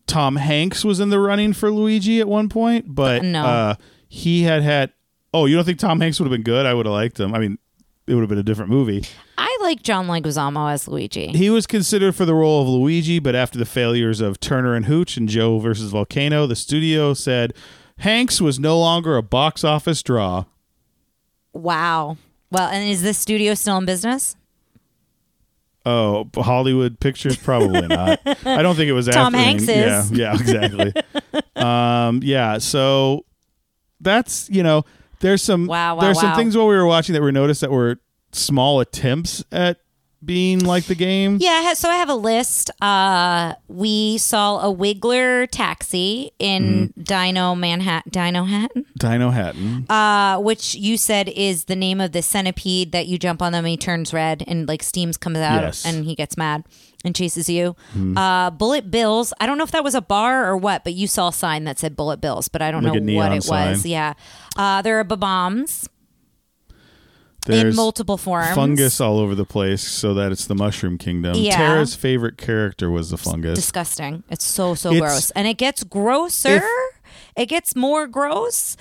Tom 0.08 0.36
Hanks 0.38 0.84
was 0.86 1.00
in 1.00 1.10
the 1.10 1.20
running 1.20 1.54
for 1.54 1.70
Luigi 1.72 2.20
at 2.20 2.28
one 2.28 2.50
point, 2.50 2.94
but 2.96 3.24
No. 3.24 3.44
uh, 3.46 3.76
he 4.10 4.44
had 4.44 4.63
had. 4.63 4.92
Oh, 5.34 5.46
you 5.46 5.56
don't 5.56 5.66
think 5.66 5.80
Tom 5.80 6.00
Hanks 6.00 6.20
would 6.20 6.26
have 6.26 6.32
been 6.32 6.44
good? 6.44 6.66
I 6.66 6.74
would 6.74 6.86
have 6.86 6.94
liked 6.94 7.20
him. 7.20 7.36
I 7.36 7.40
mean, 7.40 7.60
it 8.08 8.16
would 8.16 8.22
have 8.22 8.30
been 8.30 8.40
a 8.40 8.44
different 8.44 8.72
movie. 8.72 9.04
I 9.38 9.57
like 9.68 9.84
John 9.84 10.08
Leguizamo 10.08 10.72
as 10.72 10.88
Luigi. 10.88 11.28
He 11.28 11.50
was 11.50 11.68
considered 11.68 12.16
for 12.16 12.26
the 12.26 12.34
role 12.34 12.62
of 12.62 12.68
Luigi, 12.70 13.20
but 13.20 13.36
after 13.36 13.58
the 13.60 13.66
failures 13.66 14.22
of 14.22 14.40
Turner 14.40 14.74
and 14.76 14.86
Hooch 14.86 15.18
and 15.18 15.28
Joe 15.30 15.60
versus 15.60 15.92
Volcano, 15.92 16.48
the 16.48 16.56
studio 16.56 17.14
said 17.14 17.54
Hanks 18.00 18.40
was 18.42 18.60
no 18.60 18.80
longer 18.80 19.18
a 19.18 19.22
box 19.22 19.64
office 19.64 20.02
draw. 20.02 20.46
wow. 21.54 22.18
Well, 22.50 22.70
and 22.70 22.90
is 22.90 23.02
this 23.02 23.18
studio 23.18 23.56
still 23.56 23.78
in 23.78 23.84
business? 23.86 24.38
Oh, 25.86 26.30
Hollywood 26.36 27.00
Pictures 27.00 27.36
probably 27.38 27.88
not. 27.88 28.20
I 28.46 28.62
don't 28.62 28.76
think 28.76 28.88
it 28.90 28.94
was 28.94 29.08
Tom 29.08 29.36
after 29.36 29.38
Hanks 29.38 29.68
Yeah, 29.68 30.00
is. 30.02 30.12
yeah, 30.12 30.34
exactly. 30.34 30.94
um, 31.56 32.22
yeah, 32.24 32.58
so 32.58 33.26
that's 34.00 34.50
you 34.50 34.64
know, 34.64 34.84
there's 35.20 35.42
some 35.42 35.66
Wow, 35.68 35.96
wow, 35.96 36.02
there's 36.02 36.20
some 36.22 36.36
things 36.36 36.56
while 36.56 36.68
we 36.68 36.76
were 36.76 36.86
watching 36.86 37.14
that 37.14 37.22
we 37.22 37.32
noticed 37.32 37.62
that 37.62 37.72
were 37.72 38.00
small 38.38 38.80
attempts 38.80 39.43
at 39.52 39.78
being 40.26 40.60
like 40.65 40.86
the 40.86 40.95
game. 40.95 41.38
Yeah, 41.39 41.73
so 41.73 41.89
I 41.89 41.95
have 41.97 42.10
a 42.10 42.15
list. 42.15 42.71
Uh, 42.82 43.54
we 43.67 44.17
saw 44.17 44.60
a 44.67 44.76
Wiggler 44.76 45.47
taxi 45.50 46.32
in 46.39 46.89
Mm-hmm. 46.97 47.02
Dino 47.04 47.54
Manhattan, 47.54 48.12
Dinohattan, 48.12 48.86
Dino 48.97 49.30
Hatton. 49.30 49.86
uh, 49.89 50.39
which 50.39 50.73
you 50.73 50.97
said 50.97 51.30
is 51.30 51.65
the 51.65 51.76
name 51.76 52.02
of 52.02 52.13
the 52.13 52.23
centipede 52.23 52.91
that 52.93 53.06
you 53.06 53.19
jump 53.19 53.43
on 53.43 53.52
them 53.52 53.63
and 53.63 53.69
he 53.69 53.78
turns 53.78 54.12
red 54.12 54.43
and 54.47 54.67
like 54.67 54.82
steams 54.82 55.17
comes 55.17 55.38
out 55.38 55.62
Yes. 55.62 55.86
And 55.86 56.04
he 56.04 56.15
gets 56.15 56.36
mad 56.36 56.65
and 57.06 57.15
chases 57.15 57.47
you. 57.47 57.76
Uh, 58.17 58.50
Bullet 58.50 58.89
Bills. 58.89 59.34
I 59.39 59.45
don't 59.45 59.60
know 59.60 59.63
if 59.63 59.71
that 59.71 59.84
was 59.84 59.93
a 59.93 60.02
bar 60.02 60.47
or 60.50 60.58
what, 60.58 60.84
but 60.84 60.93
you 60.93 61.06
saw 61.08 61.28
a 61.30 61.34
sign 61.34 61.65
that 61.65 61.78
said 61.78 61.95
Bullet 61.95 62.19
Bills, 62.21 62.47
but 62.47 62.63
I 62.63 62.71
don't 62.71 62.84
Like 62.84 63.02
know 63.04 63.13
what 63.15 63.32
it 63.34 63.45
was. 63.47 63.86
Yeah. 63.86 64.13
Uh, 64.58 64.82
there 64.82 65.00
are 65.00 65.04
bombs 65.04 65.88
in 67.50 67.56
There's 67.56 67.76
multiple 67.76 68.18
forms. 68.18 68.54
fungus 68.56 69.00
all 69.02 69.20
over 69.20 69.36
the 69.36 69.46
place, 69.46 69.82
so 69.82 70.14
that 70.16 70.32
it's 70.32 70.46
the 70.46 70.56
Mushroom 70.56 70.98
Kingdom. 70.98 71.36
Yeah. 71.36 71.56
Tara's 71.58 71.96
favorite 71.96 72.38
character 72.38 72.90
was 72.92 73.10
the 73.10 73.18
fungus. 73.18 73.56
disgusting. 73.56 74.24
It's 74.30 74.46
so 74.46 74.76
so 74.76 74.92
It's- 74.92 75.02
gross, 75.02 75.32
and 75.32 75.48
it 75.48 75.58
gets 75.58 75.84
grosser. 75.84 76.62
It 77.36 77.46
gets 77.48 77.76
more 77.76 78.08
gross 78.08 78.76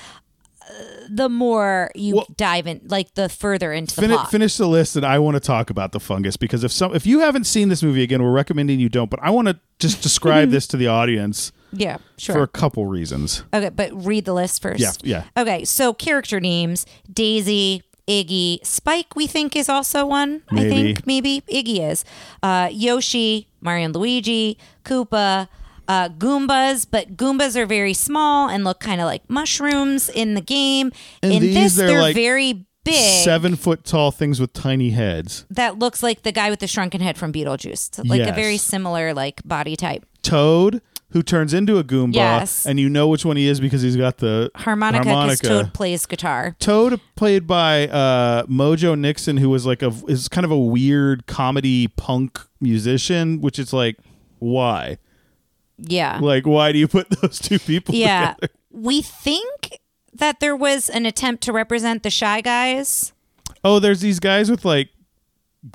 uh, 0.68 0.72
the 1.09 1.29
more 1.29 1.90
you 1.94 2.16
Well- 2.16 2.26
dive 2.37 2.66
in, 2.66 2.81
like 2.88 3.14
the 3.14 3.29
further 3.29 3.72
into 3.72 4.00
the 4.00 4.09
plot. 4.09 4.31
finish 4.33 4.57
the 4.57 4.66
list, 4.66 4.96
and 4.96 5.07
I 5.07 5.18
want 5.20 5.35
to 5.37 5.40
talk 5.40 5.70
about 5.70 5.92
the 5.92 6.00
fungus 6.00 6.37
because 6.37 6.64
if 6.64 6.72
some 6.72 6.92
if 6.94 7.07
you 7.07 7.20
haven't 7.20 7.44
seen 7.44 7.68
this 7.68 7.83
movie 7.85 8.02
again, 8.02 8.20
we're 8.22 8.33
recommending 8.33 8.81
you 8.81 8.88
don't. 8.88 9.09
But 9.09 9.20
I 9.22 9.31
want 9.31 9.46
to 9.48 9.61
just 9.79 10.02
describe 10.02 10.50
this 10.50 10.66
to 10.68 10.76
the 10.76 10.88
audience 10.88 11.52
yeah, 11.72 11.98
sure. 12.18 12.35
for 12.35 12.42
a 12.42 12.48
couple 12.48 12.85
reasons. 12.87 13.44
okay, 13.55 13.68
but 13.68 13.92
read 14.05 14.24
the 14.24 14.33
list 14.35 14.61
first. 14.61 14.81
Yeah, 14.81 15.22
yeah. 15.37 15.40
Okay, 15.40 15.64
so 15.64 15.92
character 15.94 16.40
names: 16.40 16.85
Daisy, 17.12 17.85
Iggy, 18.08 18.64
Spike. 18.64 19.16
We 19.16 19.26
think 19.26 19.56
is 19.56 19.68
also 19.68 20.06
one. 20.06 20.42
I 20.50 20.60
think 20.68 21.06
maybe 21.06 21.42
Iggy 21.52 21.90
is. 21.90 22.04
Uh, 22.42 22.68
Yoshi, 22.72 23.48
Mario 23.60 23.86
and 23.86 23.96
Luigi, 23.96 24.58
Koopa. 24.84 25.48
Uh, 25.88 26.08
Goombas, 26.08 26.84
but 26.90 27.16
Goombas 27.16 27.54
are 27.54 27.64
very 27.64 27.92
small 27.94 28.48
and 28.48 28.64
look 28.64 28.80
kind 28.80 29.00
of 29.00 29.06
like 29.06 29.22
mushrooms 29.30 30.08
in 30.08 30.34
the 30.34 30.40
game. 30.40 30.90
And 31.22 31.32
in 31.32 31.40
these, 31.42 31.54
this, 31.54 31.76
they're 31.76 31.86
they're 31.86 32.00
like 32.02 32.16
very 32.16 32.66
big. 32.82 33.22
Seven 33.24 33.54
foot 33.54 33.84
tall 33.84 34.10
things 34.10 34.40
with 34.40 34.52
tiny 34.52 34.90
heads. 34.90 35.46
that 35.50 35.78
looks 35.78 36.02
like 36.02 36.22
the 36.22 36.32
guy 36.32 36.50
with 36.50 36.58
the 36.58 36.66
shrunken 36.66 37.00
head 37.00 37.16
from 37.16 37.32
Beetlejuice. 37.32 38.08
Like 38.08 38.22
a 38.22 38.32
very 38.32 38.56
similar 38.56 39.14
like 39.14 39.40
body 39.44 39.76
type. 39.76 40.04
Toad, 40.22 40.82
who 41.10 41.22
turns 41.22 41.54
into 41.54 41.78
a 41.78 41.84
Goomba, 41.84 42.14
Yes. 42.14 42.66
and 42.66 42.80
you 42.80 42.88
know 42.88 43.08
which 43.08 43.24
one 43.24 43.36
he 43.36 43.46
is 43.46 43.60
because 43.60 43.82
he's 43.82 43.96
got 43.96 44.18
the 44.18 44.50
Harmonica 44.56 45.04
because 45.04 45.40
Toad 45.40 45.74
plays 45.74 46.04
guitar. 46.06 46.56
Toad 46.58 47.00
played 47.14 47.46
by 47.46 47.88
uh, 47.88 48.44
Mojo 48.46 48.98
Nixon, 48.98 49.36
who 49.36 49.48
was 49.50 49.66
like 49.66 49.82
a 49.82 49.92
is 50.08 50.28
kind 50.28 50.44
of 50.44 50.50
a 50.50 50.58
weird 50.58 51.26
comedy 51.26 51.88
punk 51.88 52.40
musician, 52.60 53.40
which 53.40 53.58
is 53.58 53.72
like, 53.72 53.96
why? 54.38 54.98
Yeah. 55.78 56.18
Like, 56.20 56.46
why 56.46 56.72
do 56.72 56.78
you 56.78 56.88
put 56.88 57.08
those 57.20 57.38
two 57.38 57.58
people 57.58 57.94
yeah. 57.94 58.34
together? 58.34 58.52
We 58.70 59.02
think 59.02 59.78
that 60.12 60.40
there 60.40 60.56
was 60.56 60.88
an 60.88 61.06
attempt 61.06 61.42
to 61.44 61.52
represent 61.52 62.02
the 62.02 62.10
shy 62.10 62.40
guys. 62.40 63.12
Oh, 63.62 63.78
there's 63.78 64.00
these 64.00 64.20
guys 64.20 64.50
with 64.50 64.64
like 64.64 64.90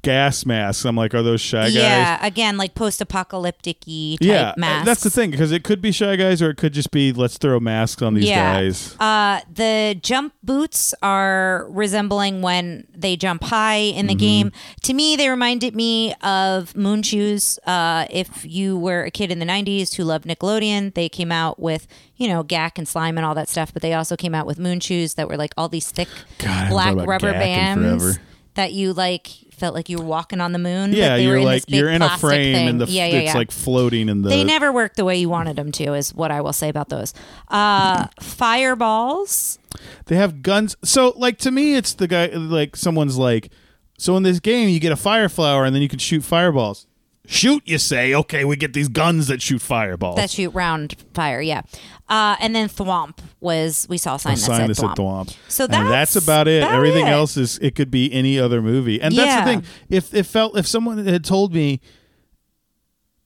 gas 0.04 0.46
masks. 0.46 0.86
I'm 0.86 0.96
like, 0.96 1.14
are 1.14 1.22
those 1.24 1.42
shy 1.42 1.64
guys? 1.66 1.76
Yeah, 1.76 2.26
again, 2.26 2.58
like 2.58 2.76
post-apocalyptic 2.76 3.82
type 3.82 4.18
Yeah, 4.22 4.54
masks. 4.58 4.86
that's 4.86 5.04
the 5.04 5.10
thing 5.10 5.32
because 5.32 5.52
it 5.52 5.64
could 5.64 5.82
be 5.82 5.92
shy 5.92 6.16
guys 6.16 6.42
or 6.42 6.50
it 6.52 6.58
could 6.58 6.74
just 6.74 6.92
be 6.92 7.12
let's 7.14 7.38
throw 7.38 7.60
masks 7.60 8.02
on 8.02 8.14
these 8.14 8.26
yeah. 8.26 8.54
guys. 8.54 8.96
Uh, 9.00 9.42
the 9.54 9.98
jump 10.02 10.34
boots 10.44 10.94
are 11.02 11.66
resembling 11.70 12.42
when 12.42 12.88
they 12.96 13.16
jump 13.16 13.44
high 13.44 13.76
in 13.76 14.02
Mm-hmm. 14.02 14.08
the 14.08 14.16
game. 14.16 14.52
To 14.84 14.94
me, 14.94 15.16
they 15.16 15.30
reminded 15.30 15.76
me 15.76 16.14
of 16.22 16.76
moon 16.76 17.04
shoes. 17.04 17.60
Uh, 17.66 18.06
if 18.10 18.44
you 18.46 18.78
were 18.78 19.04
a 19.04 19.12
kid 19.12 19.32
in 19.32 19.40
the 19.40 19.46
90s 19.46 19.96
who 19.96 20.04
loved 20.04 20.26
Nickelodeon, 20.26 20.94
they 20.96 21.08
came 21.10 21.32
out 21.32 21.60
with, 21.60 21.88
you 22.16 22.28
know, 22.28 22.44
Gak 22.44 22.78
and 22.78 22.88
Slime 22.88 23.18
and 23.18 23.26
all 23.26 23.36
that 23.36 23.48
stuff, 23.50 23.72
but 23.74 23.82
they 23.82 23.94
also 23.94 24.16
came 24.16 24.34
out 24.34 24.46
with 24.46 24.58
moon 24.60 24.80
shoes 24.80 25.14
that 25.16 25.28
were 25.28 25.38
like 25.38 25.54
all 25.58 25.70
these 25.70 25.92
thick 25.92 26.08
God, 26.40 26.70
black 26.70 26.96
rubber 27.08 27.32
Gak 27.34 27.40
bands 27.40 28.20
that 28.56 28.74
you 28.74 28.92
like 28.94 29.30
felt 29.62 29.76
like 29.76 29.90
you 29.90 30.00
were 30.00 30.04
walking 30.04 30.42
on 30.42 30.54
the 30.54 30.60
moon. 30.60 30.92
Yeah, 30.92 31.18
you're 31.18 31.38
in 31.38 31.44
like 31.44 31.64
you're 31.68 31.88
in 31.90 32.02
a 32.02 32.18
frame 32.18 32.56
thing. 32.56 32.68
and 32.68 32.82
the 32.82 32.88
yeah, 32.88 33.06
yeah, 33.06 33.20
it's 33.20 33.26
yeah. 33.28 33.38
like 33.38 33.52
floating 33.52 34.10
in 34.10 34.24
the. 34.24 34.30
They 34.30 34.44
never 34.44 34.74
worked 34.74 34.98
the 34.98 35.06
way 35.06 35.18
you 35.18 35.30
wanted 35.30 35.56
them 35.56 35.72
to, 35.74 35.94
is 35.94 36.14
what 36.14 36.32
I 36.32 36.42
will 36.42 36.52
say 36.52 36.68
about 36.68 36.90
those. 36.90 37.14
Uh, 37.48 38.08
fireballs. 38.20 39.60
They 40.08 40.16
have 40.16 40.42
guns. 40.42 40.76
So, 40.84 41.14
like 41.16 41.38
to 41.40 41.52
me, 41.52 41.76
it's 41.76 41.94
the 41.94 42.08
guy. 42.08 42.26
Like 42.26 42.76
someone's 42.76 43.20
like, 43.20 43.52
so 44.00 44.18
in 44.18 44.24
this 44.24 44.40
game, 44.40 44.68
you 44.68 44.80
get 44.80 44.92
a 44.92 44.98
fire 44.98 45.30
flower 45.30 45.64
and 45.64 45.76
then 45.76 45.84
you 45.84 45.88
can 45.88 46.00
shoot 46.00 46.24
fireballs. 46.24 46.88
Shoot, 47.28 47.64
you 47.66 47.78
say? 47.78 48.14
Okay, 48.16 48.44
we 48.46 48.56
get 48.56 48.74
these 48.74 48.88
guns 48.88 49.28
that 49.28 49.42
shoot 49.42 49.62
fireballs. 49.62 50.16
that 50.18 50.30
shoot 50.32 50.50
round 50.50 50.96
fire. 51.14 51.40
Yeah, 51.40 51.62
uh, 52.10 52.36
and 52.42 52.56
then 52.56 52.68
thwomp 52.68 53.20
was 53.40 53.86
we 53.90 53.98
saw 53.98 54.16
a 54.16 54.20
sign 54.20 54.34
that 54.36 54.40
sign 54.42 54.60
said 54.62 54.70
that 54.70 54.76
said 54.76 54.90
thwomp. 54.90 55.36
So 55.48 55.66
and 55.66 55.74
that's 55.74 56.14
that's 56.14 56.16
about 56.16 56.48
it. 56.48 56.64
about 56.64 56.74
Everything 56.74 57.06
it. 57.08 57.12
else 57.12 57.38
is 57.38 57.58
it 57.60 57.76
could 57.76 57.92
be 57.92 58.12
any 58.12 58.40
other 58.40 58.62
movie. 58.62 59.00
And 59.02 59.16
that's 59.16 59.46
the 59.46 59.52
thing. 59.52 59.64
If 59.90 60.14
it 60.14 60.24
felt 60.26 60.58
if 60.58 60.66
someone 60.66 61.06
had 61.06 61.24
told 61.24 61.54
me 61.54 61.80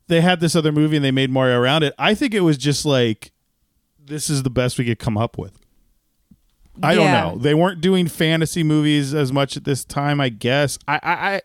they 0.08 0.22
had 0.22 0.40
this 0.40 0.56
other 0.56 0.72
movie 0.72 0.98
and 0.98 1.06
they 1.06 1.12
made 1.12 1.32
Mario 1.32 1.58
around 1.60 1.84
it, 1.84 1.94
I 1.98 2.14
think 2.16 2.34
it 2.34 2.42
was 2.42 2.58
just 2.58 2.86
like 2.86 3.32
this 3.98 4.30
is 4.30 4.44
the 4.44 4.50
best 4.52 4.78
we 4.78 4.86
could 4.86 5.00
come 5.00 5.18
up 5.18 5.38
with. 5.38 5.58
I 6.84 6.94
Yeah. 6.94 7.00
don't 7.24 7.38
know. 7.38 7.42
They 7.42 7.54
weren't 7.54 7.80
doing 7.82 8.08
fantasy 8.08 8.62
movies 8.62 9.14
as 9.14 9.32
much 9.32 9.56
at 9.58 9.64
this 9.64 9.86
time, 9.86 10.20
I 10.20 10.30
guess. 10.30 10.78
I 10.88 11.00
I 11.02 11.14
I, 11.36 11.42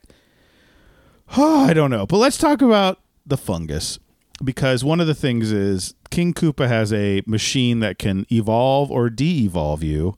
I 1.36 1.72
don't 1.72 1.90
know. 1.90 2.06
But 2.06 2.18
let's 2.18 2.38
talk 2.38 2.62
about 2.62 3.00
the 3.26 3.36
fungus 3.36 3.98
because 4.42 4.82
one 4.82 5.00
of 5.00 5.06
the 5.06 5.14
things 5.14 5.52
is 5.52 5.94
King 6.10 6.34
Koopa 6.34 6.66
has 6.66 6.92
a 6.92 7.22
machine 7.26 7.80
that 7.80 7.98
can 7.98 8.26
evolve 8.32 8.90
or 8.90 9.10
de-evolve 9.10 9.82
you 9.82 10.16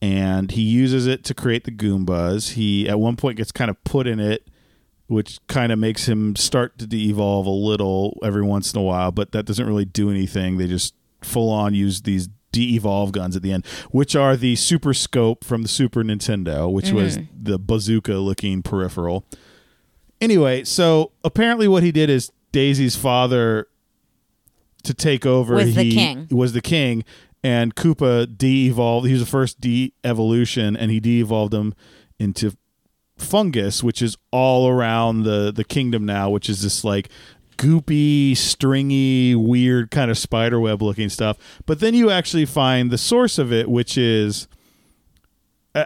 and 0.00 0.50
he 0.50 0.62
uses 0.62 1.06
it 1.06 1.24
to 1.24 1.34
create 1.34 1.64
the 1.64 1.70
Goombas. 1.70 2.52
He 2.52 2.88
at 2.88 3.00
one 3.00 3.16
point 3.16 3.36
gets 3.36 3.52
kind 3.52 3.70
of 3.70 3.82
put 3.84 4.06
in 4.06 4.20
it 4.20 4.48
which 5.06 5.38
kind 5.48 5.70
of 5.70 5.78
makes 5.78 6.08
him 6.08 6.34
start 6.34 6.78
to 6.78 6.86
de-evolve 6.86 7.46
a 7.46 7.50
little 7.50 8.18
every 8.24 8.42
once 8.42 8.72
in 8.72 8.80
a 8.80 8.82
while, 8.82 9.12
but 9.12 9.32
that 9.32 9.44
doesn't 9.44 9.66
really 9.66 9.84
do 9.84 10.10
anything. 10.10 10.56
They 10.56 10.66
just 10.66 10.94
full 11.22 11.50
on 11.50 11.74
use 11.74 12.02
these 12.02 12.28
de-evolve 12.52 13.12
guns 13.12 13.36
at 13.36 13.42
the 13.42 13.52
end, 13.52 13.66
which 13.90 14.16
are 14.16 14.36
the 14.36 14.56
Super 14.56 14.94
Scope 14.94 15.44
from 15.44 15.62
the 15.62 15.68
Super 15.68 16.02
Nintendo, 16.02 16.72
which 16.72 16.90
was 16.90 17.18
mm-hmm. 17.18 17.44
the 17.44 17.58
bazooka 17.58 18.14
looking 18.14 18.62
peripheral. 18.62 19.26
Anyway, 20.24 20.64
so 20.64 21.12
apparently 21.22 21.68
what 21.68 21.82
he 21.82 21.92
did 21.92 22.08
is 22.08 22.32
Daisy's 22.50 22.96
father 22.96 23.68
to 24.82 24.94
take 24.94 25.26
over 25.26 25.54
Was 25.54 25.74
the 25.74 25.82
he 25.84 25.92
king. 25.92 26.26
was 26.30 26.52
the 26.54 26.60
king 26.60 27.04
and 27.42 27.74
Koopa 27.74 28.26
de-evolved. 28.38 29.06
He 29.06 29.12
was 29.12 29.22
the 29.22 29.26
first 29.26 29.60
de-evolution 29.60 30.76
and 30.76 30.90
he 30.90 30.98
de-evolved 30.98 31.52
him 31.52 31.74
into 32.18 32.56
fungus, 33.18 33.82
which 33.82 34.00
is 34.02 34.16
all 34.30 34.68
around 34.68 35.22
the 35.24 35.52
the 35.52 35.64
kingdom 35.64 36.04
now, 36.06 36.30
which 36.30 36.48
is 36.48 36.62
this 36.62 36.84
like 36.84 37.08
goopy, 37.56 38.36
stringy, 38.36 39.34
weird 39.34 39.90
kind 39.90 40.10
of 40.10 40.18
spiderweb 40.18 40.82
looking 40.82 41.08
stuff. 41.08 41.36
But 41.66 41.80
then 41.80 41.94
you 41.94 42.10
actually 42.10 42.46
find 42.46 42.90
the 42.90 42.98
source 42.98 43.38
of 43.38 43.52
it, 43.52 43.68
which 43.70 43.96
is 43.98 44.48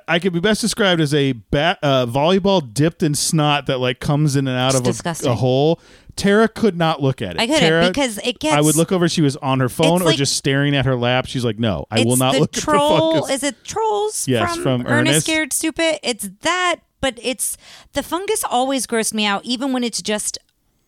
I 0.07 0.19
could 0.19 0.33
be 0.35 0.41
best 0.41 0.61
described 0.61 1.01
as 1.01 1.15
a 1.15 1.33
bat, 1.33 1.79
uh, 1.83 2.05
volleyball 2.05 2.75
dipped 2.75 3.03
in 3.03 3.15
snot 3.15 3.67
that 3.67 3.79
like 3.79 4.01
comes 4.01 4.37
in 4.37 4.47
and 4.47 4.57
out 4.57 4.75
It's 4.75 5.01
of 5.01 5.27
a, 5.27 5.31
a 5.31 5.35
hole. 5.35 5.81
Tara 6.15 6.49
could 6.49 6.77
not 6.77 7.01
look 7.01 7.23
at 7.23 7.37
it. 7.37 7.41
I 7.41 7.47
couldn't 7.47 7.61
Tara, 7.61 7.89
because 7.89 8.19
it 8.19 8.41
gets. 8.41 8.55
I 8.55 8.61
would 8.61 8.77
look 8.77 8.93
over. 8.93 9.09
She 9.09 9.23
was 9.23 9.37
on 9.37 9.61
her 9.61 9.69
phone 9.69 10.03
or 10.03 10.07
like- 10.07 10.17
just 10.17 10.37
staring 10.37 10.75
at 10.77 10.85
her 10.85 10.97
lap. 10.97 11.27
She's 11.27 11.45
like, 11.45 11.59
"No, 11.59 11.87
I 11.91 12.03
will 12.05 12.17
not 12.17 12.35
the 12.35 12.41
look 12.41 12.53
troll. 12.53 12.93
at 12.93 12.97
the 12.97 13.21
fungus." 13.21 13.31
Is 13.31 13.43
it 13.45 13.65
trolls? 13.65 14.29
Yes, 14.29 14.55
from, 14.55 14.63
from 14.63 14.81
Ernest 14.83 14.91
Ernest. 15.11 15.27
Scared 15.27 15.53
Stupid. 15.53 16.01
It's 16.03 16.29
that, 16.43 16.81
but 17.01 17.19
it's 17.23 17.57
the 17.93 18.03
fungus 18.03 18.45
always 18.45 18.87
grossed 18.87 19.15
me 19.15 19.25
out, 19.25 19.45
even 19.45 19.73
when 19.73 19.85
it's 19.85 20.03
just 20.03 20.39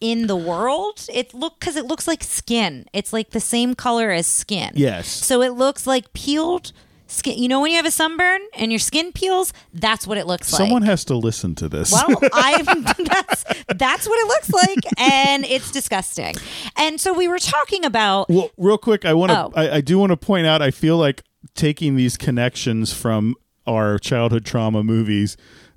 in 0.00 0.26
the 0.26 0.36
world. 0.36 1.06
It 1.12 1.32
look 1.32 1.60
because 1.60 1.76
it 1.76 1.86
looks 1.86 2.08
like 2.08 2.24
skin. 2.24 2.86
It's 2.92 3.12
like 3.12 3.30
the 3.30 3.40
same 3.40 3.74
color 3.74 4.10
as 4.10 4.26
skin. 4.26 4.72
Yes. 4.74 5.06
So 5.08 5.42
it 5.42 5.52
looks 5.52 5.86
like 5.86 6.12
peeled 6.12 6.72
skin. 7.10 7.38
You 7.38 7.48
know 7.48 7.60
when 7.60 7.70
you 7.70 7.76
have 7.76 7.86
a 7.86 7.90
sunburn 7.90 8.40
and 8.54 8.72
your 8.72 8.78
skin 8.78 9.12
peels, 9.12 9.52
that's 9.72 10.06
what 10.06 10.18
it 10.18 10.26
looks 10.26 10.48
Someone 10.48 10.60
like. 10.60 10.68
Someone 10.68 10.82
has 10.82 11.04
to 11.06 11.14
listen 11.16 11.54
to 11.56 11.68
this. 11.68 11.92
Well, 11.92 12.18
I 12.32 12.62
that's 12.98 13.44
that's 13.76 14.08
what 14.08 14.18
it 14.18 14.26
looks 14.28 14.50
like, 14.50 14.78
and 14.98 15.44
it's 15.44 15.70
disgusting. 15.70 16.34
And 16.76 17.00
so 17.00 17.12
we 17.12 17.28
were 17.28 17.38
talking 17.38 17.84
about 17.84 18.28
Well, 18.28 18.50
real 18.56 18.78
quick, 18.78 19.04
I 19.04 19.14
want 19.14 19.32
to. 19.32 19.38
Oh. 19.38 19.52
I, 19.54 19.76
I 19.76 19.80
do 19.80 19.98
want 19.98 20.10
to 20.10 20.16
point 20.16 20.46
out. 20.46 20.62
I 20.62 20.70
feel 20.70 20.96
like 20.96 21.22
taking 21.54 21.96
these 21.96 22.16
connections 22.16 22.92
from 22.92 23.34
our 23.66 23.98
childhood 23.98 24.44
trauma 24.44 24.82
movies, 24.82 25.36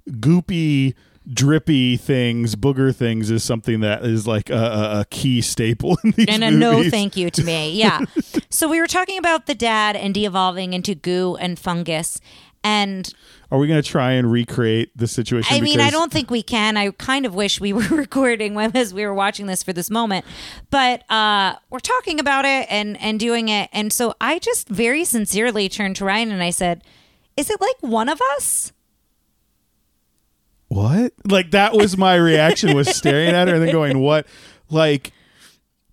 goopy, 0.09 0.93
drippy 1.31 1.97
things, 1.97 2.55
booger 2.55 2.95
things, 2.95 3.31
is 3.31 3.43
something 3.43 3.79
that 3.81 4.03
is 4.03 4.27
like 4.27 4.49
a, 4.49 4.53
a, 4.55 4.99
a 5.01 5.05
key 5.09 5.41
staple 5.41 5.97
in 6.03 6.11
these 6.11 6.27
and 6.29 6.43
a 6.43 6.51
movies. 6.51 6.85
no 6.85 6.89
thank 6.89 7.15
you 7.15 7.29
to 7.29 7.43
me. 7.43 7.71
Yeah. 7.83 7.99
so 8.49 8.69
we 8.69 8.79
were 8.79 8.87
talking 8.87 9.17
about 9.17 9.45
the 9.45 9.55
dad 9.55 9.95
and 9.95 10.13
de-evolving 10.13 10.73
into 10.73 10.95
goo 10.95 11.35
and 11.35 11.57
fungus. 11.57 12.19
And 12.65 13.13
Are 13.51 13.59
we 13.59 13.67
going 13.67 13.81
to 13.81 13.87
try 13.87 14.11
and 14.13 14.31
recreate 14.31 14.89
the 14.95 15.05
situation? 15.07 15.53
I 15.53 15.59
mean, 15.59 15.81
I 15.81 15.89
don't 15.89 16.11
think 16.13 16.31
we 16.31 16.41
can. 16.41 16.77
I 16.77 16.91
kind 16.91 17.25
of 17.25 17.35
wish 17.35 17.59
we 17.59 17.73
were 17.73 17.81
recording 17.91 18.53
when 18.53 18.75
as 18.75 18.93
we 18.93 19.05
were 19.05 19.13
watching 19.13 19.47
this 19.47 19.63
for 19.63 19.73
this 19.73 19.89
moment. 19.89 20.23
But 20.69 21.03
uh, 21.11 21.57
we're 21.69 21.79
talking 21.81 22.21
about 22.21 22.45
it 22.45 22.67
and 22.69 22.97
and 23.01 23.19
doing 23.19 23.49
it. 23.49 23.69
And 23.73 23.91
so 23.91 24.13
I 24.21 24.39
just 24.39 24.69
very 24.69 25.03
sincerely 25.03 25.67
turned 25.67 25.97
to 25.97 26.05
Ryan 26.05 26.31
and 26.31 26.41
I 26.41 26.51
said, 26.51 26.83
"Is 27.35 27.49
it 27.49 27.59
like 27.59 27.75
one 27.81 28.07
of 28.07 28.21
us?" 28.37 28.71
What? 30.73 31.13
Like 31.25 31.51
that 31.51 31.73
was 31.73 31.97
my 31.97 32.15
reaction. 32.15 32.75
Was 32.75 32.89
staring 32.95 33.29
at 33.29 33.47
her 33.47 33.55
and 33.55 33.63
then 33.63 33.71
going, 33.71 33.99
"What?" 34.01 34.27
Like, 34.69 35.11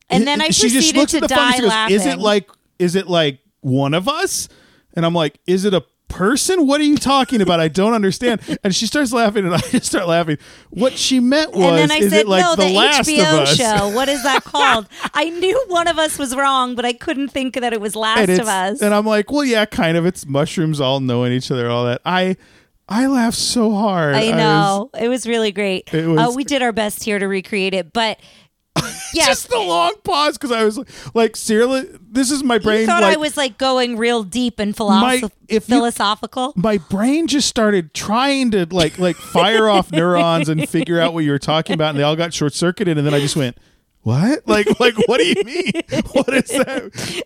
And 0.09 0.27
then 0.27 0.41
I 0.41 0.49
she 0.51 0.69
just 0.71 0.95
looks 0.97 1.13
to 1.13 1.19
at 1.19 1.23
the 1.23 1.29
die 1.29 1.53
fungus 1.53 1.73
and 1.73 1.91
goes, 1.91 2.01
Is 2.01 2.07
it 2.07 2.19
like? 2.19 2.51
Is 2.79 2.95
it 2.95 3.07
like 3.09 3.41
one 3.61 3.95
of 3.95 4.09
us? 4.09 4.49
And 4.95 5.05
I'm 5.07 5.15
like, 5.15 5.39
"Is 5.47 5.65
it 5.65 5.75
a 5.75 5.85
person? 6.09 6.67
What 6.67 6.81
are 6.81 6.85
you 6.85 6.97
talking 6.97 7.41
about? 7.43 7.61
I 7.61 7.69
don't 7.69 7.93
understand." 7.95 8.41
And 8.65 8.75
she 8.75 8.87
starts 8.87 9.13
laughing, 9.13 9.45
and 9.45 9.55
I 9.57 9.59
just 9.61 9.87
start 9.87 10.09
laughing. 10.09 10.39
What 10.71 10.95
she 10.95 11.21
meant 11.21 11.53
was, 11.53 11.65
And 11.67 11.77
then 11.79 11.93
I 11.93 11.97
"Is 12.05 12.11
said, 12.11 12.21
it 12.23 12.29
like 12.29 12.43
"No, 12.43 12.57
the, 12.57 12.65
the, 12.65 12.73
last 12.75 13.09
HBO 13.09 13.21
of 13.35 13.41
us?" 13.41 13.57
show. 13.57 13.89
What 13.91 14.09
is 14.09 14.23
that 14.25 14.45
called?" 14.45 14.89
I 15.15 15.29
knew 15.31 15.63
one 15.69 15.87
of 15.89 15.99
us 15.99 16.19
was 16.19 16.35
wrong, 16.35 16.75
but 16.75 16.85
I 16.85 16.93
couldn't 16.95 17.29
think 17.29 17.55
that 17.55 17.73
it 17.73 17.81
was 17.81 17.95
Last 17.95 18.29
and, 18.29 18.41
of 18.41 18.49
Us. 18.49 18.81
and 18.83 18.95
I'm 18.95 19.07
like, 19.07 19.31
"Well, 19.31 19.45
yeah, 19.45 19.65
kind 19.67 19.97
of. 19.97 20.07
It's 20.07 20.27
mushrooms 20.27 20.81
all 20.81 21.01
knowing 21.01 21.33
each 21.33 21.51
other, 21.51 21.69
all 21.71 21.85
that." 21.85 22.01
I, 22.05 22.37
I 22.91 23.07
laughed 23.07 23.39
so 23.39 23.73
hard. 23.73 24.17
I 24.17 24.27
was- 24.27 24.31
know 24.37 24.91
it 24.99 25.09
was 25.09 25.27
really 25.27 25.53
great. 25.53 25.93
It 25.95 26.07
was- 26.07 26.19
uh, 26.19 26.33
we 26.35 26.45
did 26.45 26.61
our 26.63 26.73
best 26.73 27.05
here 27.05 27.19
to 27.19 27.27
recreate 27.29 27.73
it, 27.75 27.93
but 27.93 28.19
yeah, 29.15 29.27
just 29.27 29.49
the 29.49 29.59
long 29.59 29.93
pause 30.05 30.39
because 30.39 30.53
I 30.53 30.65
was 30.65 30.79
like, 30.79 30.89
like 31.15 31.37
seriously, 31.37 31.89
this 32.09 32.31
is 32.31 32.43
my 32.45 32.59
brain. 32.59 32.81
you 32.81 32.87
thought 32.87 33.03
like, 33.03 33.17
I 33.17 33.21
was 33.21 33.37
like 33.37 33.59
going 33.59 33.97
real 33.97 34.23
deep 34.23 34.59
and 34.59 34.77
philosoph- 34.77 35.23
My- 35.23 35.31
if 35.49 35.69
you- 35.69 35.75
philosophical. 35.77 36.53
my 36.57 36.79
brain 36.79 37.27
just 37.27 37.49
started 37.49 37.93
trying 37.95 38.51
to 38.53 38.67
like 38.71 38.99
like 38.99 39.17
fire 39.17 39.69
off 39.69 39.91
neurons 39.93 40.49
and 40.49 40.69
figure 40.69 41.01
out 41.01 41.15
what 41.15 41.25
you 41.25 41.31
were 41.33 41.39
talking 41.39 41.75
about, 41.75 41.91
and 41.91 41.99
they 41.99 42.03
all 42.05 42.17
got 42.17 42.33
short 42.33 42.55
circuited, 42.55 42.97
and 42.99 43.07
then 43.07 43.15
I 43.15 43.21
just 43.21 43.37
went. 43.37 43.57
What? 44.03 44.43
Like, 44.47 44.81
like, 44.81 44.95
what 45.07 45.19
do 45.19 45.27
you 45.27 45.43
mean? 45.45 45.73
What 46.13 46.29
is 46.35 46.49
that? 46.49 47.25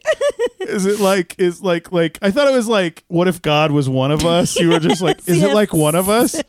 Is 0.61 0.87
it 0.87 1.01
like, 1.01 1.35
is 1.39 1.63
like, 1.63 1.93
like, 1.93 2.19
I 2.21 2.31
thought 2.31 2.49
it 2.49 2.55
was 2.55 2.69
like, 2.69 3.05
what 3.09 3.29
if 3.29 3.41
God 3.41 3.71
was 3.71 3.89
one 3.89 4.11
of 4.11 4.25
us? 4.25 4.57
You 4.57 4.71
were 4.71 4.81
just 4.81 5.01
like, 5.01 5.27
is 5.29 5.43
it 5.43 5.55
like 5.55 5.73
one 5.73 5.95
of 5.95 6.09
us? 6.09 6.41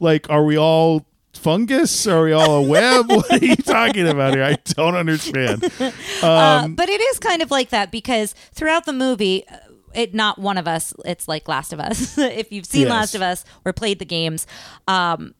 Like, 0.00 0.28
are 0.30 0.44
we 0.44 0.56
all 0.58 1.06
fungus? 1.36 2.06
Are 2.06 2.24
we 2.24 2.32
all 2.32 2.56
a 2.56 2.62
web? 2.62 3.10
What 3.16 3.30
are 3.30 3.44
you 3.44 3.56
talking 3.56 4.08
about 4.08 4.34
here? 4.34 4.44
I 4.44 4.56
don't 4.74 4.94
understand. 4.96 5.64
uh, 6.22 6.68
but 6.68 6.88
it 6.88 7.00
is 7.00 7.18
kind 7.18 7.42
of 7.42 7.50
like 7.50 7.70
that 7.70 7.90
because 7.92 8.34
throughout 8.52 8.84
the 8.86 8.92
movie, 8.92 9.46
uh, 9.48 9.58
it 9.94 10.14
not 10.14 10.38
one 10.38 10.58
of 10.58 10.66
us. 10.66 10.92
It's 11.04 11.28
like 11.28 11.48
Last 11.48 11.72
of 11.72 11.80
Us. 11.80 12.18
if 12.18 12.50
you've 12.52 12.66
seen 12.66 12.82
Yes. 12.82 12.90
Last 12.90 13.14
of 13.14 13.22
Us 13.22 13.44
or 13.64 13.72
played 13.72 13.98
the 13.98 14.04
games, 14.04 14.46
um, 14.88 15.34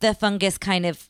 the 0.00 0.14
fungus 0.14 0.58
kind 0.58 0.84
of 0.84 1.06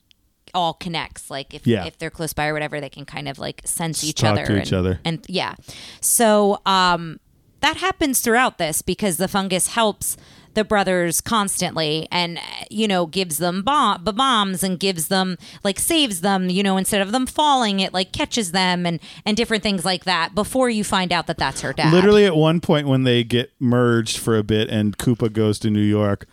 all 0.54 0.74
connects. 0.74 1.30
Like 1.30 1.54
if 1.54 1.66
Yeah. 1.66 1.84
if 1.84 1.98
they're 1.98 2.10
close 2.10 2.32
by 2.32 2.46
or 2.46 2.52
whatever, 2.52 2.80
they 2.80 2.88
can 2.88 3.04
kind 3.04 3.28
of 3.28 3.38
like 3.38 3.62
sense 3.64 4.04
each 4.04 4.20
talk 4.20 4.32
other 4.32 4.46
to 4.46 4.60
each 4.60 4.72
and, 4.72 4.78
other. 4.78 5.00
And 5.04 5.24
yeah, 5.28 5.54
so 6.00 6.60
um, 6.66 7.20
that 7.60 7.76
happens 7.78 8.20
throughout 8.20 8.58
this 8.58 8.82
because 8.82 9.16
the 9.16 9.28
fungus 9.28 9.68
helps 9.68 10.16
the 10.54 10.64
brothers 10.64 11.22
constantly 11.22 12.06
and 12.12 12.38
you 12.70 12.86
know 12.86 13.06
gives 13.06 13.38
them 13.38 13.62
bomb 13.62 14.04
bombs 14.04 14.62
and 14.62 14.78
gives 14.78 15.08
them 15.08 15.38
like 15.64 15.78
saves 15.78 16.20
them 16.20 16.50
you 16.50 16.62
know 16.62 16.76
instead 16.76 17.00
of 17.00 17.10
them 17.10 17.26
falling 17.26 17.80
it 17.80 17.94
like 17.94 18.12
catches 18.12 18.52
them 18.52 18.84
and 18.84 19.00
and 19.24 19.34
different 19.34 19.62
things 19.62 19.82
like 19.84 20.04
that 20.04 20.34
before 20.34 20.68
you 20.68 20.84
find 20.84 21.10
out 21.10 21.26
that 21.26 21.38
that's 21.38 21.62
her 21.62 21.72
dad 21.72 21.90
Literally 21.90 22.26
at 22.26 22.36
one 22.36 22.60
point 22.60 22.86
when 22.86 23.04
they 23.04 23.24
get 23.24 23.50
merged 23.58 24.18
for 24.18 24.36
a 24.36 24.42
bit 24.42 24.68
and 24.68 24.98
Koopa 24.98 25.32
goes 25.32 25.58
to 25.60 25.70
New 25.70 25.80
York, 25.80 26.26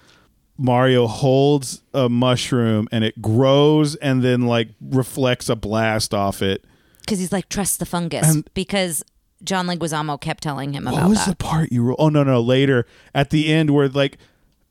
Mario 0.62 1.08
holds 1.08 1.82
a 1.94 2.10
mushroom 2.10 2.88
and 2.92 3.04
it 3.06 3.22
grows 3.22 3.96
and 3.96 4.22
then 4.22 4.42
like 4.42 4.68
reflects 4.82 5.48
a 5.50 5.56
blast 5.56 6.14
off 6.14 6.42
it. 6.42 6.66
because 7.00 7.18
he's 7.20 7.32
like 7.32 7.48
trust 7.50 7.80
the 7.80 7.86
fungus 7.86 8.28
And- 8.30 8.48
because 8.54 9.04
John 9.42 9.68
Leguizamo 9.68 10.20
kept 10.20 10.44
telling 10.44 10.74
him 10.74 10.84
What 10.84 10.96
about 10.96 11.10
was 11.10 11.18
that 11.20 11.28
was 11.28 11.32
the 11.32 11.36
part 11.38 11.72
you 11.72 11.82
wrote? 11.84 11.96
Oh 11.98 12.10
no, 12.10 12.24
no, 12.24 12.42
later 12.42 12.86
at 13.16 13.30
the 13.30 13.48
end 13.52 13.70
where 13.72 13.88
like 13.88 14.18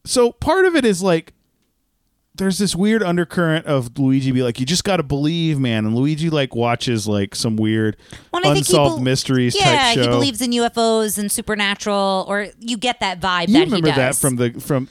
so 0.04 0.30
part 0.32 0.66
of 0.66 0.76
it 0.76 0.84
is 0.84 1.02
like 1.02 1.32
there's 2.34 2.58
this 2.58 2.76
weird 2.76 3.02
undercurrent 3.02 3.66
of 3.66 3.98
Luigi 3.98 4.30
be 4.30 4.42
like, 4.44 4.60
you 4.60 4.66
just 4.66 4.84
gotta 4.84 5.02
believe, 5.02 5.58
man. 5.58 5.84
And 5.86 5.96
Luigi 5.96 6.30
like 6.30 6.54
watches 6.54 7.08
like 7.08 7.34
some 7.34 7.56
weird 7.56 7.96
Well, 8.30 8.42
and 8.42 8.50
I 8.50 8.54
think 8.54 8.66
he 8.66 8.72
unsolved 8.74 8.96
bel- 8.96 9.04
mysteries 9.04 9.56
yeah 9.58 9.64
type 9.64 9.94
show. 9.96 10.02
he 10.02 10.08
believes 10.08 10.40
in 10.42 10.50
UFOs 10.52 11.18
and 11.18 11.32
supernatural 11.32 12.26
or 12.28 12.48
you 12.60 12.76
get 12.76 13.00
that 13.00 13.20
vibe 13.20 13.48
You 13.48 13.54
that 13.54 13.60
remember 13.64 13.88
he 13.88 13.94
does 13.94 14.20
that 14.20 14.26
from 14.28 14.36
the 14.36 14.52
from 14.60 14.88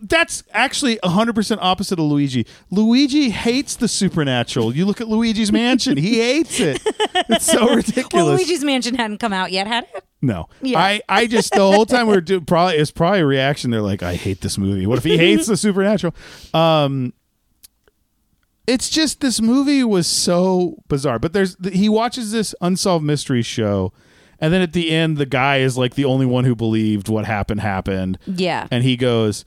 that's 0.00 0.42
actually 0.52 0.96
100% 1.04 1.58
opposite 1.60 1.98
of 1.98 2.04
Luigi. 2.06 2.46
Luigi 2.70 3.30
hates 3.30 3.76
the 3.76 3.88
supernatural. 3.88 4.74
You 4.74 4.86
look 4.86 5.00
at 5.00 5.08
Luigi's 5.08 5.52
mansion, 5.52 5.96
he 5.96 6.20
hates 6.20 6.60
it. 6.60 6.80
It's 7.28 7.46
so 7.46 7.74
ridiculous. 7.74 8.12
well 8.12 8.26
Luigi's 8.26 8.64
Mansion 8.64 8.94
hadn't 8.96 9.18
come 9.18 9.32
out 9.32 9.50
yet 9.52 9.66
had 9.66 9.86
it 9.94 10.04
no. 10.24 10.48
Yeah. 10.62 10.78
I 10.80 11.02
I 11.08 11.26
just 11.26 11.52
the 11.52 11.60
whole 11.60 11.86
time 11.86 12.06
we 12.06 12.16
are 12.16 12.20
doing 12.20 12.44
probably 12.44 12.76
it's 12.76 12.90
probably 12.90 13.20
a 13.20 13.26
reaction 13.26 13.70
they're 13.70 13.80
like 13.80 14.02
I 14.02 14.14
hate 14.14 14.40
this 14.40 14.58
movie. 14.58 14.86
What 14.86 14.98
if 14.98 15.04
he 15.04 15.16
hates 15.18 15.46
the 15.46 15.56
supernatural? 15.56 16.14
Um 16.52 17.12
it's 18.66 18.88
just 18.88 19.20
this 19.20 19.40
movie 19.40 19.84
was 19.84 20.06
so 20.06 20.78
bizarre. 20.88 21.18
But 21.18 21.34
there's 21.34 21.56
he 21.72 21.88
watches 21.88 22.32
this 22.32 22.54
unsolved 22.60 23.04
mystery 23.04 23.42
show 23.42 23.92
and 24.40 24.52
then 24.52 24.62
at 24.62 24.72
the 24.72 24.90
end 24.90 25.18
the 25.18 25.26
guy 25.26 25.58
is 25.58 25.76
like 25.76 25.94
the 25.94 26.04
only 26.06 26.26
one 26.26 26.44
who 26.44 26.56
believed 26.56 27.08
what 27.08 27.24
happened 27.24 27.60
happened 27.60 28.18
yeah 28.26 28.66
and 28.70 28.82
he 28.82 28.96
goes, 28.96 29.44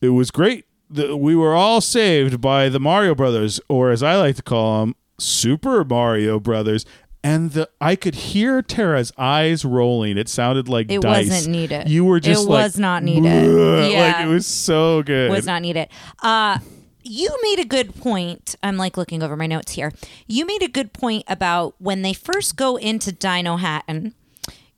"It 0.00 0.10
was 0.10 0.30
great. 0.30 0.64
The, 0.90 1.16
we 1.16 1.34
were 1.36 1.54
all 1.54 1.80
saved 1.80 2.40
by 2.40 2.68
the 2.68 2.80
Mario 2.80 3.14
Brothers, 3.14 3.60
or 3.68 3.90
as 3.90 4.02
I 4.02 4.16
like 4.16 4.36
to 4.36 4.42
call 4.42 4.80
them, 4.80 4.94
Super 5.18 5.84
Mario 5.84 6.40
Brothers." 6.40 6.84
And 7.24 7.50
the 7.50 7.68
I 7.80 7.96
could 7.96 8.14
hear 8.14 8.62
Tara's 8.62 9.12
eyes 9.18 9.64
rolling. 9.64 10.16
It 10.16 10.28
sounded 10.28 10.68
like 10.68 10.90
It 10.90 11.02
dice. 11.02 11.28
wasn't 11.28 11.52
needed. 11.52 11.88
You 11.88 12.04
were 12.04 12.20
just 12.20 12.44
It 12.44 12.48
like, 12.48 12.62
was 12.64 12.78
not 12.78 13.02
needed. 13.02 13.24
"Bleh," 13.24 13.82
like 13.82 13.92
Yeah. 13.92 14.24
it 14.24 14.28
was 14.28 14.46
so 14.46 15.02
good. 15.02 15.28
It 15.28 15.34
was 15.34 15.44
not 15.44 15.60
needed. 15.62 15.88
Uh, 16.22 16.58
you 17.02 17.28
made 17.42 17.58
a 17.58 17.64
good 17.64 17.96
point. 17.96 18.54
I'm 18.62 18.76
like 18.76 18.96
looking 18.96 19.22
over 19.22 19.36
my 19.36 19.46
notes 19.48 19.72
here. 19.72 19.92
You 20.28 20.46
made 20.46 20.62
a 20.62 20.68
good 20.68 20.92
point 20.92 21.24
about 21.26 21.74
when 21.78 22.02
they 22.02 22.12
first 22.12 22.54
go 22.56 22.76
into 22.76 23.10
Dinohattan. 23.12 24.12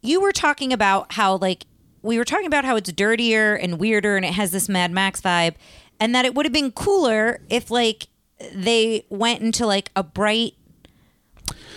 You 0.01 0.21
were 0.23 0.33
talking 0.33 0.73
about 0.73 1.13
how 1.13 1.37
like 1.37 1.67
we 2.03 2.19
were 2.19 2.25
talking 2.25 2.47
about 2.47 2.65
how 2.65 2.77
it's 2.77 2.91
dirtier 2.93 3.55
and 3.55 3.79
weirder 3.79 4.17
and 4.17 4.25
it 4.25 4.35
has 4.35 4.51
this 4.51 4.69
Mad 4.69 4.91
Max 4.91 5.21
vibe, 5.21 5.55
and 5.99 6.15
that 6.15 6.25
it 6.25 6.35
would 6.35 6.47
have 6.47 6.53
been 6.53 6.73
cooler 6.73 7.41
if 7.49 7.71
like 7.71 8.09
they 8.55 9.05
went 9.11 9.43
into 9.43 9.67
like 9.67 9.91
a 9.95 10.03
bright, 10.03 10.55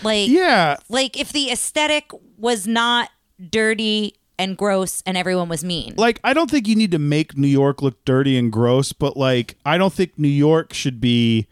like 0.02 0.28
yeah, 0.28 0.76
like 0.88 1.18
if 1.18 1.32
the 1.32 1.50
aesthetic 1.50 2.10
was 2.38 2.66
not 2.66 3.10
dirty 3.50 4.14
and 4.38 4.56
gross 4.56 5.02
and 5.06 5.16
everyone 5.16 5.48
was 5.48 5.62
mean. 5.64 5.94
like 5.96 6.20
I 6.24 6.34
don't 6.34 6.50
think 6.50 6.66
you 6.66 6.74
need 6.74 6.90
to 6.90 6.98
make 6.98 7.36
New 7.36 7.48
York 7.48 7.82
look 7.82 8.04
dirty 8.04 8.36
and 8.36 8.50
gross, 8.50 8.92
but 8.92 9.16
like 9.16 9.56
I 9.64 9.78
don't 9.78 9.92
think 9.92 10.18
New 10.18 10.28
York 10.28 10.72
should 10.72 11.00
be 11.00 11.46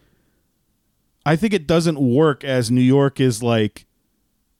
I 1.24 1.36
think 1.36 1.54
it 1.54 1.66
doesn't 1.66 2.00
work 2.00 2.42
as 2.44 2.70
New 2.70 2.80
York 2.80 3.20
is 3.20 3.42
like 3.42 3.86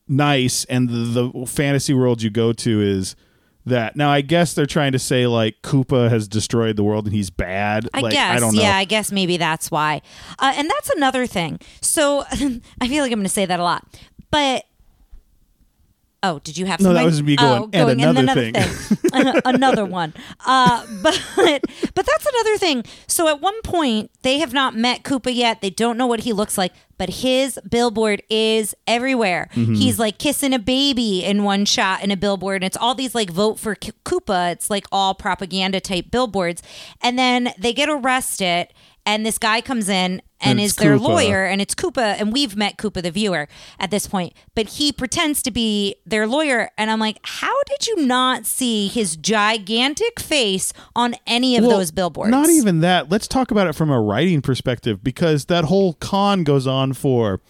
nice 0.06 0.64
and 0.66 0.88
the, 0.88 1.30
the 1.30 1.46
fantasy 1.46 1.94
world 1.94 2.22
you 2.22 2.30
go 2.30 2.52
to 2.52 2.80
is 2.80 3.16
that. 3.66 3.96
Now, 3.96 4.10
I 4.10 4.20
guess 4.20 4.54
they're 4.54 4.66
trying 4.66 4.92
to 4.92 4.98
say 4.98 5.26
like 5.26 5.62
Koopa 5.62 6.10
has 6.10 6.28
destroyed 6.28 6.76
the 6.76 6.84
world 6.84 7.06
and 7.06 7.14
he's 7.14 7.30
bad. 7.30 7.88
I 7.94 8.00
like, 8.00 8.12
guess. 8.12 8.36
I 8.36 8.40
don't 8.40 8.54
know. 8.54 8.62
Yeah, 8.62 8.76
I 8.76 8.84
guess 8.84 9.12
maybe 9.12 9.36
that's 9.36 9.70
why. 9.70 10.02
Uh, 10.38 10.52
and 10.56 10.68
that's 10.68 10.90
another 10.90 11.26
thing. 11.26 11.60
So 11.80 12.24
I 12.30 12.88
feel 12.88 13.02
like 13.02 13.12
I'm 13.12 13.18
going 13.18 13.22
to 13.22 13.28
say 13.28 13.46
that 13.46 13.60
a 13.60 13.64
lot. 13.64 13.86
But 14.30 14.64
oh, 16.22 16.38
did 16.40 16.56
you 16.58 16.66
have 16.66 16.80
No, 16.80 16.90
that 16.92 17.00
something? 17.00 17.06
was 17.06 17.22
me 17.22 17.36
going, 17.36 17.62
Oh, 17.74 17.90
"And 17.90 18.00
another 18.00 18.34
thing." 18.52 18.54
thing. 18.54 19.40
another 19.44 19.84
one. 19.84 20.14
Uh, 20.46 20.86
but 21.02 21.20
but 21.34 22.06
that's 22.06 22.26
another 22.26 22.58
thing. 22.58 22.84
So 23.06 23.28
at 23.28 23.40
one 23.40 23.60
point 23.62 24.10
they 24.22 24.38
have 24.38 24.52
not 24.52 24.74
met 24.76 25.02
Koopa 25.02 25.34
yet. 25.34 25.60
They 25.60 25.70
don't 25.70 25.96
know 25.96 26.06
what 26.06 26.20
he 26.20 26.32
looks 26.32 26.56
like. 26.58 26.72
But 26.98 27.08
his 27.10 27.58
billboard 27.68 28.22
is 28.30 28.76
everywhere. 28.86 29.48
Mm-hmm. 29.54 29.74
He's 29.74 29.98
like 29.98 30.18
kissing 30.18 30.52
a 30.54 30.58
baby 30.60 31.24
in 31.24 31.42
one 31.42 31.64
shot 31.64 32.04
in 32.04 32.12
a 32.12 32.16
billboard. 32.16 32.62
And 32.62 32.64
it's 32.64 32.76
all 32.76 32.94
these 32.94 33.12
like 33.12 33.28
vote 33.28 33.58
for 33.58 33.74
K- 33.74 33.90
Koopa. 34.04 34.52
It's 34.52 34.70
like 34.70 34.86
all 34.92 35.12
propaganda 35.12 35.80
type 35.80 36.12
billboards. 36.12 36.62
And 37.00 37.18
then 37.18 37.54
they 37.58 37.72
get 37.72 37.88
arrested, 37.88 38.68
and 39.04 39.24
this 39.26 39.38
guy 39.38 39.60
comes 39.60 39.88
in 39.88 40.22
and, 40.40 40.58
And 40.58 40.60
is 40.60 40.74
their 40.76 40.96
Koopa. 40.96 41.00
lawyer, 41.08 41.44
and 41.44 41.60
it's 41.60 41.74
Koopa, 41.74 42.20
and 42.20 42.32
we've 42.32 42.56
met 42.56 42.76
Koopa 42.76 43.02
the 43.02 43.10
viewer 43.12 43.46
at 43.78 43.90
this 43.90 44.06
point, 44.06 44.32
but 44.56 44.68
he 44.70 44.92
pretends 44.92 45.40
to 45.42 45.50
be 45.52 45.94
their 46.04 46.26
lawyer, 46.26 46.70
and 46.76 46.90
I'm 46.90 46.98
like, 46.98 47.18
how 47.22 47.54
did 47.64 47.86
you 47.86 48.04
not 48.06 48.44
see 48.46 48.88
his 48.88 49.16
gigantic 49.16 50.18
face 50.20 50.72
on 50.96 51.14
any 51.26 51.56
of 51.56 51.64
Well, 51.64 51.78
those 51.78 51.90
billboards? 51.92 52.30
Not 52.30 52.50
even 52.50 52.80
that. 52.80 53.08
Let's 53.10 53.28
talk 53.28 53.50
about 53.50 53.66
it 53.68 53.74
from 53.74 53.90
a 53.90 54.00
writing 54.00 54.42
perspective 54.42 55.02
because 55.04 55.44
that 55.46 55.64
whole 55.64 55.94
con 55.94 56.42
goes 56.44 56.66
on 56.66 56.92
for 56.92 57.40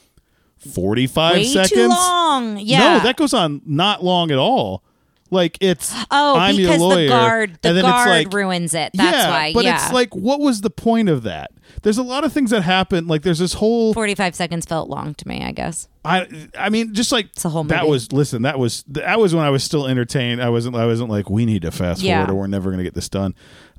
45 0.59 1.35
way 1.35 1.45
seconds. 1.45 1.71
too 1.71 1.89
long. 1.89 2.59
Yeah, 2.59 2.99
No, 2.99 3.05
that 3.05 3.17
goes 3.17 3.35
on 3.35 3.63
not 3.67 4.05
long 4.05 4.31
at 4.31 4.39
all. 4.39 4.85
Like 5.33 5.57
it's 5.63 5.91
oh, 6.11 6.37
I'm 6.37 6.57
because 6.57 6.79
the 6.79 7.09
guard, 7.09 7.59
the 7.63 7.71
it's 7.71 7.81
guard 7.81 8.09
like, 8.09 8.33
ruins 8.35 8.75
it. 8.75 8.93
That's 8.93 9.17
yeah, 9.17 9.31
why. 9.31 9.53
But 9.55 9.65
yeah, 9.65 9.77
it's 9.77 9.91
like, 9.91 10.15
what 10.15 10.41
was 10.41 10.61
the 10.61 10.69
point 10.69 11.09
of 11.09 11.23
that? 11.23 11.53
There's 11.81 11.97
a 11.97 12.03
lot 12.03 12.25
of 12.25 12.35
things 12.35 12.51
that 12.51 12.61
happen. 12.61 13.07
Like 13.07 13.23
there's 13.23 13.39
this 13.39 13.55
whole 13.55 13.95
45 13.95 14.35
seconds 14.35 14.67
felt 14.67 14.91
long 14.91 15.15
to 15.15 15.27
me. 15.27 15.43
I 15.43 15.53
guess. 15.53 15.89
I 16.05 16.29
I 16.57 16.69
mean, 16.69 16.93
just 16.93 17.13
like 17.13 17.31
a 17.43 17.49
whole 17.49 17.65
that 17.65 17.89
was 17.89 18.13
listen. 18.13 18.43
That 18.43 18.59
was 18.59 18.85
that 18.89 19.19
was 19.19 19.35
when 19.35 19.43
I 19.43 19.49
was 19.49 19.65
still 19.65 19.87
entertained. 19.87 20.43
I 20.43 20.51
wasn't 20.51 20.77
I 20.77 20.85
wasn't 20.85 21.09
like 21.09 21.31
we 21.31 21.47
need 21.47 21.63
to 21.63 21.71
fast 21.71 22.03
Yeah. 22.03 22.27
forward 22.27 22.33
or 22.35 22.41
we're 22.41 22.47
never 22.49 22.71
gonna 22.71 22.83
get 22.83 22.93
this 22.93 23.09
done. 23.09 23.35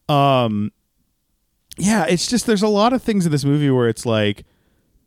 Um, 0.10 0.72
yeah, 1.78 2.06
it's 2.06 2.28
just 2.28 2.48
there's 2.48 2.64
a 2.64 2.68
lot 2.68 2.94
of 2.94 3.04
things 3.04 3.28
in 3.28 3.32
this 3.32 3.46
movie 3.46 3.70
where 3.70 3.88
it's 3.88 4.08
like 4.08 4.44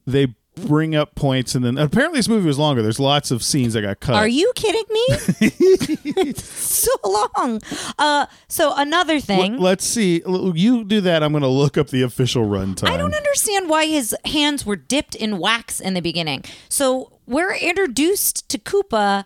they 0.06 0.36
bring 0.56 0.94
up 0.94 1.14
points 1.14 1.54
and 1.54 1.64
then 1.64 1.76
apparently 1.78 2.18
this 2.18 2.28
movie 2.28 2.46
was 2.46 2.58
longer. 2.58 2.82
There's 2.82 2.98
lots 2.98 3.30
of 3.30 3.42
scenes 3.42 3.74
that 3.74 3.82
got 3.82 4.00
cut. 4.00 4.14
Are 4.16 4.28
you 4.28 4.52
kidding 4.54 4.84
me? 4.90 6.32
so 6.34 6.90
long. 7.04 7.60
Uh, 7.98 8.26
so 8.48 8.72
another 8.76 9.20
thing. 9.20 9.58
Let's 9.58 9.84
see. 9.84 10.22
You 10.26 10.84
do 10.84 11.00
that. 11.02 11.22
I'm 11.22 11.32
gonna 11.32 11.48
look 11.48 11.76
up 11.76 11.88
the 11.88 12.02
official 12.02 12.46
runtime. 12.46 12.88
I 12.88 12.96
don't 12.96 13.14
understand 13.14 13.68
why 13.68 13.86
his 13.86 14.14
hands 14.24 14.64
were 14.64 14.76
dipped 14.76 15.14
in 15.14 15.38
wax 15.38 15.80
in 15.80 15.94
the 15.94 16.00
beginning. 16.00 16.44
So 16.68 17.12
we're 17.26 17.54
introduced 17.54 18.48
to 18.48 18.58
Koopa, 18.58 19.24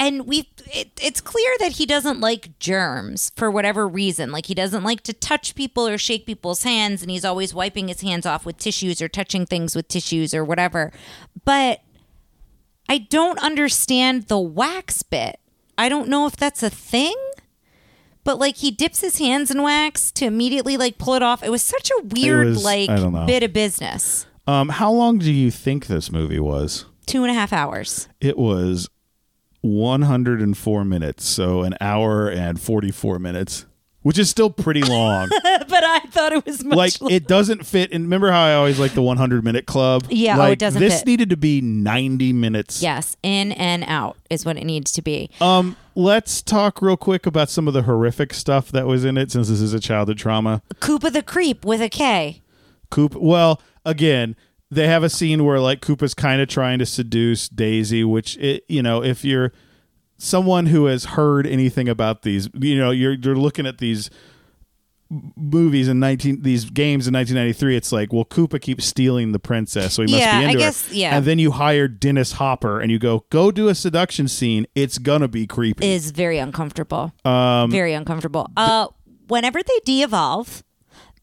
and 0.00 0.26
we 0.26 0.48
it, 0.72 0.98
it's 1.00 1.20
clear 1.20 1.54
that 1.60 1.72
he 1.72 1.84
doesn't 1.84 2.20
like 2.20 2.58
germs 2.58 3.30
for 3.36 3.50
whatever 3.50 3.86
reason. 3.86 4.32
Like 4.32 4.46
he 4.46 4.54
doesn't 4.54 4.82
like 4.82 5.02
to 5.02 5.12
touch 5.12 5.54
people 5.54 5.86
or 5.86 5.98
shake 5.98 6.24
people's 6.24 6.62
hands, 6.62 7.02
and 7.02 7.10
he's 7.10 7.24
always 7.24 7.52
wiping 7.54 7.88
his 7.88 8.00
hands 8.00 8.24
off 8.24 8.46
with 8.46 8.56
tissues 8.56 9.02
or 9.02 9.08
touching 9.08 9.44
things 9.44 9.76
with 9.76 9.88
tissues 9.88 10.32
or 10.32 10.42
whatever. 10.42 10.90
But 11.44 11.82
I 12.88 12.96
don't 12.98 13.38
understand 13.40 14.28
the 14.28 14.40
wax 14.40 15.02
bit. 15.02 15.38
I 15.76 15.90
don't 15.90 16.08
know 16.08 16.26
if 16.26 16.34
that's 16.34 16.62
a 16.62 16.70
thing. 16.70 17.14
But 18.24 18.38
like 18.38 18.56
he 18.56 18.70
dips 18.70 19.02
his 19.02 19.18
hands 19.18 19.50
in 19.50 19.62
wax 19.62 20.10
to 20.12 20.24
immediately 20.24 20.76
like 20.78 20.96
pull 20.98 21.14
it 21.14 21.22
off. 21.22 21.42
It 21.42 21.50
was 21.50 21.62
such 21.62 21.90
a 21.90 22.02
weird 22.04 22.48
was- 22.48 22.64
like 22.64 22.88
I 22.88 22.96
don't 22.96 23.12
know. 23.12 23.26
bit 23.26 23.42
of 23.42 23.52
business. 23.52 24.26
Um, 24.46 24.70
how 24.70 24.90
long 24.90 25.18
do 25.18 25.30
you 25.32 25.50
think 25.50 25.86
this 25.86 26.10
movie 26.10 26.40
was? 26.40 26.86
Two 27.06 27.22
and 27.22 27.30
a 27.30 27.34
half 27.34 27.52
hours. 27.52 28.08
It 28.20 28.36
was 28.38 28.88
104 29.62 30.84
minutes, 30.84 31.24
so 31.24 31.62
an 31.62 31.74
hour 31.80 32.28
and 32.28 32.60
44 32.60 33.18
minutes, 33.18 33.66
which 34.02 34.18
is 34.18 34.30
still 34.30 34.50
pretty 34.50 34.82
long. 34.82 35.28
but 35.42 35.84
I 35.84 36.00
thought 36.10 36.32
it 36.32 36.46
was 36.46 36.64
much 36.64 36.76
like 36.76 37.00
lo- 37.00 37.08
it 37.08 37.26
doesn't 37.26 37.66
fit. 37.66 37.92
And 37.92 38.04
remember 38.04 38.30
how 38.30 38.42
I 38.42 38.54
always 38.54 38.78
like 38.78 38.92
the 38.92 39.02
100 39.02 39.44
minute 39.44 39.66
club? 39.66 40.04
Yeah, 40.08 40.36
oh, 40.36 40.38
like, 40.40 40.52
it 40.54 40.58
doesn't 40.58 40.80
This 40.80 41.00
fit. 41.00 41.06
needed 41.06 41.30
to 41.30 41.36
be 41.36 41.60
90 41.60 42.32
minutes. 42.32 42.82
Yes, 42.82 43.16
in 43.22 43.52
and 43.52 43.84
out 43.86 44.16
is 44.30 44.44
what 44.44 44.56
it 44.56 44.64
needs 44.64 44.92
to 44.92 45.02
be. 45.02 45.30
Um, 45.40 45.76
let's 45.94 46.40
talk 46.42 46.80
real 46.80 46.96
quick 46.96 47.26
about 47.26 47.50
some 47.50 47.68
of 47.68 47.74
the 47.74 47.82
horrific 47.82 48.32
stuff 48.32 48.70
that 48.72 48.86
was 48.86 49.04
in 49.04 49.18
it, 49.18 49.30
since 49.30 49.48
this 49.48 49.60
is 49.60 49.74
a 49.74 49.80
childhood 49.80 50.18
trauma. 50.18 50.62
Koopa 50.76 51.12
the 51.12 51.22
creep 51.22 51.64
with 51.64 51.82
a 51.82 51.88
K. 51.88 52.42
Coop. 52.90 53.14
Well, 53.14 53.60
again, 53.84 54.34
they 54.70 54.86
have 54.86 55.02
a 55.02 55.10
scene 55.10 55.44
where 55.44 55.58
like 55.60 55.80
Koopa's 55.80 56.14
kind 56.14 56.40
of 56.40 56.48
trying 56.48 56.78
to 56.78 56.86
seduce 56.86 57.48
Daisy, 57.48 58.04
which 58.04 58.36
it, 58.38 58.64
you 58.68 58.82
know, 58.82 59.02
if 59.02 59.24
you're 59.24 59.52
someone 60.16 60.66
who 60.66 60.86
has 60.86 61.04
heard 61.06 61.46
anything 61.46 61.88
about 61.88 62.22
these, 62.22 62.48
you 62.54 62.76
know, 62.78 62.90
you're 62.90 63.14
you're 63.14 63.36
looking 63.36 63.66
at 63.66 63.78
these 63.78 64.10
movies 65.36 65.88
in 65.88 65.98
19 65.98 66.42
these 66.42 66.66
games 66.66 67.08
in 67.08 67.14
1993 67.14 67.76
it's 67.76 67.90
like 67.90 68.12
well 68.12 68.24
Koopa 68.24 68.60
keeps 68.60 68.84
stealing 68.84 69.32
the 69.32 69.40
princess 69.40 69.94
so 69.94 70.02
he 70.02 70.06
must 70.12 70.20
Yeah, 70.20 70.38
be 70.38 70.44
I 70.44 70.48
into 70.50 70.58
guess- 70.58 70.86
her 70.88 70.94
yeah. 70.94 71.16
and 71.16 71.24
then 71.26 71.40
you 71.40 71.50
hire 71.50 71.88
Dennis 71.88 72.30
Hopper 72.32 72.78
and 72.80 72.92
you 72.92 73.00
go 73.00 73.24
go 73.28 73.50
do 73.50 73.66
a 73.66 73.74
seduction 73.74 74.28
scene 74.28 74.68
it's 74.76 74.98
gonna 74.98 75.26
be 75.26 75.48
creepy 75.48 75.84
Is 75.90 76.12
very 76.12 76.38
uncomfortable. 76.38 77.12
um 77.24 77.72
very 77.72 77.92
uncomfortable. 77.92 78.46
Uh, 78.56 78.86
whenever 79.26 79.60
they 79.64 79.80
de-evolve, 79.84 80.62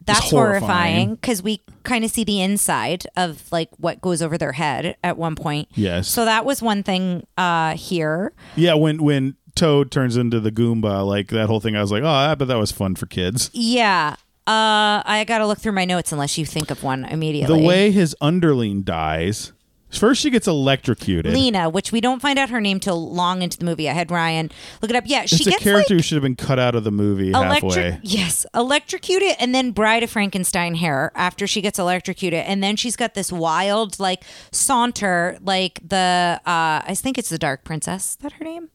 that's 0.04 0.30
horrifying. 0.30 1.14
because 1.16 1.42
we 1.42 1.60
kind 1.82 2.04
of 2.04 2.10
see 2.10 2.24
the 2.24 2.40
inside 2.40 3.06
of 3.16 3.50
like 3.52 3.68
what 3.78 4.00
goes 4.00 4.22
over 4.22 4.38
their 4.38 4.52
head 4.52 4.96
at 5.04 5.18
one 5.18 5.34
point. 5.34 5.68
Yes. 5.74 6.08
So 6.08 6.24
that 6.24 6.44
was 6.44 6.62
one 6.62 6.82
thing 6.82 7.26
uh, 7.36 7.74
here. 7.76 8.32
yeah 8.56 8.74
when 8.74 9.02
when 9.02 9.36
Toad 9.54 9.90
turns 9.90 10.16
into 10.16 10.38
the 10.40 10.52
Goomba 10.52 11.04
like 11.06 11.28
that 11.28 11.48
whole 11.48 11.58
thing 11.60 11.76
I 11.76 11.80
was 11.80 11.90
like 11.90 12.04
oh 12.04 12.08
I 12.08 12.34
bet 12.36 12.48
that 12.48 12.58
was 12.58 12.70
fun 12.72 12.94
for 12.94 13.06
kids 13.06 13.50
Yeah. 13.52 14.16
Uh, 14.46 15.02
I 15.04 15.24
got 15.28 15.38
to 15.38 15.46
look 15.46 15.58
through 15.58 15.72
my 15.72 15.84
notes 15.84 16.10
unless 16.10 16.38
you 16.38 16.46
think 16.46 16.70
of 16.70 16.82
one 16.82 17.04
immediately. 17.04 17.60
the 17.60 17.66
way 17.66 17.90
his 17.90 18.16
underling 18.20 18.80
dies 18.82 19.52
first 19.90 20.20
she 20.20 20.30
gets 20.30 20.46
electrocuted 20.46 21.32
Lena, 21.32 21.68
which 21.68 21.92
we 21.92 22.00
don't 22.00 22.20
find 22.20 22.38
out 22.38 22.50
her 22.50 22.60
name 22.60 22.80
till 22.80 23.12
long 23.12 23.42
into 23.42 23.58
the 23.58 23.64
movie. 23.64 23.88
I 23.88 23.92
had 23.92 24.10
Ryan 24.10 24.50
look 24.82 24.90
it 24.90 24.96
up. 24.96 25.04
Yeah, 25.06 25.24
she 25.24 25.36
it's 25.36 25.46
a 25.46 25.50
gets 25.50 25.62
character 25.62 25.94
like 25.94 25.98
who 25.98 26.02
should 26.02 26.16
have 26.16 26.22
been 26.22 26.36
cut 26.36 26.58
out 26.58 26.74
of 26.74 26.84
the 26.84 26.90
movie 26.90 27.32
halfway 27.32 27.68
electric. 27.68 28.00
Yes, 28.02 28.46
electrocuted, 28.54 29.36
and 29.38 29.54
then 29.54 29.70
Bride 29.72 30.02
of 30.02 30.10
Frankenstein 30.10 30.74
hair 30.74 31.12
after 31.14 31.46
she 31.46 31.60
gets 31.60 31.78
electrocuted, 31.78 32.44
and 32.44 32.62
then 32.62 32.76
she's 32.76 32.96
got 32.96 33.14
this 33.14 33.32
wild 33.32 33.98
like 33.98 34.24
saunter, 34.52 35.38
like 35.42 35.80
the 35.86 36.40
uh, 36.46 36.82
I 36.86 36.94
think 36.94 37.18
it's 37.18 37.28
the 37.28 37.38
Dark 37.38 37.64
Princess. 37.64 38.10
Is 38.10 38.16
that 38.16 38.32
her 38.32 38.44
name 38.44 38.70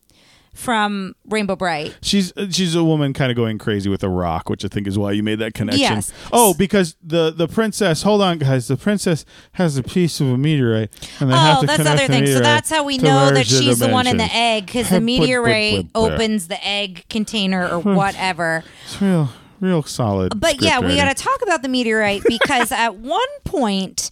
from 0.54 1.16
Rainbow 1.26 1.56
Brite. 1.56 1.96
She's 2.02 2.32
uh, 2.38 2.48
she's 2.52 2.76
a 2.76 2.84
woman 2.84 3.12
kind 3.14 3.32
of 3.32 3.36
going 3.36 3.58
crazy 3.58 3.90
with 3.90 4.04
a 4.04 4.10
rock, 4.10 4.50
which 4.50 4.64
I 4.64 4.68
think 4.68 4.86
is 4.88 4.98
why 5.00 5.12
you 5.12 5.24
made 5.24 5.40
that 5.40 5.54
connection. 5.56 5.82
Yes. 5.82 6.12
Oh, 6.32 6.54
because 6.54 6.96
the 7.04 7.32
the 7.32 7.48
princess. 7.48 8.04
Hold 8.04 8.22
on, 8.22 8.38
guys. 8.38 8.68
The 8.68 8.78
princess 8.78 9.26
has 9.54 9.78
a 9.78 9.84
piece 9.84 10.22
of 10.22 10.28
a 10.28 10.38
meteorite, 10.38 10.92
and 11.20 11.32
they 11.32 11.36
have 11.36 11.58
Oh, 11.58 11.62
to 11.62 11.68
that's 11.68 11.78
the 11.80 11.84
connect 11.84 12.04
other 12.04 12.14
thing. 12.14 12.28
So 12.28 12.40
that's 12.40 12.70
how 12.70 12.84
we 12.84 12.98
know 13.00 13.32
that 13.32 13.48
she's 13.48 13.80
the 13.80 13.90
one 13.90 14.06
in 14.08 14.18
the 14.18 14.30
egg 14.32 14.68
because 14.68 14.90
the 14.90 15.02
meteorite 15.02 15.88
opens 15.96 16.48
the 16.48 16.66
egg 16.66 17.06
container 17.10 17.68
or 17.68 17.80
whatever. 17.80 18.64
It's 18.86 19.02
real, 19.02 19.30
real 19.60 19.82
solid. 19.84 20.40
But 20.40 20.62
yeah, 20.62 20.80
we 20.80 20.96
got 20.96 21.16
to 21.16 21.24
talk 21.24 21.42
about 21.42 21.64
the 21.64 21.70
meteorite 21.70 22.22
because 22.28 22.72
at 22.72 22.96
one 22.96 23.20
point, 23.44 24.12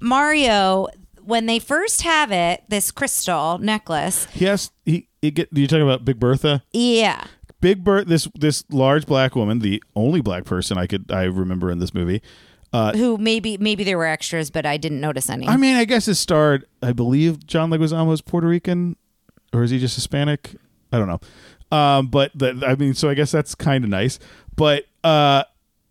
Mario, 0.00 0.86
when 1.24 1.46
they 1.46 1.58
first 1.58 2.02
have 2.02 2.30
it, 2.32 2.64
this 2.68 2.90
crystal 2.90 3.58
necklace, 3.58 4.26
Yes, 4.34 4.70
he. 4.84 5.08
he 5.20 5.30
get, 5.30 5.48
you 5.52 5.66
talking 5.66 5.82
about 5.82 6.04
Big 6.04 6.18
Bertha? 6.18 6.62
yeah, 6.72 7.24
Big 7.60 7.84
Bertha. 7.84 8.08
This 8.08 8.28
this 8.38 8.64
large 8.70 9.06
black 9.06 9.34
woman, 9.36 9.60
the 9.60 9.82
only 9.94 10.20
black 10.20 10.44
person 10.44 10.78
I 10.78 10.86
could 10.86 11.10
I 11.12 11.24
remember 11.24 11.70
in 11.70 11.78
this 11.78 11.94
movie. 11.94 12.20
who 12.72 13.18
maybe 13.18 13.56
maybe 13.58 13.84
there 13.84 13.98
were 13.98 14.06
extras, 14.06 14.50
but 14.50 14.66
I 14.66 14.76
didn't 14.76 15.00
notice 15.00 15.28
any. 15.30 15.46
I 15.48 15.56
mean, 15.56 15.76
I 15.76 15.84
guess 15.84 16.08
it 16.08 16.14
starred. 16.16 16.64
I 16.82 16.92
believe 16.92 17.46
John 17.46 17.70
Leguizamo 17.70 18.06
was 18.08 18.20
Puerto 18.20 18.46
Rican, 18.48 18.96
or 19.52 19.62
is 19.62 19.70
he 19.70 19.78
just 19.78 19.94
Hispanic? 19.94 20.56
I 20.92 20.98
don't 20.98 21.08
know. 21.08 21.20
Um, 21.76 22.08
but 22.08 22.32
the, 22.34 22.62
I 22.66 22.74
mean, 22.74 22.94
so 22.94 23.08
I 23.08 23.14
guess 23.14 23.30
that's 23.30 23.54
kind 23.54 23.84
of 23.84 23.90
nice. 23.90 24.18
But 24.56 24.84
uh, 25.04 25.44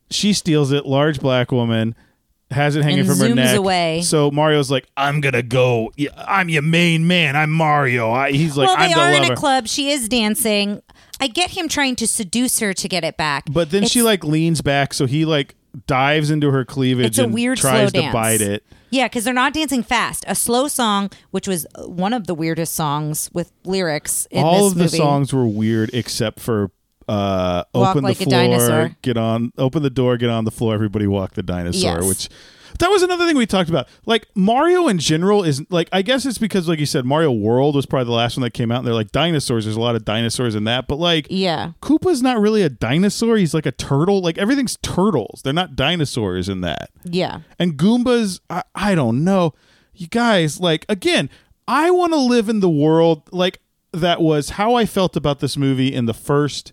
she 0.09 0.33
steals 0.33 0.71
it. 0.71 0.85
Large 0.85 1.19
black 1.21 1.51
woman 1.51 1.95
has 2.51 2.75
it 2.75 2.83
hanging 2.83 2.99
And 2.99 3.07
from 3.09 3.19
her 3.19 3.33
neck. 3.35 3.57
away. 3.57 4.01
So 4.01 4.29
Mario's 4.31 4.69
like, 4.71 4.87
"I'm 4.97 5.21
gonna 5.21 5.41
go. 5.43 5.91
I'm 6.17 6.49
your 6.49 6.61
main 6.61 7.07
man. 7.07 7.35
I'm 7.35 7.51
Mario." 7.51 8.11
I, 8.11 8.31
he's 8.31 8.57
like, 8.57 8.67
well, 8.67 8.75
"I'm 8.77 8.89
they 8.89 8.93
the 8.93 8.99
are 8.99 9.11
in 9.25 9.31
a 9.31 9.35
club. 9.35 9.67
She 9.67 9.91
is 9.91 10.07
dancing. 10.09 10.81
I 11.19 11.27
get 11.27 11.51
him 11.51 11.67
trying 11.67 11.95
to 11.97 12.07
seduce 12.07 12.59
her 12.59 12.73
to 12.73 12.87
get 12.87 13.03
it 13.03 13.15
back. 13.17 13.45
But 13.51 13.69
then 13.71 13.85
she 13.87 14.01
like 14.01 14.23
leans 14.23 14.61
back, 14.61 14.93
so 14.93 15.05
he 15.05 15.25
like 15.25 15.55
dives 15.87 16.29
into 16.31 16.51
her 16.51 16.65
cleavage 16.65 17.05
It's 17.05 17.17
a 17.19 17.23
and 17.23 17.33
weird 17.33 17.57
tries 17.57 17.89
slow 17.91 18.01
to 18.01 18.01
dance. 18.01 18.13
bite 18.13 18.41
it. 18.41 18.63
Yeah, 18.89 19.07
because 19.07 19.23
they're 19.23 19.33
not 19.33 19.53
dancing 19.53 19.83
fast. 19.83 20.25
A 20.27 20.35
slow 20.35 20.67
song, 20.67 21.11
which 21.29 21.47
was 21.47 21.65
one 21.85 22.11
of 22.11 22.27
the 22.27 22.33
weirdest 22.35 22.73
songs 22.73 23.29
with 23.31 23.51
lyrics 23.63 24.27
in 24.31 24.43
All 24.43 24.67
of 24.67 24.75
the 24.75 24.89
songs 24.89 25.31
were 25.31 25.47
weird 25.47 25.91
except 25.93 26.41
for 26.41 26.71
uh, 27.11 27.63
open 27.73 28.03
like 28.03 28.17
the 28.17 28.25
floor, 28.25 28.95
get 29.01 29.17
on, 29.17 29.51
open 29.57 29.83
the 29.83 29.89
door, 29.89 30.17
get 30.17 30.29
on 30.29 30.45
the 30.45 30.51
floor. 30.51 30.73
Everybody 30.73 31.07
walk 31.07 31.33
the 31.33 31.43
dinosaur. 31.43 31.99
Yes. 31.99 32.07
Which 32.07 32.29
that 32.79 32.89
was 32.89 33.03
another 33.03 33.27
thing 33.27 33.35
we 33.35 33.45
talked 33.45 33.69
about. 33.69 33.89
Like 34.05 34.27
Mario 34.33 34.87
in 34.87 34.97
general 34.97 35.43
is 35.43 35.61
like 35.69 35.89
I 35.91 36.01
guess 36.03 36.25
it's 36.25 36.37
because 36.37 36.69
like 36.69 36.79
you 36.79 36.85
said, 36.85 37.05
Mario 37.05 37.31
World 37.31 37.75
was 37.75 37.85
probably 37.85 38.05
the 38.05 38.11
last 38.11 38.37
one 38.37 38.43
that 38.43 38.53
came 38.53 38.71
out. 38.71 38.79
And 38.79 38.87
they're 38.87 38.93
like 38.93 39.11
dinosaurs. 39.11 39.65
There's 39.65 39.75
a 39.75 39.81
lot 39.81 39.95
of 39.95 40.05
dinosaurs 40.05 40.55
in 40.55 40.63
that, 40.65 40.87
but 40.87 40.95
like 40.97 41.27
Yeah. 41.29 41.73
Koopa's 41.81 42.21
not 42.21 42.39
really 42.39 42.61
a 42.63 42.69
dinosaur. 42.69 43.35
He's 43.37 43.53
like 43.53 43.65
a 43.65 43.71
turtle. 43.73 44.21
Like 44.21 44.37
everything's 44.37 44.77
turtles. 44.77 45.41
They're 45.43 45.53
not 45.53 45.75
dinosaurs 45.75 46.47
in 46.47 46.61
that. 46.61 46.91
Yeah. 47.03 47.41
And 47.59 47.77
Goombas, 47.77 48.39
I, 48.49 48.63
I 48.73 48.95
don't 48.95 49.23
know. 49.23 49.53
You 49.93 50.07
guys, 50.07 50.59
like, 50.59 50.85
again, 50.87 51.29
I 51.67 51.91
want 51.91 52.13
to 52.13 52.19
live 52.19 52.47
in 52.47 52.61
the 52.61 52.69
world 52.69 53.23
like 53.33 53.59
that 53.91 54.21
was 54.21 54.51
how 54.51 54.75
I 54.75 54.85
felt 54.85 55.17
about 55.17 55.39
this 55.39 55.57
movie 55.57 55.93
in 55.93 56.05
the 56.05 56.13
first 56.13 56.71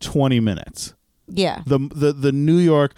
20 0.00 0.40
minutes. 0.40 0.94
Yeah. 1.28 1.62
The 1.66 1.78
the 1.94 2.12
the 2.12 2.32
New 2.32 2.56
York 2.56 2.94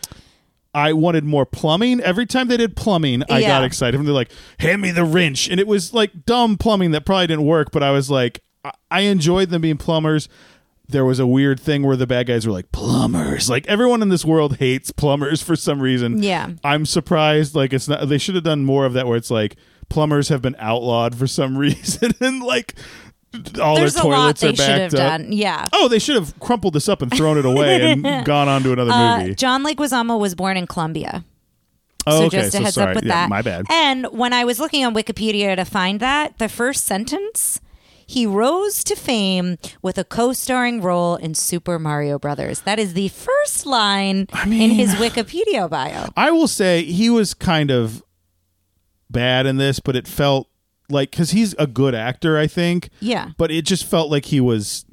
I 0.74 0.92
wanted 0.92 1.24
more 1.24 1.44
plumbing. 1.44 2.00
Every 2.00 2.26
time 2.26 2.48
they 2.48 2.56
did 2.56 2.76
plumbing, 2.76 3.24
I 3.28 3.40
got 3.42 3.64
excited. 3.64 3.98
And 3.98 4.06
they're 4.06 4.14
like, 4.14 4.30
hand 4.60 4.80
me 4.80 4.92
the 4.92 5.04
wrench. 5.04 5.48
And 5.48 5.58
it 5.58 5.66
was 5.66 5.92
like 5.92 6.24
dumb 6.24 6.56
plumbing 6.56 6.92
that 6.92 7.04
probably 7.04 7.26
didn't 7.26 7.44
work, 7.44 7.70
but 7.72 7.82
I 7.82 7.90
was 7.90 8.10
like, 8.10 8.42
I, 8.64 8.70
I 8.90 9.00
enjoyed 9.02 9.50
them 9.50 9.62
being 9.62 9.78
plumbers. 9.78 10.28
There 10.88 11.04
was 11.04 11.18
a 11.18 11.26
weird 11.26 11.58
thing 11.58 11.82
where 11.82 11.96
the 11.96 12.06
bad 12.06 12.26
guys 12.26 12.46
were 12.46 12.52
like, 12.52 12.70
plumbers. 12.72 13.50
Like 13.50 13.66
everyone 13.66 14.00
in 14.02 14.10
this 14.10 14.24
world 14.24 14.58
hates 14.58 14.92
plumbers 14.92 15.42
for 15.46 15.56
some 15.56 15.80
reason. 15.80 16.22
Yeah. 16.22 16.50
I'm 16.62 16.86
surprised. 16.86 17.54
Like 17.56 17.72
it's 17.72 17.88
not. 17.88 18.08
They 18.08 18.18
should 18.18 18.36
have 18.36 18.44
done 18.44 18.64
more 18.64 18.86
of 18.86 18.92
that, 18.92 19.06
where 19.08 19.16
it's 19.16 19.30
like 19.30 19.56
plumbers 19.88 20.28
have 20.28 20.40
been 20.40 20.56
outlawed 20.58 21.16
for 21.16 21.26
some 21.26 21.58
reason, 21.58 22.12
and 22.20 22.42
like 22.42 22.76
all 23.62 23.76
There's 23.76 23.94
their 23.94 24.04
a 24.04 24.06
lot 24.08 24.36
toilets 24.36 24.40
they 24.40 24.48
are 24.48 24.54
should 24.56 24.66
have 24.66 24.90
backed 24.92 24.94
up. 24.94 25.20
done. 25.20 25.32
Yeah. 25.32 25.66
Oh, 25.72 25.88
they 25.88 25.98
should 25.98 26.16
have 26.16 26.38
crumpled 26.40 26.74
this 26.74 26.88
up 26.88 27.00
and 27.02 27.12
thrown 27.12 27.38
it 27.38 27.44
away 27.44 27.92
and 27.92 28.02
gone 28.24 28.48
on 28.48 28.62
to 28.64 28.72
another 28.72 28.90
Uh, 28.90 29.20
movie. 29.20 29.34
John 29.34 29.62
Leguizamo 29.64 30.18
was 30.18 30.34
born 30.34 30.56
in 30.56 30.66
Colombia. 30.66 31.24
oh, 32.06 32.20
so 32.20 32.24
okay. 32.26 32.38
just 32.38 32.48
a 32.48 32.50
so 32.58 32.62
heads 32.64 32.74
sorry. 32.74 32.90
up 32.90 32.94
with 32.96 33.04
yeah, 33.04 33.14
that. 33.14 33.28
My 33.30 33.42
bad. 33.42 33.66
And 33.70 34.06
when 34.06 34.32
I 34.32 34.44
was 34.44 34.58
looking 34.58 34.84
on 34.84 34.94
Wikipedia 34.94 35.54
to 35.56 35.64
find 35.64 36.00
that, 36.00 36.38
the 36.38 36.48
first 36.48 36.84
sentence, 36.84 37.60
he 38.04 38.26
rose 38.26 38.82
to 38.84 38.96
fame 38.96 39.58
with 39.80 39.96
a 39.96 40.02
co-starring 40.02 40.80
role 40.80 41.14
in 41.14 41.34
Super 41.34 41.78
Mario 41.78 42.18
Brothers. 42.18 42.62
That 42.62 42.80
is 42.80 42.94
the 42.94 43.08
first 43.10 43.64
line 43.64 44.26
in 44.42 44.50
mean- 44.50 44.70
his 44.70 44.94
Wikipedia 44.96 45.70
bio. 45.70 46.08
I 46.16 46.32
will 46.32 46.48
say 46.48 46.82
he 46.82 47.08
was 47.10 47.32
kind 47.34 47.70
of 47.70 48.02
bad 49.08 49.46
in 49.46 49.56
this, 49.58 49.78
but 49.78 49.94
it 49.94 50.08
felt 50.08 50.48
like 50.90 51.10
because 51.10 51.30
he's 51.30 51.54
a 51.58 51.66
good 51.66 51.94
actor, 51.94 52.38
I 52.38 52.46
think. 52.46 52.90
Yeah. 53.00 53.30
But 53.36 53.50
it 53.50 53.64
just 53.64 53.84
felt 53.84 54.10
like 54.10 54.26
he 54.26 54.40
was 54.40 54.84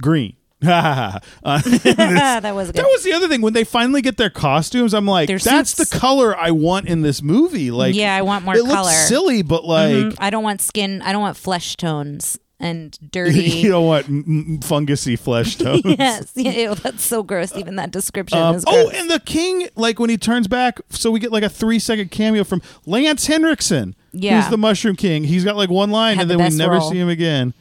green. 0.00 0.34
uh, 0.66 1.20
that 1.42 2.52
was 2.54 2.66
good. 2.72 2.74
That 2.76 2.86
was 2.90 3.04
the 3.04 3.12
other 3.12 3.28
thing. 3.28 3.40
When 3.42 3.52
they 3.52 3.64
finally 3.64 4.02
get 4.02 4.16
their 4.16 4.30
costumes, 4.30 4.92
I'm 4.94 5.06
like, 5.06 5.28
Their 5.28 5.38
that's 5.38 5.70
suits. 5.74 5.90
the 5.90 5.98
color 5.98 6.36
I 6.36 6.50
want 6.50 6.88
in 6.88 7.02
this 7.02 7.22
movie. 7.22 7.70
Like, 7.70 7.94
Yeah, 7.94 8.14
I 8.16 8.22
want 8.22 8.44
more 8.44 8.56
it 8.56 8.64
color. 8.64 8.82
looks 8.82 9.08
silly, 9.08 9.42
but 9.42 9.64
like, 9.64 9.92
Mhm. 9.94 10.16
I 10.18 10.30
don't 10.30 10.42
want 10.42 10.60
skin. 10.60 11.00
I 11.02 11.12
don't 11.12 11.22
want 11.22 11.36
flesh 11.36 11.76
tones 11.76 12.38
and 12.58 12.98
dirty. 13.12 13.42
you 13.62 13.68
don't 13.70 13.86
want 13.86 14.06
m- 14.08 14.24
m- 14.26 14.58
fungusy 14.60 15.16
flesh 15.16 15.54
tones. 15.54 15.82
yes, 15.84 16.32
Ew, 16.34 16.74
that's 16.74 17.04
so 17.04 17.22
gross. 17.22 17.54
Even 17.56 17.76
that 17.76 17.92
description 17.92 18.38
Um, 18.38 18.56
is 18.56 18.64
oh, 18.66 18.90
and 18.90 19.08
the 19.08 19.20
king, 19.20 19.68
like 19.76 20.00
when 20.00 20.10
he 20.10 20.18
turns 20.18 20.48
back, 20.48 20.80
so 20.90 21.12
we 21.12 21.20
get 21.20 21.30
like 21.30 21.44
a 21.44 21.48
three 21.48 21.78
second 21.78 22.10
cameo 22.10 22.42
from 22.42 22.62
Lance 22.84 23.26
Henriksen, 23.28 23.94
Yeah. 24.12 24.40
who's 24.40 24.50
the 24.50 24.58
Mushroom 24.58 24.96
King. 24.96 25.24
He's 25.24 25.44
got 25.44 25.56
like 25.56 25.70
one 25.70 25.90
line, 25.90 26.16
Had 26.16 26.22
and 26.22 26.30
the 26.30 26.34
then 26.34 26.38
we 26.38 26.44
best 26.46 26.58
never 26.58 26.74
role. 26.74 26.90
see 26.90 26.98
him 26.98 27.08
again. 27.08 27.54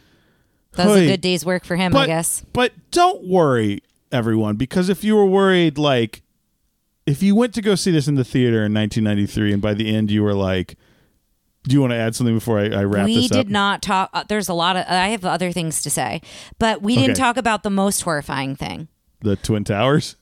that 0.74 0.88
was 0.88 0.96
a 0.98 1.00
Hey. 1.02 1.08
good 1.08 1.22
day's 1.22 1.46
work 1.46 1.66
for 1.66 1.76
him, 1.76 1.92
But 1.92 2.04
I 2.04 2.08
guess. 2.08 2.44
but 2.54 2.72
don't 2.92 3.26
worry, 3.28 3.82
everyone, 4.12 4.56
because 4.56 4.90
if 4.90 5.04
you 5.04 5.16
were 5.16 5.26
worried, 5.26 5.78
like 5.78 6.22
if 7.06 7.24
you 7.24 7.36
went 7.36 7.54
to 7.56 7.62
go 7.62 7.74
see 7.76 7.92
this 7.92 8.08
in 8.08 8.16
the 8.16 8.24
theater 8.24 8.66
in 8.66 8.74
1993, 8.74 9.54
and 9.54 9.62
by 9.62 9.74
the 9.74 9.94
end 9.96 10.12
you 10.12 10.22
were 10.24 10.34
like, 10.34 10.76
"Do 11.64 11.74
you 11.74 11.82
want 11.82 11.92
to 11.92 11.98
add 11.98 12.16
something 12.16 12.36
before 12.36 12.60
I, 12.60 12.66
I 12.70 12.84
wrap 12.84 13.06
we 13.06 13.16
this 13.16 13.30
did 13.30 13.50
not 13.50 13.82
talk. 13.82 14.10
Uh, 14.14 14.24
there's 14.28 14.50
a 14.50 14.54
lot 14.54 14.76
of. 14.78 14.86
I 14.88 15.08
have 15.08 15.26
other 15.26 15.52
things 15.52 15.82
to 15.84 15.90
say, 15.90 16.22
but 16.60 16.82
we 16.82 16.96
didn't 16.96 17.12
Okay. 17.12 17.20
talk 17.20 17.38
about 17.38 17.64
the 17.64 17.70
most 17.70 18.02
horrifying 18.02 18.56
thing. 18.56 18.88
the 19.22 19.36
Twin 19.36 19.64
Towers. 19.64 20.16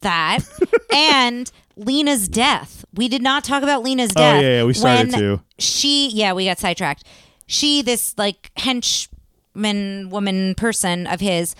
That 0.00 0.40
and 0.94 1.50
Lena's 1.76 2.28
death. 2.28 2.84
We 2.96 3.08
did 3.08 3.22
not 3.22 3.44
talk 3.44 3.62
about 3.62 3.82
Lena's 3.82 4.10
death. 4.10 4.38
Oh 4.38 4.40
yeah, 4.40 4.56
yeah, 4.58 4.64
we 4.64 4.72
started 4.72 5.12
when 5.12 5.20
to. 5.20 5.42
She, 5.58 6.08
yeah, 6.08 6.32
we 6.32 6.46
got 6.46 6.58
sidetracked. 6.58 7.04
She, 7.46 7.82
this 7.82 8.14
like 8.16 8.50
henchman 8.56 10.10
woman 10.10 10.54
person 10.54 11.06
of 11.06 11.20
his, 11.20 11.54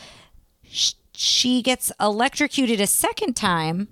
sh- 0.65 0.95
she 1.13 1.63
gets 1.63 1.93
electrocuted 2.01 2.81
a 2.81 2.87
second 2.87 3.35
time. 3.37 3.89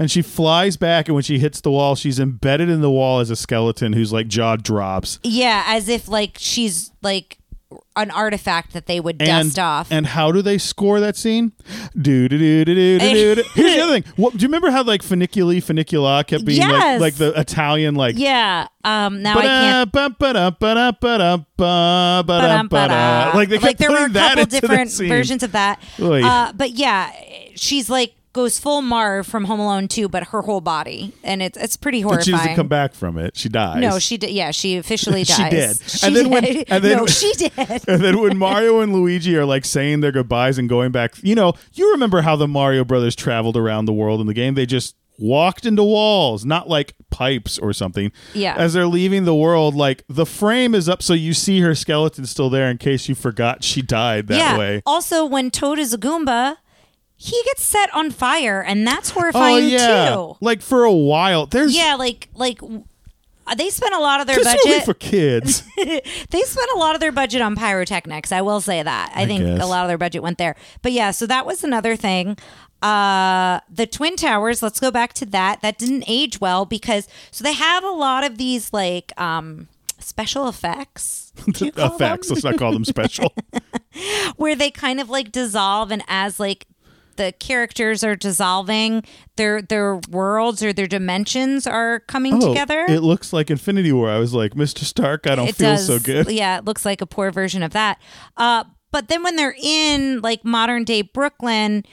And 0.00 0.10
she 0.10 0.22
flies 0.22 0.76
back, 0.76 1.08
and 1.08 1.14
when 1.16 1.24
she 1.24 1.40
hits 1.40 1.60
the 1.60 1.72
wall, 1.72 1.96
she's 1.96 2.20
embedded 2.20 2.68
in 2.68 2.80
the 2.82 2.90
wall 2.90 3.18
as 3.18 3.30
a 3.30 3.36
skeleton 3.36 3.92
whose 3.94 4.12
like 4.12 4.28
jaw 4.28 4.54
drops. 4.54 5.18
Yeah, 5.24 5.64
as 5.66 5.88
if 5.88 6.08
like 6.08 6.36
she's 6.38 6.92
like 7.02 7.38
an 8.02 8.10
artifact 8.10 8.72
that 8.72 8.86
they 8.86 9.00
would 9.00 9.20
and, 9.20 9.48
dust 9.48 9.58
off. 9.58 9.88
And 9.90 10.06
how 10.06 10.32
do 10.32 10.42
they 10.42 10.58
score 10.58 11.00
that 11.00 11.16
scene? 11.16 11.52
Do 12.00 12.28
do 12.28 12.38
do 12.38 12.64
do 12.64 12.74
do 12.74 12.98
do. 13.34 13.42
Here's 13.54 13.74
the 13.74 13.80
other 13.82 14.00
thing. 14.00 14.12
What, 14.16 14.32
do 14.34 14.42
you 14.42 14.48
remember 14.48 14.70
how 14.70 14.82
like 14.84 15.02
funiculi 15.02 15.58
funicula 15.58 16.26
kept 16.26 16.44
being 16.44 16.60
like, 16.60 16.70
Yes. 16.70 17.00
like 17.00 17.14
the 17.14 17.38
Italian 17.38 17.94
like 17.94 18.16
yeah. 18.18 18.68
Um. 18.84 19.22
Now 19.22 19.38
I 19.38 19.42
can't. 19.42 19.92
Like 23.34 23.48
they 23.48 23.58
like 23.58 23.78
there 23.78 23.90
were 23.90 24.06
a 24.06 24.10
couple 24.10 24.44
different 24.46 24.90
versions 24.92 25.42
of 25.42 25.52
that. 25.52 25.82
Uh, 26.00 26.52
but 26.52 26.70
yeah, 26.70 27.12
she's 27.54 27.90
like 27.90 28.14
goes 28.38 28.58
full 28.58 28.82
Marv 28.82 29.26
from 29.26 29.44
Home 29.46 29.58
Alone 29.58 29.88
2, 29.88 30.08
but 30.08 30.28
her 30.28 30.42
whole 30.42 30.60
body, 30.60 31.12
and 31.24 31.42
it's 31.42 31.58
it's 31.58 31.76
pretty 31.76 32.02
But 32.02 32.08
horrifying. 32.10 32.24
she 32.24 32.30
doesn't 32.32 32.54
come 32.56 32.68
back 32.68 32.94
from 32.94 33.18
it. 33.18 33.36
She 33.36 33.48
dies. 33.48 33.80
No, 33.80 33.98
she 33.98 34.16
did. 34.16 34.30
Yeah, 34.30 34.52
she 34.52 34.76
officially 34.76 35.24
dies. 35.24 35.36
She 35.36 35.50
did. 35.50 35.76
She 35.90 36.06
And 36.06 36.14
then 36.16 36.30
when- 36.30 36.44
and 36.68 36.84
then- 36.84 36.96
no, 36.98 37.06
she 37.06 37.32
did. 37.34 37.52
And 37.88 38.02
then 38.02 38.20
when 38.20 38.36
Mario 38.38 38.80
and 38.80 38.92
Luigi 38.92 39.36
are 39.36 39.44
like 39.44 39.64
saying 39.64 40.00
their 40.00 40.12
goodbyes 40.12 40.56
and 40.58 40.68
going 40.68 40.92
back, 40.92 41.14
you 41.22 41.34
know, 41.34 41.54
you 41.72 41.90
remember 41.92 42.20
how 42.22 42.36
the 42.36 42.46
Mario 42.48 42.84
brothers 42.84 43.16
traveled 43.16 43.56
around 43.56 43.86
the 43.86 43.92
world 43.92 44.20
in 44.20 44.26
the 44.28 44.34
game? 44.34 44.54
They 44.54 44.66
just 44.66 44.94
walked 45.18 45.66
into 45.66 45.82
walls, 45.82 46.44
not 46.44 46.68
like 46.68 46.94
pipes 47.10 47.58
or 47.58 47.72
something. 47.72 48.12
Yeah. 48.34 48.54
As 48.56 48.74
they're 48.74 48.86
leaving 48.86 49.24
the 49.24 49.34
world, 49.34 49.74
like 49.74 50.04
the 50.08 50.24
frame 50.26 50.74
is 50.76 50.88
up 50.88 51.02
so 51.02 51.12
you 51.12 51.34
see 51.34 51.60
her 51.60 51.74
skeleton 51.74 52.24
still 52.26 52.50
there 52.50 52.70
in 52.70 52.78
case 52.78 53.08
you 53.08 53.14
forgot 53.16 53.64
she 53.64 53.82
died 53.82 54.28
that 54.28 54.38
yeah. 54.38 54.56
way. 54.58 54.82
Also, 54.86 55.24
when 55.24 55.50
Toad 55.50 55.78
is 55.80 55.92
a 55.92 55.98
Goomba, 55.98 56.58
he 57.20 57.42
gets 57.46 57.62
set 57.64 57.92
on 57.94 58.10
fire, 58.12 58.62
and 58.62 58.86
that's 58.86 59.10
Oh 59.10 59.14
horrifying 59.14 59.68
yeah. 59.68 60.10
too. 60.14 60.36
Like 60.40 60.62
for 60.62 60.84
a 60.84 60.92
while. 60.92 61.46
There's 61.46 61.76
Yeah, 61.76 61.96
like 61.96 62.28
like 62.34 62.60
they 63.56 63.70
spent 63.70 63.94
a 63.94 63.98
lot 63.98 64.20
of 64.20 64.26
their 64.26 64.42
budget. 64.42 64.84
for 64.84 64.94
kids. 64.94 65.62
they 65.76 66.42
spent 66.42 66.70
a 66.74 66.78
lot 66.78 66.94
of 66.94 67.00
their 67.00 67.10
budget 67.12 67.40
on 67.42 67.56
pyrotechnics. 67.56 68.30
I 68.30 68.40
will 68.42 68.60
say 68.60 68.82
that. 68.82 69.10
I, 69.14 69.26
think 69.26 69.42
guess. 69.42 69.60
a 69.62 69.66
lot 69.66 69.84
of 69.84 69.88
their 69.88 69.98
budget 69.98 70.22
went 70.22 70.38
there. 70.38 70.54
But 70.82 70.92
yeah, 70.92 71.10
so 71.10 71.26
that 71.26 71.44
was 71.44 71.64
another 71.64 71.96
thing. 71.96 72.36
Uh 72.82 73.58
the 73.68 73.86
Twin 73.86 74.14
Towers, 74.16 74.62
let's 74.62 74.78
go 74.78 74.90
back 74.92 75.12
to 75.14 75.26
that. 75.26 75.60
That 75.62 75.78
didn't 75.78 76.04
age 76.06 76.40
well 76.40 76.64
because 76.66 77.08
so 77.32 77.42
they 77.42 77.54
have 77.54 77.82
a 77.82 77.90
lot 77.90 78.22
of 78.22 78.38
these 78.38 78.72
like 78.72 79.18
um 79.20 79.66
special 79.98 80.46
effects. 80.48 81.32
do 81.52 81.64
you 81.66 81.72
call 81.72 81.94
Effects. 81.96 82.28
them? 82.28 82.34
Let's 82.36 82.44
not 82.44 82.58
call 82.58 82.72
them 82.72 82.84
special. 82.84 83.34
Where 84.36 84.54
they 84.54 84.70
kind 84.70 85.00
of 85.00 85.08
like 85.10 85.32
dissolve 85.32 85.90
and 85.90 86.02
as 86.06 86.38
like 86.38 86.66
the 87.18 87.34
characters 87.38 88.02
are 88.02 88.16
dissolving, 88.16 89.02
their 89.36 89.60
their 89.60 89.96
worlds 90.08 90.62
or 90.62 90.72
their 90.72 90.86
dimensions 90.86 91.66
are 91.66 92.00
coming 92.00 92.42
Oh, 92.42 92.48
together. 92.48 92.86
It 92.88 93.00
looks 93.02 93.32
like 93.34 93.50
Infinity 93.50 93.92
War. 93.92 94.08
I 94.10 94.18
was 94.18 94.32
like, 94.32 94.54
Mr. 94.54 94.84
Stark, 94.84 95.26
I 95.26 95.34
don't 95.34 95.48
it 95.48 95.56
feel 95.56 95.72
does. 95.72 95.86
so 95.86 95.98
good. 95.98 96.30
Yeah, 96.30 96.56
it 96.58 96.64
looks 96.64 96.86
like 96.86 97.02
a 97.02 97.06
poor 97.06 97.30
version 97.30 97.62
of 97.62 97.72
that. 97.72 98.00
Uh, 98.36 98.64
but 98.90 99.08
then 99.08 99.22
when 99.22 99.36
they're 99.36 99.54
in 99.62 100.22
like 100.22 100.44
modern 100.46 100.84
day 100.84 101.02
Brooklyn, 101.02 101.84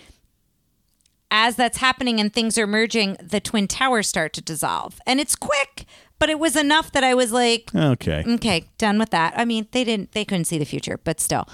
as 1.31 1.55
that's 1.55 1.79
happening 1.79 2.19
and 2.19 2.33
things 2.33 2.57
are 2.57 2.67
merging, 2.67 3.17
the 3.21 3.39
twin 3.41 3.67
towers 3.67 4.07
start 4.07 4.31
to 4.33 4.41
dissolve, 4.41 5.01
and 5.05 5.19
it's 5.19 5.35
quick. 5.35 5.85
But 6.17 6.29
it 6.29 6.39
was 6.39 6.55
enough 6.55 6.93
that 6.93 7.03
I 7.03 7.13
was 7.13 7.33
like, 7.33 7.69
Okay. 7.75 8.23
okay, 8.25 8.63
done 8.77 8.97
with 8.97 9.09
that. 9.09 9.33
I 9.35 9.43
mean, 9.43 9.67
they 9.73 9.83
didn't, 9.83 10.13
they 10.13 10.23
couldn't 10.23 10.45
see 10.45 10.57
the 10.57 10.63
future, 10.65 10.97
but 11.03 11.19
still, 11.19 11.45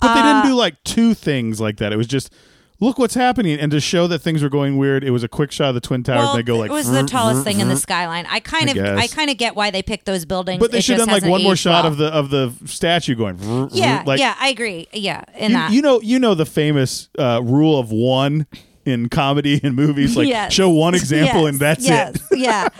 But 0.00 0.14
they 0.14 0.20
Uh, 0.20 0.40
didn't 0.40 0.50
do 0.52 0.56
like 0.56 0.82
two 0.84 1.12
things 1.12 1.60
like 1.60 1.76
that. 1.78 1.92
It 1.92 1.96
was 1.96 2.06
just 2.06 2.32
look 2.80 2.98
what's 2.98 3.14
happening, 3.14 3.58
and 3.58 3.70
to 3.72 3.80
show 3.80 4.06
that 4.06 4.18
things 4.20 4.42
were 4.42 4.48
going 4.48 4.76
weird, 4.76 5.02
it 5.04 5.10
was 5.10 5.22
a 5.24 5.28
quick 5.28 5.50
shot 5.52 5.68
of 5.70 5.74
the 5.74 5.80
twin 5.80 6.02
towers. 6.02 6.18
well, 6.18 6.30
and 6.32 6.38
they 6.38 6.42
go 6.42 6.56
like 6.58 6.70
it 6.70 6.74
was 6.74 6.90
the 6.90 7.02
tallest 7.04 7.44
thing 7.44 7.60
in 7.60 7.68
the 7.68 7.76
skyline. 7.76 8.26
I 8.28 8.40
kind 8.40 8.68
I 8.70 8.72
of, 8.72 8.98
I 8.98 9.06
kind 9.06 9.30
of 9.30 9.36
get 9.38 9.56
why 9.56 9.70
they 9.70 9.82
picked 9.82 10.06
those 10.06 10.24
buildings. 10.24 10.60
But 10.60 10.72
they 10.72 10.78
It 10.78 10.84
should 10.84 10.98
have 10.98 11.08
done 11.08 11.20
like 11.20 11.30
one 11.30 11.42
more 11.42 11.56
shot 11.56 11.84
well. 11.84 11.92
of 11.92 11.98
the 11.98 12.06
of 12.06 12.30
the 12.30 12.52
statue 12.66 13.14
going. 13.14 13.38
Yeah, 13.72 14.02
like, 14.06 14.20
yeah, 14.20 14.34
I 14.38 14.48
agree. 14.48 14.88
Yeah, 14.92 15.24
in 15.36 15.50
You, 15.52 15.56
that. 15.56 15.72
you 15.72 15.82
know, 15.82 16.00
you 16.00 16.18
know 16.18 16.34
the 16.34 16.46
famous 16.46 17.08
uh, 17.18 17.40
rule 17.42 17.78
of 17.78 17.90
one 17.92 18.46
in 18.84 19.08
comedy 19.08 19.60
and 19.62 19.74
movies. 19.74 20.16
Like 20.16 20.28
Yes. 20.28 20.52
show 20.52 20.70
one 20.70 20.94
example 21.00 21.42
Yes, 21.42 21.50
and 21.50 21.58
that's 21.60 21.84
yes, 21.86 22.16
it. 22.30 22.38
yeah. 22.38 22.68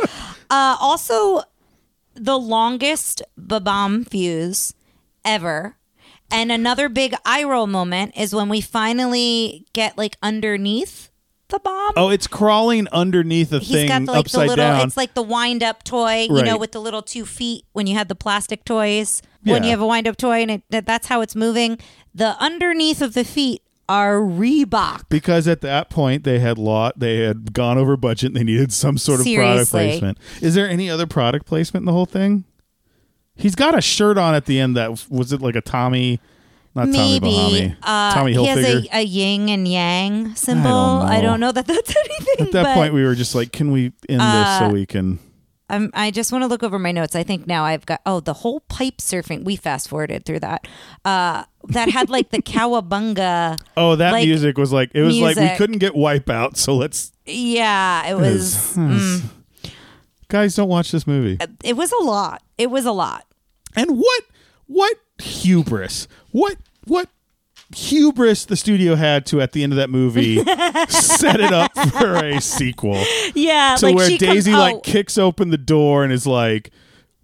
Uh, 0.49 0.76
also, 0.80 1.42
the 2.14 2.38
longest 2.38 3.20
bomb 3.36 4.05
fuse 4.05 4.74
ever. 5.24 5.76
And 6.31 6.51
another 6.51 6.89
big 6.89 7.14
eye 7.24 7.45
roll 7.45 7.66
moment 7.66 8.14
is 8.16 8.35
when 8.35 8.49
we 8.49 8.61
finally 8.61 9.66
get 9.72 9.97
like 9.97 10.16
underneath 10.22 11.11
the 11.49 11.61
bomb. 11.61 11.93
Oh, 11.97 12.09
it's 12.11 12.27
crawling 12.27 12.89
underneath 12.89 13.53
a 13.53 13.61
He's 13.61 13.70
thing 13.70 13.89
got 13.89 14.05
the, 14.07 14.12
like 14.12 14.14
the 14.14 14.20
upside 14.20 14.49
little. 14.49 14.57
down. 14.64 14.87
It's 14.87 14.97
like 14.97 15.14
the 15.14 15.22
wind 15.22 15.62
up 15.62 15.85
toy, 15.85 16.22
you 16.29 16.43
know, 16.43 16.57
with 16.59 16.72
the 16.72 16.81
little 16.81 17.03
two 17.03 17.24
feet 17.24 17.64
when 17.72 17.87
you 17.87 17.95
had 17.95 18.09
the 18.09 18.16
plastic 18.16 18.64
toys. 18.64 19.22
When 19.45 19.62
you 19.62 19.70
have 19.70 19.81
a 19.81 19.87
wind 19.87 20.09
up 20.09 20.16
toy 20.16 20.43
and 20.43 20.51
it, 20.51 20.62
that, 20.70 20.87
that's 20.87 21.07
how 21.07 21.20
it's 21.20 21.37
moving. 21.37 21.79
The 22.12 22.37
underneath 22.43 23.01
of 23.01 23.14
the 23.14 23.22
feet 23.24 23.62
are 23.89 24.16
Reebok. 24.16 25.03
because 25.09 25.47
at 25.47 25.61
that 25.61 25.89
point 25.91 26.24
they 26.24 26.41
had 26.41 26.59
lot 26.59 26.99
they 26.99 27.18
had 27.18 27.53
gone 27.53 27.79
over 27.79 27.97
budget 27.97 28.31
and 28.31 28.37
they 28.37 28.43
needed 28.43 28.72
some 28.72 28.99
sort 28.99 29.20
of 29.20 29.27
product 29.27 29.70
placement. 29.70 30.18
Is 30.43 30.57
there 30.57 30.68
any 30.68 30.91
other 30.91 31.07
product 31.07 31.47
placement 31.47 31.83
in 31.83 31.87
the 31.87 31.93
whole 31.93 32.07
thing? 32.07 32.43
He's 33.37 33.55
got 33.55 33.76
a 33.76 33.80
shirt 33.80 34.18
on 34.18 34.34
at 34.34 34.47
the 34.47 34.59
end 34.59 34.76
that 34.76 35.07
was 35.11 35.32
it 35.32 35.41
like 35.43 35.57
a 35.57 35.61
Tommy 35.61 36.20
not 36.74 36.87
Tommy 36.87 37.20
Maybe 37.20 37.20
Bahama. 37.20 37.76
uh, 37.82 38.14
Tommy 38.14 38.32
he 38.34 38.45
has 38.47 38.59
Hilfiger. 38.59 38.87
a, 38.93 38.99
a 38.99 39.03
yin 39.03 39.49
and 39.49 39.66
yang 39.68 40.34
symbol. 40.34 40.70
I 40.70 41.20
don't 41.22 41.41
know. 41.41 41.47
know, 41.47 41.53
that 41.53 41.66
that's 41.66 41.95
anything. 42.05 42.47
at 42.47 42.53
that 42.53 42.62
but 42.64 42.74
point 42.74 42.93
we 42.95 43.03
were 43.05 43.14
just 43.14 43.34
like, 43.34 43.51
can 43.53 43.72
we 43.72 43.93
end 44.09 44.20
this 44.20 44.59
so 44.59 44.68
we 44.70 44.84
can 44.87 45.18
I'm, 45.68 45.91
I 45.95 46.12
just 46.12 46.30
want 46.30 46.43
to 46.43 46.47
look 46.47 46.62
over 46.62 46.78
my 46.78 46.93
notes. 46.93 47.16
I 47.16 47.24
think 47.24 47.47
now 47.49 47.64
I've 47.64 47.84
got 47.87 48.01
oh 48.07 48.20
the 48.20 48.34
whole 48.34 48.61
pipe 48.61 48.99
surfing. 48.99 49.43
We 49.45 49.57
fast 49.57 49.89
forwarded 49.89 50.24
through 50.24 50.41
that. 50.41 50.68
Uh, 51.05 51.43
that 51.70 51.89
had 51.89 52.09
like 52.09 52.30
the 52.30 52.41
cowabunga. 52.43 53.59
Oh, 53.76 53.97
that 53.97 54.12
Like, 54.12 54.26
music 54.26 54.59
was 54.59 54.72
like 54.72 54.91
it 54.95 55.03
was 55.03 55.18
like 55.18 55.34
we 55.37 55.43
music. 55.43 55.59
couldn't 55.59 55.78
get 55.78 55.95
wipeout, 55.95 56.57
so 56.57 56.76
let's 56.76 57.11
Yeah, 57.24 58.07
it 58.07 58.14
was. 58.14 58.55
mm, 58.76 59.22
guys 60.29 60.55
don't 60.57 60.68
watch 60.68 60.91
this 60.91 61.07
movie. 61.07 61.37
Uh, 61.41 61.47
it 61.64 61.77
was 61.77 61.93
a 61.93 62.03
lot. 62.03 62.43
It 62.59 62.70
was 62.70 62.85
a 62.85 62.93
lot. 62.93 63.24
And 63.74 63.99
what 63.99 64.22
what 64.66 64.97
hubris? 65.18 66.09
What 66.33 66.57
what 66.85 67.09
hubris 67.74 68.45
the 68.45 68.57
studio 68.57 68.95
had 68.95 69.27
to 69.27 69.41
at 69.41 69.53
the 69.53 69.62
end 69.64 69.72
of 69.72 69.77
that 69.77 69.91
movie 69.91 70.37
set 70.89 71.41
it 71.41 71.53
up 71.53 71.77
for 71.99 72.14
a 72.14 72.41
sequel 72.41 73.03
Yeah, 73.35 73.74
to 73.79 73.87
like 73.87 73.97
where 73.97 74.09
she 74.09 74.18
Daisy 74.18 74.53
comes, 74.53 74.61
like 74.61 74.74
oh, 74.77 74.81
kicks 74.81 75.18
open 75.18 75.51
the 75.51 75.59
door 75.59 76.05
and 76.05 76.12
is 76.12 76.27
like 76.27 76.70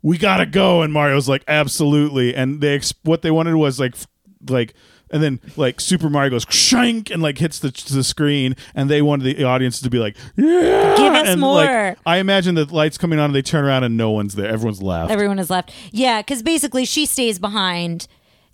we 0.02 0.18
got 0.18 0.38
to 0.38 0.46
go 0.46 0.82
and 0.82 0.92
Mario's 0.92 1.28
like 1.28 1.44
absolutely 1.46 2.34
and 2.34 2.60
they 2.60 2.74
ex- 2.74 2.94
what 3.04 3.22
they 3.22 3.30
wanted 3.30 3.54
was 3.54 3.78
like 3.78 3.94
f- 3.94 4.08
like 4.48 4.74
and 5.12 5.22
then 5.22 5.40
like 5.56 5.80
Super 5.80 6.08
Mario 6.10 6.30
goes 6.30 6.46
shank 6.48 7.10
and 7.10 7.22
like 7.22 7.38
hits 7.38 7.58
the 7.58 7.70
the 7.92 8.02
screen 8.02 8.56
and 8.74 8.88
they 8.90 9.02
wanted 9.02 9.24
the 9.36 9.44
audience 9.44 9.80
to 9.80 9.90
be 9.90 9.98
like 9.98 10.16
yeah 10.36 10.96
Give 10.96 11.12
us 11.14 11.28
and, 11.28 11.40
more. 11.40 11.54
like, 11.56 11.98
I 12.06 12.18
imagine 12.18 12.54
the 12.54 12.64
lights 12.64 12.98
coming 12.98 13.18
on 13.18 13.26
and 13.26 13.34
they 13.34 13.42
turn 13.42 13.64
around 13.64 13.84
and 13.84 13.96
no 13.96 14.10
one's 14.10 14.34
there 14.34 14.48
everyone's 14.48 14.82
left 14.82 15.10
everyone 15.10 15.38
is 15.38 15.50
left. 15.50 15.72
Yeah, 15.90 16.20
because 16.22 16.42
basically 16.42 16.84
she 16.84 17.06
stays 17.06 17.38
behind. 17.38 18.06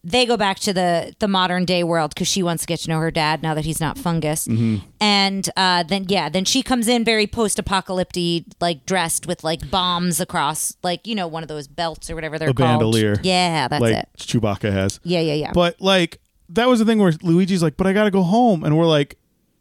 They 0.05 0.27
go 0.27 0.37
back 0.37 0.59
to 0.61 0.73
the 0.73 1.15
the 1.19 1.27
modern 1.29 1.65
day 1.65 1.83
world 1.83 2.15
because 2.15 2.29
she 2.29 2.43
wants 2.43 2.63
to 2.63 2.67
get 2.67 2.79
to 2.81 2.89
know 2.89 2.99
her 3.01 3.11
dad 3.11 3.43
now 3.43 3.55
that 3.55 3.65
he's 3.65 3.81
not 3.81 3.99
fungus. 3.99 4.47
Mm-hmm. 4.47 4.87
And 5.01 5.49
uh, 5.57 5.83
then 5.83 6.07
yeah, 6.09 6.29
then 6.29 6.45
she 6.45 6.63
comes 6.63 6.87
in 6.89 7.05
very 7.05 7.27
post 7.27 7.59
apocalyptic, 7.59 8.45
like 8.61 8.87
dressed 8.87 9.27
with 9.27 9.43
like 9.43 9.71
bombs 9.71 10.21
across, 10.21 10.77
like 10.83 11.07
you 11.07 11.15
know 11.15 11.27
one 11.27 11.43
of 11.43 11.49
those 11.49 11.67
belts 11.67 12.09
or 12.11 12.15
whatever 12.15 12.39
they're 12.39 12.51
A 12.51 12.55
called. 12.55 12.79
bandolier. 12.79 13.17
Yeah, 13.23 13.67
that's 13.69 13.83
like 13.83 13.97
it. 13.97 14.09
Chewbacca 14.19 14.73
has 14.73 15.01
Yeah, 15.03 15.21
yeah, 15.21 15.35
yeah. 15.35 15.53
But 15.53 15.81
like 15.81 16.21
that 16.51 16.69
was 16.69 16.79
the 16.79 16.85
thing 16.85 16.99
where 16.99 17.13
Luigi's 17.23 17.63
like, 17.63 17.77
"But 17.77 17.87
I 17.87 17.93
got 17.93 18.05
to 18.05 18.11
go 18.11 18.23
home," 18.23 18.65
and 18.65 18.77
we're 18.77 18.87
like, 18.87 19.19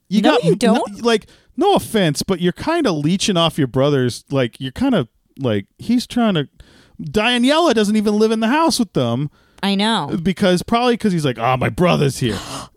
"You 0.10 0.22
No, 0.22 0.32
got 0.32 0.44
you 0.44 0.56
don't. 0.56 0.92
no- 0.94 1.04
like, 1.08 1.28
no 1.58 1.74
offense, 1.76 2.24
but 2.24 2.40
you're 2.42 2.54
kind 2.54 2.86
of 2.88 2.96
leeching 2.98 3.38
off 3.38 3.58
your 3.58 3.68
brother's. 3.68 4.24
Like, 4.30 4.60
you're 4.60 4.72
kind 4.72 4.96
of 4.96 5.08
like 5.40 5.66
he's 5.78 6.06
trying 6.08 6.36
to. 6.36 6.48
Daniela 7.02 7.74
doesn't 7.74 7.96
even 7.96 8.18
live 8.18 8.32
in 8.32 8.40
the 8.40 8.48
house 8.48 8.80
with 8.80 8.94
them 8.94 9.30
I 9.62 9.76
know. 9.76 10.18
because 10.24 10.64
probably 10.64 10.94
because 10.94 11.14
he's 11.14 11.26
like, 11.26 11.38
"Ah, 11.40 11.56
my 11.58 11.70
brother's 11.70 12.18
here." 12.20 12.40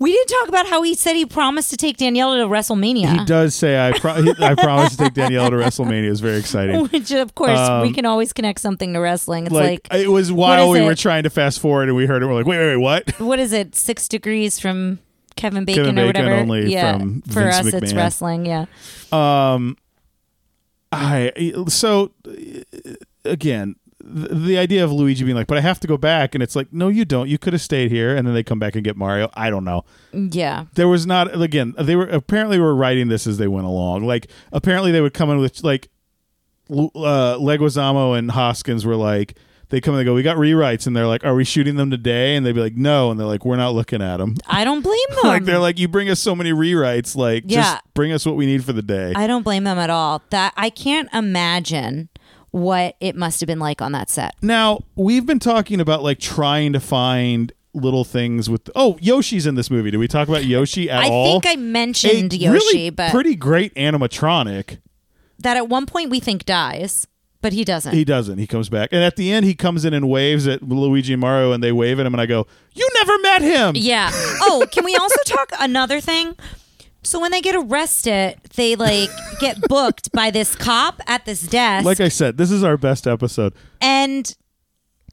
We 0.00 0.12
didn't 0.12 0.28
talk 0.28 0.48
about 0.48 0.66
how 0.68 0.82
he 0.82 0.94
said 0.94 1.16
he 1.16 1.26
promised 1.26 1.70
to 1.70 1.76
take 1.76 1.96
Daniela 1.96 2.38
to 2.40 2.46
WrestleMania. 2.48 3.18
He 3.18 3.24
does 3.24 3.54
say, 3.54 3.76
"I 3.88 3.98
pro- 3.98 4.12
I 4.38 4.54
promise 4.54 4.94
to 4.96 5.04
take 5.04 5.14
Daniela 5.14 5.50
to 5.50 5.56
WrestleMania." 5.56 6.08
It's 6.10 6.20
very 6.20 6.38
exciting. 6.38 6.86
Which 6.92 7.10
of 7.10 7.34
course 7.34 7.58
Um, 7.58 7.82
we 7.82 7.92
can 7.92 8.06
always 8.06 8.32
connect 8.32 8.60
something 8.60 8.92
to 8.92 9.00
wrestling. 9.00 9.46
It's 9.46 9.52
Like, 9.52 9.88
like, 9.90 10.02
it 10.02 10.08
was 10.08 10.30
while 10.30 10.70
we 10.70 10.78
it? 10.80 10.84
were 10.84 10.94
trying 10.94 11.24
to 11.24 11.30
fast 11.30 11.58
forward 11.58 11.88
and 11.88 11.96
we 11.96 12.06
heard 12.06 12.22
it. 12.22 12.26
We're 12.26 12.34
like, 12.34 12.46
"Wait, 12.46 12.58
wait, 12.58 12.66
wait, 12.68 12.76
what?" 12.76 13.10
what 13.20 13.40
is 13.40 13.52
it? 13.52 13.74
Six 13.74 14.06
degrees 14.06 14.60
from 14.60 15.00
Kevin 15.34 15.64
Bacon 15.64 15.84
Kevin 15.86 15.98
or 15.98 16.06
whatever. 16.06 16.32
only 16.34 16.72
yeah, 16.72 16.98
from 16.98 17.22
for 17.22 17.42
Vince 17.42 17.56
us 17.56 17.74
it's 17.74 17.92
wrestling. 17.92 18.46
Yeah, 18.46 18.66
Um, 19.10 19.76
I 20.92 21.32
so 21.68 22.12
again 23.24 23.74
the, 24.08 24.34
the 24.34 24.58
idea 24.58 24.82
of 24.84 24.90
Luigi 24.92 25.24
being 25.24 25.36
like, 25.36 25.46
but 25.46 25.58
I 25.58 25.60
have 25.60 25.78
to 25.80 25.86
go 25.86 25.96
back, 25.96 26.34
and 26.34 26.42
it's 26.42 26.56
like, 26.56 26.72
no, 26.72 26.88
you 26.88 27.04
don't. 27.04 27.28
You 27.28 27.38
could 27.38 27.52
have 27.52 27.62
stayed 27.62 27.90
here, 27.90 28.16
and 28.16 28.26
then 28.26 28.34
they 28.34 28.42
come 28.42 28.58
back 28.58 28.74
and 28.74 28.82
get 28.84 28.96
Mario. 28.96 29.30
I 29.34 29.50
don't 29.50 29.64
know. 29.64 29.84
yeah. 30.12 30.64
There 30.74 30.88
was 30.88 31.06
not 31.06 31.40
again. 31.40 31.74
They 31.78 31.96
were 31.96 32.08
apparently 32.08 32.58
were 32.58 32.74
writing 32.74 33.08
this 33.08 33.26
as 33.26 33.38
they 33.38 33.48
went 33.48 33.66
along. 33.66 34.04
Like 34.04 34.28
apparently 34.52 34.90
they 34.92 35.00
would 35.00 35.14
come 35.14 35.30
in 35.30 35.38
with 35.38 35.62
like 35.62 35.88
uh, 36.70 37.36
Leguizamo 37.38 38.18
and 38.18 38.30
Hoskins 38.30 38.84
were 38.84 38.96
like. 38.96 39.36
They 39.70 39.82
come 39.82 39.92
and 39.92 40.00
they 40.00 40.04
go. 40.06 40.14
We 40.14 40.22
got 40.22 40.38
rewrites, 40.38 40.86
and 40.86 40.96
they're 40.96 41.06
like, 41.06 41.26
"Are 41.26 41.34
we 41.34 41.44
shooting 41.44 41.76
them 41.76 41.90
today?" 41.90 42.36
And 42.36 42.46
they'd 42.46 42.52
be 42.54 42.60
like, 42.62 42.76
"No," 42.76 43.10
and 43.10 43.20
they're 43.20 43.26
like, 43.26 43.44
"We're 43.44 43.56
not 43.58 43.74
looking 43.74 44.00
at 44.00 44.16
them." 44.16 44.36
I 44.46 44.64
don't 44.64 44.80
blame 44.80 44.96
them. 45.10 45.24
like 45.24 45.44
they're 45.44 45.58
like, 45.58 45.78
"You 45.78 45.88
bring 45.88 46.08
us 46.08 46.20
so 46.20 46.34
many 46.34 46.52
rewrites. 46.52 47.14
Like, 47.14 47.44
Yeah. 47.46 47.60
just 47.74 47.82
bring 47.92 48.10
us 48.10 48.24
what 48.24 48.34
we 48.36 48.46
need 48.46 48.64
for 48.64 48.72
the 48.72 48.80
day." 48.80 49.12
I 49.14 49.26
don't 49.26 49.42
blame 49.42 49.64
them 49.64 49.76
at 49.76 49.90
all. 49.90 50.22
That 50.30 50.54
I 50.56 50.70
can't 50.70 51.10
imagine 51.12 52.08
what 52.50 52.96
it 53.00 53.14
must 53.16 53.40
have 53.40 53.46
been 53.46 53.58
like 53.58 53.82
on 53.82 53.92
that 53.92 54.10
set. 54.10 54.34
Now 54.42 54.80
we've 54.96 55.26
been 55.26 55.38
talking 55.38 55.80
about 55.80 56.02
like 56.02 56.18
trying 56.18 56.72
to 56.72 56.80
find 56.80 57.52
little 57.74 58.04
things 58.04 58.48
with. 58.50 58.68
Oh, 58.74 58.96
Yoshi's 59.00 59.46
in 59.46 59.54
this 59.54 59.70
movie. 59.70 59.90
Did 59.90 59.98
we 59.98 60.08
talk 60.08 60.28
about 60.28 60.44
Yoshi 60.44 60.90
at 60.90 61.04
I 61.04 61.08
all? 61.08 61.28
I 61.28 61.40
think 61.40 61.46
I 61.46 61.56
mentioned 61.56 62.32
A 62.32 62.36
Yoshi, 62.36 62.54
really 62.76 62.90
but 62.90 63.10
pretty 63.10 63.34
great 63.36 63.74
animatronic. 63.74 64.78
that 65.38 65.56
at 65.56 65.68
one 65.68 65.86
point 65.86 66.10
we 66.10 66.18
think 66.20 66.44
dies, 66.44 67.06
but 67.40 67.52
he 67.52 67.64
doesn't. 67.64 67.92
He 67.92 68.04
doesn't. 68.04 68.38
He 68.38 68.46
comes 68.46 68.68
back, 68.68 68.88
and 68.92 69.02
at 69.04 69.14
the 69.16 69.30
end, 69.30 69.44
he 69.46 69.54
comes 69.54 69.84
in 69.84 69.94
and 69.94 70.08
waves 70.08 70.48
at 70.48 70.62
Luigi 70.62 71.12
and 71.12 71.20
Mario, 71.20 71.52
and 71.52 71.62
they 71.62 71.70
wave 71.70 72.00
at 72.00 72.06
him, 72.06 72.14
and 72.14 72.20
I 72.20 72.26
go, 72.26 72.46
"You 72.72 72.88
never 72.94 73.18
met 73.18 73.42
him." 73.42 73.76
Yeah. 73.76 74.10
Oh, 74.12 74.66
can 74.72 74.84
we 74.84 74.96
also 74.96 75.18
talk 75.26 75.52
another 75.60 76.00
thing? 76.00 76.34
So 77.02 77.20
when 77.20 77.30
they 77.30 77.40
get 77.40 77.54
arrested, 77.56 78.36
they 78.56 78.76
like 78.76 79.10
get 79.40 79.60
booked 79.68 80.12
by 80.12 80.30
this 80.30 80.54
cop 80.54 81.00
at 81.06 81.24
this 81.24 81.42
desk, 81.42 81.84
Like 81.86 82.00
I 82.00 82.08
said, 82.08 82.36
this 82.36 82.50
is 82.50 82.62
our 82.64 82.76
best 82.76 83.06
episode. 83.06 83.54
and 83.80 84.34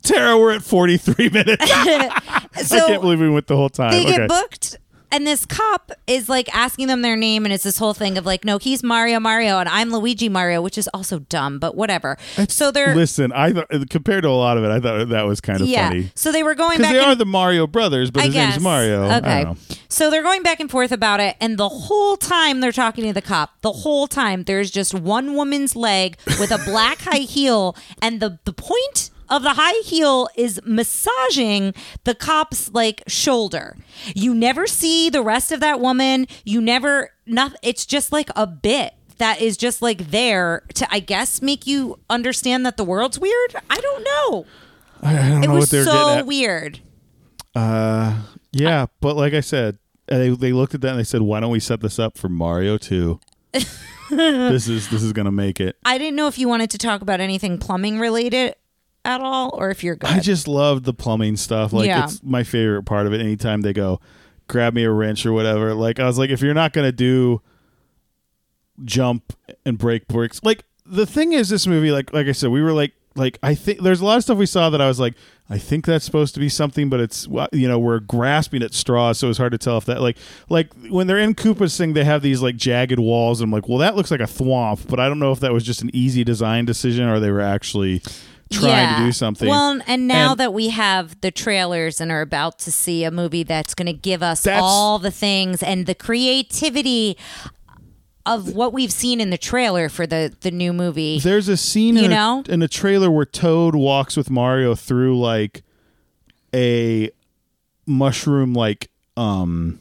Tara, 0.03 0.37
we're 0.37 0.53
at 0.53 0.61
forty 0.61 0.97
three 0.97 1.29
minutes. 1.29 1.63
I 1.71 2.47
can't 2.67 3.01
believe 3.01 3.19
we 3.19 3.29
went 3.29 3.47
the 3.47 3.55
whole 3.55 3.69
time. 3.69 3.91
they 3.91 4.01
okay. 4.05 4.17
get 4.17 4.29
booked. 4.29 4.77
And 5.15 5.25
this 5.25 5.45
cop 5.45 5.93
is 6.07 6.27
like 6.27 6.53
asking 6.53 6.87
them 6.87 7.01
their 7.01 7.15
name, 7.15 7.45
and 7.45 7.53
it's 7.53 7.63
this 7.63 7.77
whole 7.77 7.93
thing 7.93 8.17
of 8.17 8.25
like, 8.25 8.43
no, 8.43 8.57
he's 8.57 8.83
Mario 8.83 9.17
Mario, 9.21 9.59
and 9.59 9.69
I'm 9.69 9.89
Luigi 9.93 10.27
Mario, 10.27 10.61
which 10.61 10.77
is 10.77 10.89
also 10.93 11.19
dumb, 11.19 11.57
but 11.57 11.73
whatever. 11.73 12.17
so 12.49 12.69
they're 12.69 12.93
Listen, 12.93 13.31
I 13.31 13.53
thought 13.53 13.69
compared 13.89 14.23
to 14.23 14.29
a 14.29 14.31
lot 14.31 14.57
of 14.57 14.65
it, 14.65 14.71
I 14.71 14.81
thought 14.81 15.07
that 15.07 15.21
was 15.25 15.39
kind 15.39 15.61
of 15.61 15.67
yeah. 15.69 15.87
funny 15.87 16.11
So 16.15 16.33
they 16.33 16.43
were 16.43 16.53
going 16.53 16.79
because 16.79 16.87
back. 16.87 16.93
they 16.95 16.99
and 16.99 17.07
are 17.13 17.15
the 17.15 17.25
Mario 17.25 17.65
brothers, 17.65 18.11
but 18.11 18.23
I 18.23 18.25
his 18.25 18.33
guess. 18.33 18.49
name's 18.55 18.63
Mario. 18.63 19.05
I 19.07 19.17
Okay. 19.19 19.43
don't 19.45 19.53
know. 19.69 19.75
So 19.87 20.09
they're 20.11 20.21
going 20.21 20.43
back 20.43 20.59
and 20.59 20.69
forth 20.69 20.91
about 20.91 21.21
it, 21.21 21.37
and 21.39 21.57
the 21.57 21.69
whole 21.69 22.17
time 22.17 22.59
they're 22.59 22.73
talking 22.73 23.05
to 23.05 23.13
the 23.13 23.21
cop, 23.21 23.61
the 23.61 23.71
whole 23.71 24.07
time 24.07 24.43
there's 24.43 24.69
just 24.69 24.93
one 24.93 25.33
woman's 25.35 25.77
leg 25.77 26.17
with 26.41 26.51
a 26.51 26.57
black 26.65 26.97
high 26.99 27.19
heel, 27.19 27.77
and 28.01 28.19
the 28.19 28.37
the 28.43 28.51
point 28.51 29.11
of 29.29 29.43
the 29.43 29.53
high 29.53 29.79
heel 29.83 30.27
is 30.35 30.59
massaging 30.65 31.73
the 32.03 32.15
cop's 32.15 32.71
like 32.73 33.03
shoulder. 33.07 33.77
You 34.15 34.33
never 34.33 34.67
see 34.67 35.09
the 35.09 35.21
rest 35.21 35.51
of 35.51 35.59
that 35.61 35.79
woman. 35.79 36.27
You 36.43 36.61
never 36.61 37.11
not 37.25 37.55
it's 37.63 37.85
just 37.85 38.11
like 38.11 38.29
a 38.35 38.45
bit 38.47 38.93
that 39.17 39.41
is 39.41 39.57
just 39.57 39.81
like 39.81 40.11
there 40.11 40.63
to 40.75 40.87
I 40.93 40.99
guess 40.99 41.41
make 41.41 41.65
you 41.65 41.99
understand 42.09 42.65
that 42.65 42.77
the 42.77 42.83
world's 42.83 43.17
weird. 43.19 43.55
I 43.69 43.77
don't 43.77 44.03
know. 44.03 44.45
I, 45.01 45.17
I 45.17 45.29
don't 45.29 45.43
It 45.43 45.47
know 45.47 45.53
was 45.55 45.63
what 45.63 45.69
they're 45.71 45.85
getting 45.85 46.19
so 46.19 46.25
weird. 46.25 46.79
Uh, 47.53 48.21
yeah, 48.51 48.85
but 49.01 49.15
like 49.15 49.33
I 49.33 49.39
said, 49.41 49.77
they 50.07 50.29
they 50.29 50.51
looked 50.53 50.75
at 50.75 50.81
that 50.81 50.89
and 50.89 50.99
they 50.99 51.03
said, 51.03 51.21
"Why 51.21 51.39
don't 51.39 51.51
we 51.51 51.59
set 51.59 51.81
this 51.81 51.99
up 51.99 52.17
for 52.17 52.29
Mario 52.29 52.77
2? 52.77 53.19
this 54.09 54.67
is 54.67 54.89
this 54.89 55.01
is 55.01 55.13
gonna 55.13 55.31
make 55.31 55.59
it." 55.59 55.77
I 55.85 55.97
didn't 55.97 56.15
know 56.15 56.27
if 56.27 56.37
you 56.37 56.47
wanted 56.47 56.69
to 56.71 56.77
talk 56.77 57.01
about 57.01 57.19
anything 57.21 57.57
plumbing 57.57 57.99
related 57.99 58.55
at 59.05 59.21
all, 59.21 59.51
or 59.53 59.69
if 59.69 59.83
you're 59.83 59.95
good. 59.95 60.09
I 60.09 60.19
just 60.19 60.47
love 60.47 60.83
the 60.83 60.93
plumbing 60.93 61.37
stuff. 61.37 61.71
Like 61.71 61.87
Yeah. 61.87 62.03
it's 62.05 62.21
my 62.23 62.43
favorite 62.43 62.83
part 62.83 63.07
of 63.07 63.13
it. 63.13 63.21
Anytime 63.21 63.61
they 63.61 63.71
go, 63.73 64.01
grab 64.47 64.73
me 64.73 64.83
a 64.83 64.91
wrench 64.91 65.25
or 65.25 65.31
whatever. 65.33 65.73
Like 65.73 65.99
I 65.99 66.05
was 66.05 66.17
like, 66.17 66.29
if 66.29 66.41
you're 66.41 66.53
not 66.53 66.73
gonna 66.73 66.91
do 66.91 67.41
jump 68.83 69.33
and 69.65 69.77
break 69.77 70.07
bricks, 70.07 70.41
like 70.43 70.63
the 70.85 71.05
thing 71.05 71.33
is, 71.33 71.49
this 71.49 71.65
movie, 71.67 71.91
like 71.91 72.13
like 72.13 72.27
I 72.27 72.31
said, 72.31 72.49
we 72.51 72.61
were 72.61 72.73
like 72.73 72.93
like 73.15 73.39
I 73.41 73.55
think 73.55 73.81
there's 73.81 74.01
a 74.01 74.05
lot 74.05 74.17
of 74.17 74.23
stuff 74.23 74.37
we 74.37 74.45
saw 74.45 74.69
that 74.69 74.81
I 74.81 74.87
was 74.87 74.99
like, 74.99 75.13
I 75.49 75.57
think 75.57 75.85
that's 75.85 76.03
supposed 76.03 76.33
to 76.33 76.39
be 76.39 76.49
something, 76.49 76.89
but 76.89 76.99
it's 76.99 77.27
you 77.53 77.67
know 77.67 77.79
we're 77.79 77.99
grasping 77.99 78.61
at 78.61 78.73
straws, 78.73 79.17
so 79.17 79.29
it's 79.29 79.37
hard 79.37 79.53
to 79.53 79.57
tell 79.57 79.77
if 79.77 79.85
that 79.85 80.01
like 80.01 80.17
like 80.49 80.73
when 80.89 81.07
they're 81.07 81.17
in 81.17 81.33
Koopa's 81.33 81.77
thing, 81.77 81.93
they 81.93 82.03
have 82.03 82.21
these 82.21 82.41
like 82.41 82.55
jagged 82.57 82.99
walls. 82.99 83.39
And 83.39 83.47
I'm 83.47 83.51
like, 83.51 83.69
well, 83.69 83.77
that 83.79 83.95
looks 83.95 84.11
like 84.11 84.19
a 84.19 84.23
thwomp, 84.23 84.87
but 84.89 84.99
I 84.99 85.07
don't 85.07 85.19
know 85.19 85.31
if 85.31 85.39
that 85.39 85.53
was 85.53 85.63
just 85.63 85.81
an 85.81 85.91
easy 85.93 86.23
design 86.23 86.65
decision 86.65 87.07
or 87.07 87.19
they 87.19 87.31
were 87.31 87.41
actually 87.41 88.01
trying 88.51 88.97
to 88.99 89.05
do 89.07 89.11
something. 89.11 89.47
Well, 89.49 89.79
and 89.87 90.07
now 90.07 90.31
And- 90.31 90.39
that 90.39 90.53
we 90.53 90.69
have 90.69 91.19
the 91.21 91.31
trailers 91.31 91.99
and 91.99 92.11
are 92.11 92.21
about 92.21 92.59
to 92.59 92.71
see 92.71 93.03
a 93.03 93.11
movie 93.11 93.43
that's 93.43 93.73
going 93.73 93.87
to 93.87 93.93
give 93.93 94.21
us 94.23 94.45
all 94.47 94.99
the 94.99 95.11
things 95.11 95.61
and 95.63 95.85
the 95.85 95.95
creativity 95.95 97.17
of 98.25 98.55
what 98.55 98.73
we've 98.73 98.91
seen 98.91 99.21
in 99.21 99.29
the 99.29 99.37
trailer 99.37 99.87
for 99.89 100.07
the 100.07 100.33
the 100.41 100.49
new 100.51 100.73
movie. 100.73 101.19
There's 101.19 101.47
a 101.47 101.57
scene 101.57 101.95
You 101.95 102.05
in, 102.05 102.09
know? 102.11 102.43
a, 102.47 102.51
in 102.51 102.61
a 102.63 102.67
trailer 102.67 103.11
where 103.11 103.25
Toad 103.25 103.75
walks 103.75 104.17
with 104.17 104.29
Mario 104.31 104.73
through 104.73 105.19
like 105.19 105.61
a 106.53 107.11
mushroom 107.85 108.53
like 108.53 108.89
um 109.15 109.79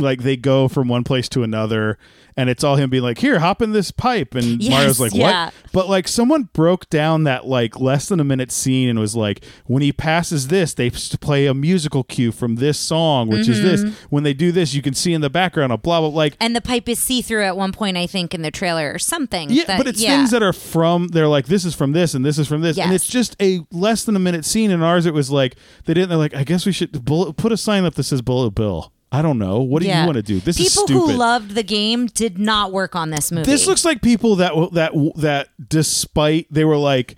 like 0.00 0.22
they 0.22 0.36
go 0.36 0.66
from 0.68 0.88
one 0.88 1.04
place 1.04 1.28
to 1.28 1.42
another 1.44 1.98
and 2.38 2.48
it's 2.48 2.64
all 2.64 2.76
him 2.76 2.88
being 2.88 3.02
like 3.02 3.18
here 3.18 3.38
hop 3.40 3.60
in 3.60 3.72
this 3.72 3.90
pipe 3.90 4.34
and 4.34 4.62
Yes, 4.62 4.70
mario's 4.70 5.00
like 5.00 5.12
yeah. 5.14 5.46
what 5.46 5.54
but 5.72 5.88
like 5.90 6.08
someone 6.08 6.44
broke 6.54 6.88
down 6.88 7.24
that 7.24 7.46
like 7.46 7.78
less 7.78 8.08
than 8.08 8.20
a 8.20 8.24
minute 8.24 8.50
scene 8.50 8.88
and 8.88 8.98
was 8.98 9.14
like 9.14 9.44
when 9.66 9.82
he 9.82 9.92
passes 9.92 10.48
this 10.48 10.72
they 10.72 10.88
play 10.88 11.44
a 11.46 11.52
musical 11.52 12.02
cue 12.04 12.32
from 12.32 12.56
this 12.56 12.78
song 12.78 13.28
which 13.28 13.46
is 13.48 13.58
Mm-hmm. 13.58 13.88
this 13.88 13.96
when 14.08 14.22
they 14.22 14.32
do 14.32 14.52
this 14.52 14.72
you 14.72 14.80
can 14.82 14.94
see 14.94 15.12
in 15.12 15.20
the 15.20 15.28
background 15.28 15.72
a 15.72 15.76
blah 15.76 16.00
blah 16.00 16.08
like 16.08 16.36
and 16.40 16.54
the 16.56 16.60
pipe 16.60 16.88
is 16.88 16.98
see 16.98 17.20
through 17.22 17.42
at 17.44 17.56
one 17.56 17.72
point, 17.72 17.96
I 17.96 18.06
think, 18.06 18.34
in 18.34 18.42
the 18.42 18.50
trailer 18.52 18.92
or 18.92 18.98
something. 18.98 19.50
yeah, 19.50 19.64
that- 19.64 19.78
but 19.78 19.86
it's 19.88 20.00
yeah. 20.00 20.16
things 20.16 20.30
that 20.30 20.42
are 20.42 20.52
from. 20.52 21.08
They're 21.08 21.26
like 21.26 21.46
this 21.46 21.64
is 21.64 21.74
from 21.74 21.90
this 21.92 22.14
and 22.14 22.24
this 22.24 22.38
is 22.38 22.46
from 22.46 22.60
this, 22.60 22.78
and 22.78 22.92
it's 22.92 23.06
just 23.06 23.34
a 23.42 23.60
less 23.72 24.04
than 24.04 24.14
a 24.14 24.18
minute 24.20 24.44
scene. 24.44 24.70
In 24.70 24.82
ours, 24.82 25.06
it 25.06 25.14
was 25.14 25.30
like 25.30 25.56
they 25.86 25.94
didn't. 25.94 26.08
They're 26.10 26.18
like, 26.18 26.34
I 26.34 26.44
guess 26.44 26.64
we 26.66 26.72
should 26.72 27.04
bullet, 27.04 27.36
put 27.36 27.50
a 27.50 27.56
sign 27.56 27.84
up 27.84 27.94
that 27.94 28.04
says 28.04 28.22
Bullet 28.22 28.52
Bill. 28.52 28.92
I 29.10 29.22
don't 29.22 29.38
know. 29.38 29.60
What 29.62 29.80
do 29.82 29.88
Yeah. 29.88 30.00
you 30.02 30.06
want 30.06 30.16
to 30.16 30.22
do? 30.22 30.38
This 30.40 30.58
People 30.58 30.66
is 30.66 30.72
stupid. 30.72 30.92
who 31.12 31.12
loved 31.18 31.54
the 31.54 31.62
game 31.62 32.06
did 32.06 32.38
not 32.38 32.72
work 32.72 32.94
on 32.94 33.10
this 33.10 33.32
movie. 33.32 33.46
this 33.50 33.66
looks 33.66 33.84
like 33.84 34.02
people 34.02 34.36
that 34.36 34.52
that 34.72 34.92
that 35.16 35.48
despite 35.68 36.46
they 36.50 36.64
were 36.64 36.76
like, 36.76 37.16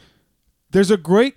there's 0.71 0.91
a 0.91 0.97
great. 0.97 1.35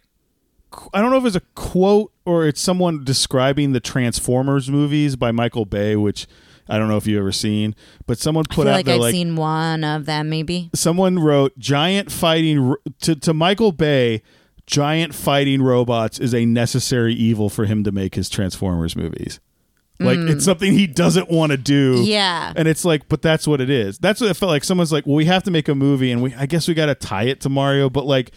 I 0.94 1.02
don't 1.02 1.12
know 1.12 1.18
if 1.18 1.26
it's 1.26 1.36
a 1.36 1.42
quote 1.56 2.12
or 2.26 2.48
it's 2.48 2.60
someone 2.62 3.04
describing 3.04 3.74
the 3.74 3.80
Transformers 3.80 4.70
movies 4.72 5.16
by 5.16 5.32
Michael 5.32 5.66
Bay, 5.66 5.96
which 5.96 6.26
I 6.68 6.78
don't 6.80 6.88
know 6.88 6.98
if 6.98 7.06
you've 7.06 7.20
ever 7.20 7.32
seen, 7.32 7.76
but 8.08 8.18
someone 8.18 8.46
I 8.50 8.54
put 8.56 8.64
feel 8.64 8.70
out 8.74 8.76
like 8.78 8.88
I've 8.88 9.00
like 9.02 9.12
seen 9.12 9.36
one 9.36 9.84
of 9.84 10.06
them, 10.06 10.30
maybe. 10.30 10.70
someone 10.74 11.20
wrote 11.20 11.58
giant 11.60 12.12
fighting 12.12 12.76
to 13.02 13.16
to 13.16 13.34
Michael 13.34 13.72
Bay 13.72 14.22
giant 14.66 15.14
fighting 15.14 15.62
robots 15.62 16.20
is 16.20 16.34
a 16.34 16.46
necessary 16.46 17.14
evil 17.14 17.50
for 17.50 17.66
him 17.66 17.84
to 17.84 17.92
make 17.92 18.16
his 18.16 18.30
Transformers 18.30 18.96
movies. 18.96 19.40
Like 20.00 20.18
it's 20.18 20.42
mm. 20.42 20.46
something 20.46 20.74
he 20.74 20.88
doesn't 20.88 21.30
want 21.30 21.52
to 21.52 21.58
do. 21.58 22.02
Yeah. 22.04 22.52
And 22.56 22.68
it's 22.68 22.84
like 22.84 23.08
but 23.08 23.22
that's 23.22 23.48
what 23.48 23.62
it 23.62 23.70
is. 23.70 24.00
That's 24.00 24.20
what 24.20 24.30
it 24.30 24.34
felt 24.34 24.50
like 24.50 24.64
someone's 24.64 24.92
like, 24.92 25.06
"Well, 25.06 25.16
we 25.16 25.26
have 25.26 25.44
to 25.44 25.52
make 25.52 25.68
a 25.68 25.76
movie 25.76 26.12
and 26.12 26.22
we 26.22 26.34
I 26.34 26.46
guess 26.46 26.68
we 26.68 26.74
got 26.74 26.88
to 26.88 26.96
tie 26.96 27.24
it 27.24 27.42
to 27.42 27.50
Mario, 27.50 27.90
but 27.90 28.06
like 28.06 28.32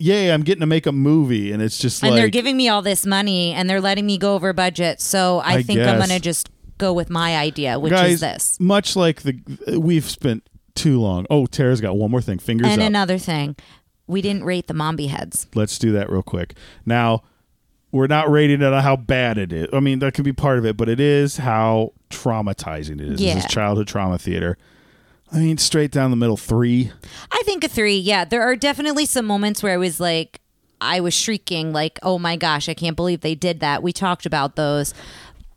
Yay, 0.00 0.32
I'm 0.32 0.42
getting 0.42 0.60
to 0.60 0.66
make 0.66 0.86
a 0.86 0.92
movie, 0.92 1.50
and 1.50 1.60
it's 1.60 1.76
just 1.76 2.02
and 2.04 2.12
like 2.12 2.20
they're 2.20 2.28
giving 2.28 2.56
me 2.56 2.68
all 2.68 2.82
this 2.82 3.04
money 3.04 3.52
and 3.52 3.68
they're 3.68 3.80
letting 3.80 4.06
me 4.06 4.16
go 4.16 4.34
over 4.36 4.52
budget. 4.52 5.00
So 5.00 5.38
I, 5.38 5.54
I 5.54 5.62
think 5.62 5.80
I'm 5.80 5.96
going 5.96 6.10
to 6.10 6.20
just 6.20 6.50
go 6.78 6.92
with 6.92 7.10
my 7.10 7.36
idea, 7.36 7.80
which 7.80 7.92
guys. 7.92 8.12
is 8.12 8.20
this. 8.20 8.60
Much 8.60 8.94
like 8.94 9.22
the 9.22 9.40
we've 9.76 10.08
spent 10.08 10.48
too 10.76 11.00
long. 11.00 11.26
Oh, 11.30 11.46
Tara's 11.46 11.80
got 11.80 11.96
one 11.96 12.12
more 12.12 12.22
thing. 12.22 12.38
Fingers 12.38 12.68
And 12.68 12.80
up. 12.80 12.86
another 12.86 13.18
thing, 13.18 13.56
we 14.06 14.22
didn't 14.22 14.44
rate 14.44 14.68
the 14.68 14.74
Mombi 14.74 15.08
heads. 15.08 15.48
Let's 15.56 15.78
do 15.78 15.90
that 15.92 16.10
real 16.10 16.22
quick. 16.22 16.54
Now, 16.86 17.24
we're 17.90 18.06
not 18.06 18.30
rating 18.30 18.62
it 18.62 18.72
on 18.72 18.82
how 18.82 18.96
bad 18.96 19.38
it 19.38 19.52
is. 19.52 19.68
I 19.72 19.80
mean, 19.80 19.98
that 20.00 20.14
could 20.14 20.24
be 20.24 20.32
part 20.32 20.58
of 20.58 20.66
it, 20.66 20.76
but 20.76 20.88
it 20.88 21.00
is 21.00 21.38
how 21.38 21.92
traumatizing 22.10 23.00
it 23.00 23.12
is. 23.12 23.20
Yeah. 23.20 23.34
This 23.34 23.44
is 23.44 23.50
childhood 23.50 23.88
trauma 23.88 24.18
theater. 24.18 24.58
I 25.32 25.38
mean, 25.38 25.58
straight 25.58 25.90
down 25.90 26.10
the 26.10 26.16
middle, 26.16 26.36
three. 26.36 26.90
I 27.30 27.42
think 27.44 27.64
a 27.64 27.68
three. 27.68 27.98
Yeah, 27.98 28.24
there 28.24 28.42
are 28.42 28.56
definitely 28.56 29.06
some 29.06 29.26
moments 29.26 29.62
where 29.62 29.74
I 29.74 29.76
was 29.76 30.00
like, 30.00 30.40
I 30.80 31.00
was 31.00 31.12
shrieking, 31.12 31.72
like, 31.72 31.98
"Oh 32.02 32.18
my 32.18 32.36
gosh, 32.36 32.68
I 32.68 32.74
can't 32.74 32.96
believe 32.96 33.20
they 33.20 33.34
did 33.34 33.60
that." 33.60 33.82
We 33.82 33.92
talked 33.92 34.26
about 34.26 34.56
those, 34.56 34.94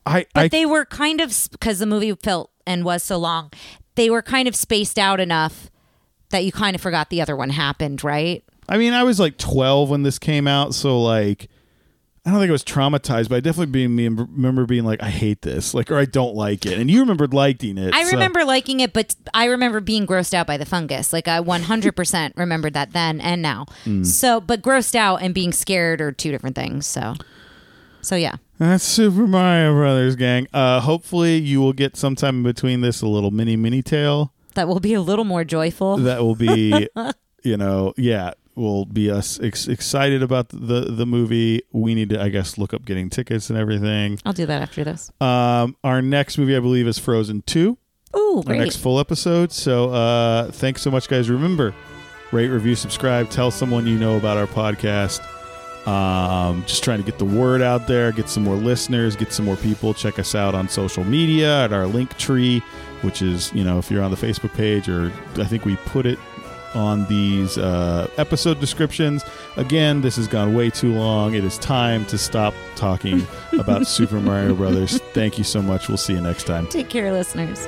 I, 0.05 0.25
but 0.33 0.41
I 0.41 0.47
they 0.47 0.65
were 0.65 0.83
kind 0.83 1.21
of 1.21 1.33
because 1.51 1.79
the 1.79 1.85
movie 1.85 2.13
felt 2.15 2.51
and 2.65 2.83
was 2.83 3.03
so 3.03 3.17
long. 3.17 3.51
They 3.95 4.09
were 4.09 4.21
kind 4.21 4.47
of 4.47 4.55
spaced 4.55 4.97
out 4.97 5.19
enough 5.19 5.69
that 6.31 6.43
you 6.43 6.51
kind 6.51 6.75
of 6.75 6.81
forgot 6.81 7.09
the 7.09 7.21
other 7.21 7.35
one 7.35 7.49
happened, 7.49 8.03
right? 8.03 8.43
I 8.67 8.77
mean, 8.77 8.93
I 8.93 9.03
was 9.03 9.19
like 9.19 9.37
12 9.37 9.89
when 9.89 10.03
this 10.03 10.17
came 10.17 10.47
out, 10.47 10.73
so 10.73 11.01
like, 11.01 11.49
I 12.23 12.29
don't 12.29 12.39
think 12.39 12.49
I 12.49 12.51
was 12.51 12.63
traumatized, 12.63 13.29
but 13.29 13.37
I 13.37 13.39
definitely 13.39 13.71
being 13.71 13.95
me 13.95 14.07
remember 14.07 14.67
being 14.67 14.85
like, 14.85 15.01
I 15.01 15.09
hate 15.09 15.41
this, 15.41 15.73
like, 15.73 15.89
or 15.89 15.97
I 15.97 16.05
don't 16.05 16.35
like 16.35 16.67
it. 16.67 16.77
And 16.77 16.89
you 16.89 16.99
remembered 16.99 17.33
liking 17.33 17.79
it. 17.79 17.95
I 17.95 18.03
so- 18.03 18.11
remember 18.11 18.45
liking 18.45 18.79
it, 18.79 18.93
but 18.93 19.15
I 19.33 19.45
remember 19.45 19.81
being 19.81 20.05
grossed 20.05 20.35
out 20.35 20.45
by 20.45 20.57
the 20.57 20.65
fungus. 20.65 21.13
Like 21.13 21.27
I 21.27 21.39
100% 21.41 22.33
remembered 22.37 22.73
that 22.75 22.93
then 22.93 23.19
and 23.21 23.41
now. 23.41 23.65
Hmm. 23.85 24.03
So, 24.03 24.39
but 24.39 24.61
grossed 24.61 24.93
out 24.93 25.23
and 25.23 25.33
being 25.33 25.51
scared 25.51 25.99
are 25.99 26.11
two 26.11 26.29
different 26.29 26.55
things. 26.55 26.85
So, 26.85 27.15
so 28.01 28.15
yeah. 28.15 28.35
That's 28.59 28.83
Super 28.83 29.25
Mario 29.25 29.73
Brothers, 29.73 30.15
gang. 30.15 30.47
Uh, 30.53 30.79
hopefully, 30.81 31.37
you 31.37 31.59
will 31.59 31.73
get 31.73 31.97
sometime 31.97 32.37
in 32.37 32.43
between 32.43 32.81
this 32.81 33.01
a 33.01 33.07
little 33.07 33.31
mini 33.31 33.55
mini 33.55 33.81
tale. 33.81 34.31
That 34.53 34.67
will 34.67 34.79
be 34.79 34.93
a 34.93 35.01
little 35.01 35.25
more 35.25 35.43
joyful. 35.43 35.97
that 35.97 36.21
will 36.21 36.35
be 36.35 36.87
you 37.43 37.57
know 37.57 37.93
yeah 37.97 38.33
will 38.55 38.85
be 38.85 39.09
us 39.11 39.39
ex- 39.41 39.67
excited 39.67 40.21
about 40.23 40.49
the 40.49 40.87
the 40.89 41.05
movie. 41.05 41.61
We 41.71 41.95
need 41.95 42.09
to 42.09 42.21
i 42.21 42.29
guess 42.29 42.57
look 42.57 42.73
up 42.73 42.85
getting 42.85 43.09
tickets 43.09 43.49
and 43.49 43.57
everything. 43.57 44.19
I'll 44.25 44.33
do 44.33 44.45
that 44.45 44.61
after 44.61 44.83
this. 44.83 45.11
um 45.21 45.75
our 45.83 46.01
next 46.01 46.37
movie 46.37 46.55
i 46.55 46.59
believe 46.59 46.87
is 46.87 46.97
frozen 46.99 47.41
2 47.43 47.77
Ooh, 48.15 48.43
our 48.47 48.55
next 48.55 48.77
full 48.77 48.99
episode. 48.99 49.51
So 49.51 49.89
uh 49.91 50.51
thanks 50.51 50.81
so 50.81 50.91
much 50.91 51.07
guys. 51.07 51.29
Remember 51.29 51.73
rate 52.31 52.49
review 52.49 52.75
subscribe 52.75 53.29
tell 53.29 53.51
someone 53.51 53.87
you 53.87 53.97
know 53.97 54.17
about 54.17 54.37
our 54.37 54.47
podcast. 54.47 55.21
Um 55.87 56.63
just 56.67 56.83
trying 56.83 56.99
to 56.99 57.03
get 57.05 57.17
the 57.17 57.25
word 57.25 57.61
out 57.61 57.87
there 57.87 58.11
get 58.11 58.29
some 58.29 58.43
more 58.43 58.55
listeners 58.55 59.15
get 59.15 59.33
some 59.33 59.45
more 59.45 59.55
people. 59.57 59.93
Check 59.93 60.19
us 60.19 60.35
out 60.35 60.53
on 60.53 60.69
social 60.69 61.03
media 61.03 61.63
at 61.65 61.73
our 61.73 61.85
Linktree 61.85 62.61
which 63.01 63.23
is 63.23 63.51
you 63.53 63.63
know 63.63 63.79
if 63.79 63.89
you're 63.89 64.03
on 64.03 64.11
the 64.11 64.17
facebook 64.17 64.53
page 64.53 64.87
or 64.87 65.11
i 65.37 65.43
think 65.43 65.65
we 65.65 65.75
put 65.87 66.05
it 66.05 66.19
on 66.73 67.05
these 67.05 67.57
uh, 67.57 68.09
episode 68.17 68.59
descriptions 68.59 69.23
again 69.57 70.01
this 70.01 70.15
has 70.15 70.27
gone 70.27 70.53
way 70.53 70.69
too 70.69 70.93
long 70.93 71.33
it 71.33 71.43
is 71.43 71.57
time 71.57 72.05
to 72.05 72.17
stop 72.17 72.53
talking 72.75 73.25
about 73.59 73.85
super 73.87 74.19
mario 74.19 74.53
brothers 74.55 74.99
thank 75.13 75.37
you 75.37 75.43
so 75.43 75.61
much 75.61 75.87
we'll 75.87 75.97
see 75.97 76.13
you 76.13 76.21
next 76.21 76.43
time 76.45 76.67
Take 76.67 76.89
care, 76.89 77.11
listeners. 77.11 77.65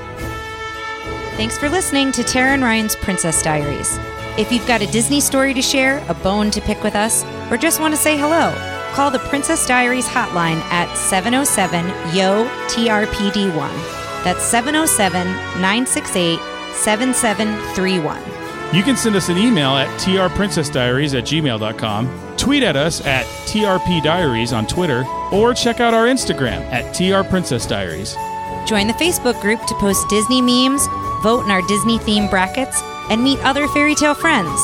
Thanks 1.36 1.58
for 1.58 1.68
listening 1.68 2.12
to 2.14 2.24
Tara 2.24 2.52
and 2.52 2.64
Ryan's 2.64 2.96
Princess 2.96 3.42
Diaries. 3.42 3.98
If 4.38 4.52
you've 4.52 4.68
got 4.68 4.82
a 4.82 4.88
Disney 4.88 5.20
story 5.20 5.54
to 5.56 5.62
share, 5.62 6.04
a 6.08 6.14
bone 6.14 6.52
to 6.52 6.62
pick 6.62 6.84
with 6.84 6.96
us, 6.96 7.24
or 7.52 7.58
just 7.58 7.80
want 7.80 7.94
to 7.94 8.00
say 8.00 8.18
hello, 8.18 8.54
call 8.94 9.10
the 9.12 9.20
Princess 9.20 9.66
Diaries 9.66 10.06
hotline 10.08 10.62
at 10.72 10.94
707 10.96 11.88
YO 12.16 12.46
TRPD1. 12.68 14.24
That's 14.24 14.44
707 14.44 15.26
968 15.60 16.40
7731. 16.76 18.33
You 18.74 18.82
can 18.82 18.98
send 18.98 19.16
us 19.16 19.30
an 19.30 19.38
email 19.38 19.76
at 19.76 19.88
trprincessdiaries 20.00 21.16
at 21.16 21.26
gmail.com, 21.26 22.38
tweet 22.38 22.64
at 22.64 22.76
us 22.76 23.06
at 23.06 23.24
trpdiaries 23.46 24.52
on 24.52 24.66
Twitter, 24.66 25.06
or 25.32 25.54
check 25.54 25.80
out 25.80 25.94
our 25.94 26.08
Instagram 26.08 26.62
at 26.72 26.86
trprincessdiaries. 26.96 28.18
Join 28.68 28.88
the 28.88 28.94
Facebook 28.94 29.40
group 29.42 29.64
to 29.68 29.76
post 29.76 30.10
Disney 30.10 30.42
memes, 30.42 30.84
vote 31.22 31.46
in 31.46 31.52
our 31.52 31.62
Disney 31.68 32.00
theme 32.00 32.28
brackets, 32.28 32.82
and 33.12 33.24
meet 33.24 33.38
other 33.46 33.68
fairy 33.68 33.94
tale 33.94 34.16
friends. 34.16 34.60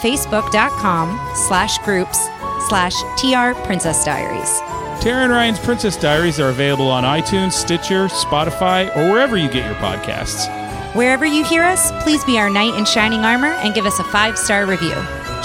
Facebook.com 0.00 1.20
slash 1.34 1.76
groups 1.84 2.18
slash 2.68 2.94
TR 3.18 3.52
Princess 3.66 4.02
Diaries. 4.02 4.60
Tara 5.02 5.24
and 5.24 5.32
Ryan's 5.32 5.58
Princess 5.58 5.96
Diaries 5.98 6.40
are 6.40 6.48
available 6.48 6.88
on 6.88 7.04
iTunes, 7.04 7.52
Stitcher, 7.52 8.06
Spotify, 8.06 8.88
or 8.96 9.10
wherever 9.10 9.36
you 9.36 9.48
get 9.48 9.66
your 9.66 9.74
podcasts. 9.74 10.61
Wherever 10.94 11.24
you 11.24 11.42
hear 11.42 11.62
us, 11.62 11.90
please 12.02 12.22
be 12.24 12.38
our 12.38 12.50
knight 12.50 12.74
in 12.74 12.84
shining 12.84 13.24
armor 13.24 13.52
and 13.62 13.74
give 13.74 13.86
us 13.86 13.98
a 13.98 14.04
five 14.04 14.38
star 14.38 14.66
review. 14.66 14.94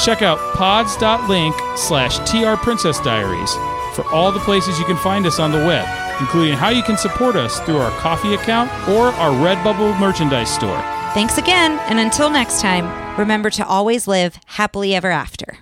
Check 0.04 0.22
out 0.22 0.38
pods.link 0.56 1.56
slash 1.76 2.20
trprincessdiaries 2.20 3.96
for 3.96 4.06
all 4.14 4.32
the 4.32 4.40
places 4.42 4.78
you 4.78 4.86
can 4.86 4.98
find 4.98 5.26
us 5.26 5.40
on 5.40 5.52
the 5.52 5.58
web, 5.58 5.88
including 6.20 6.56
how 6.56 6.70
you 6.70 6.84
can 6.84 6.98
support 6.98 7.36
us 7.36 7.60
through 7.62 7.78
our 7.78 7.92
Ko-fi 8.00 8.34
account 8.34 8.70
or 8.90 9.08
our 9.14 9.32
Redbubble 9.32 9.98
merchandise 10.00 10.54
store. 10.54 10.82
Thanks 11.14 11.38
again, 11.38 11.80
and 11.90 12.00
until 12.00 12.30
next 12.30 12.62
time, 12.62 13.18
remember 13.18 13.50
to 13.52 13.66
always 13.66 14.08
live 14.08 14.38
happily 14.46 14.94
ever 14.94 15.10
after. 15.10 15.60